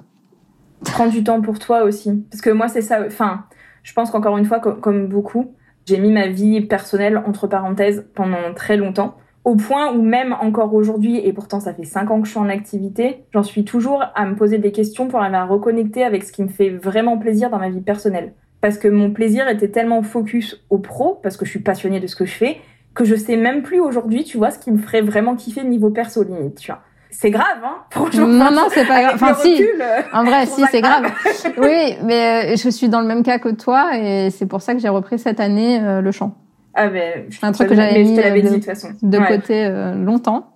Prends 0.84 1.06
du 1.06 1.22
temps 1.22 1.42
pour 1.42 1.58
toi 1.58 1.82
aussi. 1.82 2.24
Parce 2.30 2.40
que 2.40 2.50
moi, 2.50 2.68
c'est 2.68 2.80
ça. 2.80 3.04
Enfin, 3.06 3.44
je 3.82 3.92
pense 3.92 4.10
qu'encore 4.10 4.38
une 4.38 4.46
fois, 4.46 4.58
comme 4.58 5.08
beaucoup, 5.08 5.54
j'ai 5.84 5.98
mis 5.98 6.10
ma 6.10 6.28
vie 6.28 6.62
personnelle 6.62 7.18
entre 7.18 7.46
parenthèses 7.46 8.06
pendant 8.14 8.54
très 8.54 8.78
longtemps 8.78 9.16
au 9.44 9.56
point 9.56 9.92
où 9.92 10.02
même 10.02 10.34
encore 10.40 10.74
aujourd'hui, 10.74 11.18
et 11.18 11.32
pourtant 11.32 11.60
ça 11.60 11.72
fait 11.72 11.84
cinq 11.84 12.10
ans 12.10 12.20
que 12.20 12.26
je 12.26 12.32
suis 12.32 12.40
en 12.40 12.48
activité, 12.48 13.24
j'en 13.32 13.42
suis 13.42 13.64
toujours 13.64 14.04
à 14.14 14.26
me 14.26 14.34
poser 14.34 14.58
des 14.58 14.72
questions 14.72 15.08
pour 15.08 15.20
arriver 15.20 15.36
à 15.36 15.44
reconnecter 15.44 16.04
avec 16.04 16.24
ce 16.24 16.32
qui 16.32 16.42
me 16.42 16.48
fait 16.48 16.70
vraiment 16.70 17.16
plaisir 17.16 17.50
dans 17.50 17.58
ma 17.58 17.70
vie 17.70 17.80
personnelle. 17.80 18.34
Parce 18.60 18.76
que 18.76 18.88
mon 18.88 19.10
plaisir 19.10 19.48
était 19.48 19.68
tellement 19.68 20.02
focus 20.02 20.62
au 20.68 20.78
pro, 20.78 21.18
parce 21.22 21.36
que 21.38 21.46
je 21.46 21.50
suis 21.50 21.60
passionnée 21.60 22.00
de 22.00 22.06
ce 22.06 22.16
que 22.16 22.26
je 22.26 22.34
fais, 22.34 22.58
que 22.94 23.04
je 23.04 23.14
sais 23.14 23.36
même 23.36 23.62
plus 23.62 23.80
aujourd'hui, 23.80 24.24
tu 24.24 24.36
vois, 24.36 24.50
ce 24.50 24.58
qui 24.58 24.70
me 24.70 24.78
ferait 24.78 25.00
vraiment 25.00 25.34
kiffer 25.34 25.64
niveau 25.64 25.90
perso 25.90 26.22
limite, 26.22 26.56
tu 26.56 26.70
vois. 26.70 26.82
C'est 27.10 27.30
grave, 27.30 27.58
hein 27.64 27.78
Franchement. 27.90 28.26
Non, 28.26 28.50
non, 28.52 28.68
c'est 28.70 28.86
pas 28.86 29.02
grave. 29.02 29.14
Enfin, 29.14 29.34
si. 29.34 29.62
Euh, 29.62 30.00
en 30.12 30.24
vrai, 30.24 30.46
si, 30.46 30.62
c'est 30.70 30.80
grave. 30.80 31.10
oui, 31.58 31.96
mais 32.04 32.52
euh, 32.52 32.56
je 32.56 32.68
suis 32.68 32.88
dans 32.88 33.00
le 33.00 33.06
même 33.06 33.22
cas 33.22 33.38
que 33.38 33.48
toi, 33.48 33.96
et 33.96 34.30
c'est 34.30 34.46
pour 34.46 34.62
ça 34.62 34.74
que 34.74 34.80
j'ai 34.80 34.88
repris 34.88 35.18
cette 35.18 35.40
année 35.40 35.80
euh, 35.80 36.00
le 36.00 36.12
chant. 36.12 36.36
Ah 36.74 36.88
ben, 36.88 37.26
un 37.42 37.52
truc 37.52 37.68
que 37.68 37.74
j'avais 37.74 38.02
mis 38.02 38.18
euh, 38.18 38.30
de, 38.30 38.48
dit, 38.48 38.60
de, 38.60 38.64
façon. 38.64 38.88
de 39.02 39.18
côté 39.18 39.64
euh, 39.66 39.94
longtemps. 39.94 40.54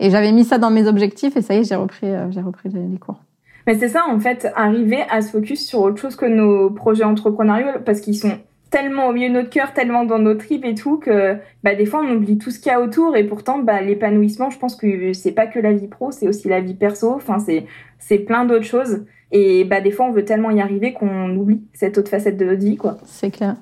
Et 0.00 0.10
j'avais 0.10 0.32
mis 0.32 0.44
ça 0.44 0.58
dans 0.58 0.70
mes 0.70 0.86
objectifs 0.86 1.36
et 1.36 1.42
ça 1.42 1.54
y 1.54 1.58
est, 1.58 1.64
j'ai 1.64 1.76
repris, 1.76 2.06
euh, 2.06 2.30
j'ai 2.30 2.40
repris 2.40 2.68
les, 2.70 2.98
cours. 2.98 3.20
Mais 3.66 3.78
c'est 3.78 3.88
ça, 3.88 4.04
en 4.08 4.18
fait, 4.18 4.50
arriver 4.56 5.02
à 5.10 5.22
se 5.22 5.30
focus 5.30 5.66
sur 5.66 5.80
autre 5.80 6.00
chose 6.00 6.16
que 6.16 6.26
nos 6.26 6.70
projets 6.70 7.04
entrepreneuriaux 7.04 7.80
parce 7.84 8.00
qu'ils 8.00 8.16
sont 8.16 8.38
tellement 8.70 9.06
au 9.06 9.12
milieu 9.12 9.28
de 9.28 9.34
notre 9.34 9.50
cœur, 9.50 9.72
tellement 9.72 10.04
dans 10.04 10.18
nos 10.18 10.34
tripes 10.34 10.64
et 10.64 10.74
tout 10.74 10.96
que 10.96 11.36
bah, 11.62 11.76
des 11.76 11.86
fois 11.86 12.00
on 12.04 12.16
oublie 12.16 12.38
tout 12.38 12.50
ce 12.50 12.58
qu'il 12.58 12.72
y 12.72 12.74
a 12.74 12.80
autour 12.80 13.16
et 13.16 13.22
pourtant 13.22 13.60
bah, 13.60 13.80
l'épanouissement, 13.80 14.50
je 14.50 14.58
pense 14.58 14.74
que 14.74 15.12
c'est 15.12 15.30
pas 15.30 15.46
que 15.46 15.60
la 15.60 15.72
vie 15.72 15.86
pro, 15.86 16.10
c'est 16.10 16.26
aussi 16.26 16.48
la 16.48 16.60
vie 16.60 16.74
perso, 16.74 17.12
enfin 17.14 17.38
c'est 17.38 17.66
c'est 18.00 18.18
plein 18.18 18.44
d'autres 18.44 18.64
choses 18.64 19.04
et 19.30 19.62
bah 19.62 19.80
des 19.80 19.92
fois 19.92 20.06
on 20.06 20.10
veut 20.10 20.24
tellement 20.24 20.50
y 20.50 20.60
arriver 20.60 20.92
qu'on 20.92 21.36
oublie 21.36 21.62
cette 21.72 21.98
autre 21.98 22.10
facette 22.10 22.36
de 22.36 22.44
notre 22.44 22.64
vie 22.64 22.76
quoi. 22.76 22.96
C'est 23.04 23.30
clair. 23.30 23.54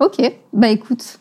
Ok, 0.00 0.16
bah 0.52 0.68
écoute, 0.68 1.18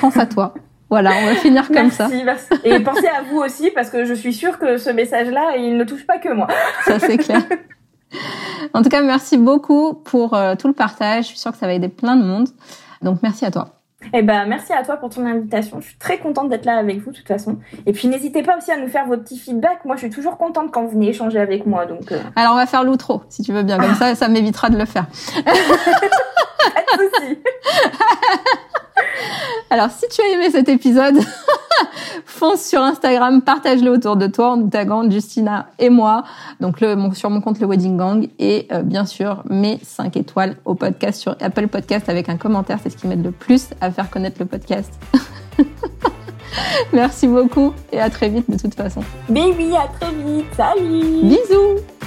pense 0.00 0.16
à 0.16 0.26
toi. 0.26 0.54
Voilà, 0.90 1.12
on 1.22 1.26
va 1.26 1.34
finir 1.36 1.68
comme 1.68 1.92
ça. 1.92 2.08
Merci. 2.08 2.48
Et 2.64 2.80
pensez 2.80 3.06
à 3.06 3.22
vous 3.22 3.38
aussi, 3.38 3.70
parce 3.70 3.90
que 3.90 4.04
je 4.04 4.12
suis 4.12 4.32
sûre 4.32 4.58
que 4.58 4.76
ce 4.76 4.90
message-là, 4.90 5.56
il 5.56 5.76
ne 5.76 5.84
touche 5.84 6.04
pas 6.04 6.18
que 6.18 6.34
moi. 6.34 6.48
Ça, 6.84 6.98
c'est 6.98 7.16
clair. 7.16 7.42
En 8.74 8.82
tout 8.82 8.88
cas, 8.88 9.00
merci 9.00 9.38
beaucoup 9.38 9.94
pour 9.94 10.34
euh, 10.34 10.56
tout 10.56 10.66
le 10.66 10.74
partage. 10.74 11.26
Je 11.26 11.28
suis 11.28 11.38
sûre 11.38 11.52
que 11.52 11.58
ça 11.58 11.66
va 11.66 11.74
aider 11.74 11.88
plein 11.88 12.16
de 12.16 12.24
monde. 12.24 12.48
Donc, 13.02 13.20
merci 13.22 13.44
à 13.44 13.52
toi. 13.52 13.80
Eh 14.12 14.22
ben, 14.22 14.46
merci 14.46 14.72
à 14.72 14.82
toi 14.82 14.96
pour 14.96 15.10
ton 15.10 15.24
invitation. 15.26 15.80
Je 15.80 15.86
suis 15.86 15.98
très 15.98 16.18
contente 16.18 16.48
d'être 16.48 16.64
là 16.64 16.76
avec 16.76 16.98
vous, 16.98 17.12
de 17.12 17.16
toute 17.16 17.28
façon. 17.28 17.58
Et 17.86 17.92
puis, 17.92 18.08
n'hésitez 18.08 18.42
pas 18.42 18.56
aussi 18.56 18.72
à 18.72 18.76
nous 18.76 18.88
faire 18.88 19.06
vos 19.06 19.16
petits 19.16 19.38
feedbacks. 19.38 19.84
Moi, 19.84 19.94
je 19.96 20.00
suis 20.00 20.10
toujours 20.10 20.38
contente 20.38 20.72
quand 20.72 20.82
vous 20.82 20.90
venez 20.90 21.10
échanger 21.10 21.38
avec 21.38 21.66
moi. 21.66 21.86
Donc, 21.86 22.10
euh. 22.10 22.18
Alors, 22.34 22.54
on 22.54 22.56
va 22.56 22.66
faire 22.66 22.82
l'outro, 22.82 23.22
si 23.28 23.42
tu 23.42 23.52
veux 23.52 23.62
bien. 23.62 23.78
Comme 23.78 23.94
ça, 23.94 24.14
ça 24.14 24.28
m'évitera 24.28 24.70
de 24.70 24.78
le 24.78 24.86
faire. 24.86 25.06
pas 26.74 26.96
de 26.96 27.02
soucis. 27.02 27.38
Alors, 29.70 29.90
si 29.90 30.06
tu 30.08 30.20
as 30.20 30.34
aimé 30.34 30.50
cet 30.50 30.68
épisode, 30.68 31.16
fonce 32.24 32.64
sur 32.64 32.80
Instagram, 32.80 33.42
partage-le 33.42 33.90
autour 33.90 34.16
de 34.16 34.26
toi 34.26 34.52
en 34.52 34.56
nous 34.56 34.68
taguant 34.68 35.08
Justina 35.08 35.68
et 35.78 35.90
moi. 35.90 36.24
Donc, 36.58 36.80
le, 36.80 36.96
sur 37.14 37.30
mon 37.30 37.40
compte 37.40 37.60
Le 37.60 37.66
Wedding 37.66 37.96
Gang. 37.96 38.28
Et 38.38 38.66
euh, 38.72 38.82
bien 38.82 39.06
sûr, 39.06 39.42
mets 39.48 39.78
5 39.82 40.16
étoiles 40.16 40.56
au 40.64 40.74
podcast 40.74 41.20
sur 41.20 41.36
Apple 41.40 41.68
Podcast 41.68 42.08
avec 42.08 42.28
un 42.28 42.36
commentaire. 42.36 42.78
C'est 42.82 42.90
ce 42.90 42.96
qui 42.96 43.06
m'aide 43.06 43.24
le 43.24 43.30
plus 43.30 43.68
à 43.80 43.90
faire 43.90 44.10
connaître 44.10 44.36
le 44.40 44.46
podcast. 44.46 44.92
Merci 46.92 47.28
beaucoup 47.28 47.72
et 47.92 48.00
à 48.00 48.10
très 48.10 48.28
vite 48.28 48.50
de 48.50 48.58
toute 48.58 48.74
façon. 48.74 49.02
Mais 49.28 49.44
oui, 49.56 49.72
à 49.76 49.86
très 49.86 50.12
vite. 50.12 50.46
Salut 50.56 51.22
Bisous 51.22 51.99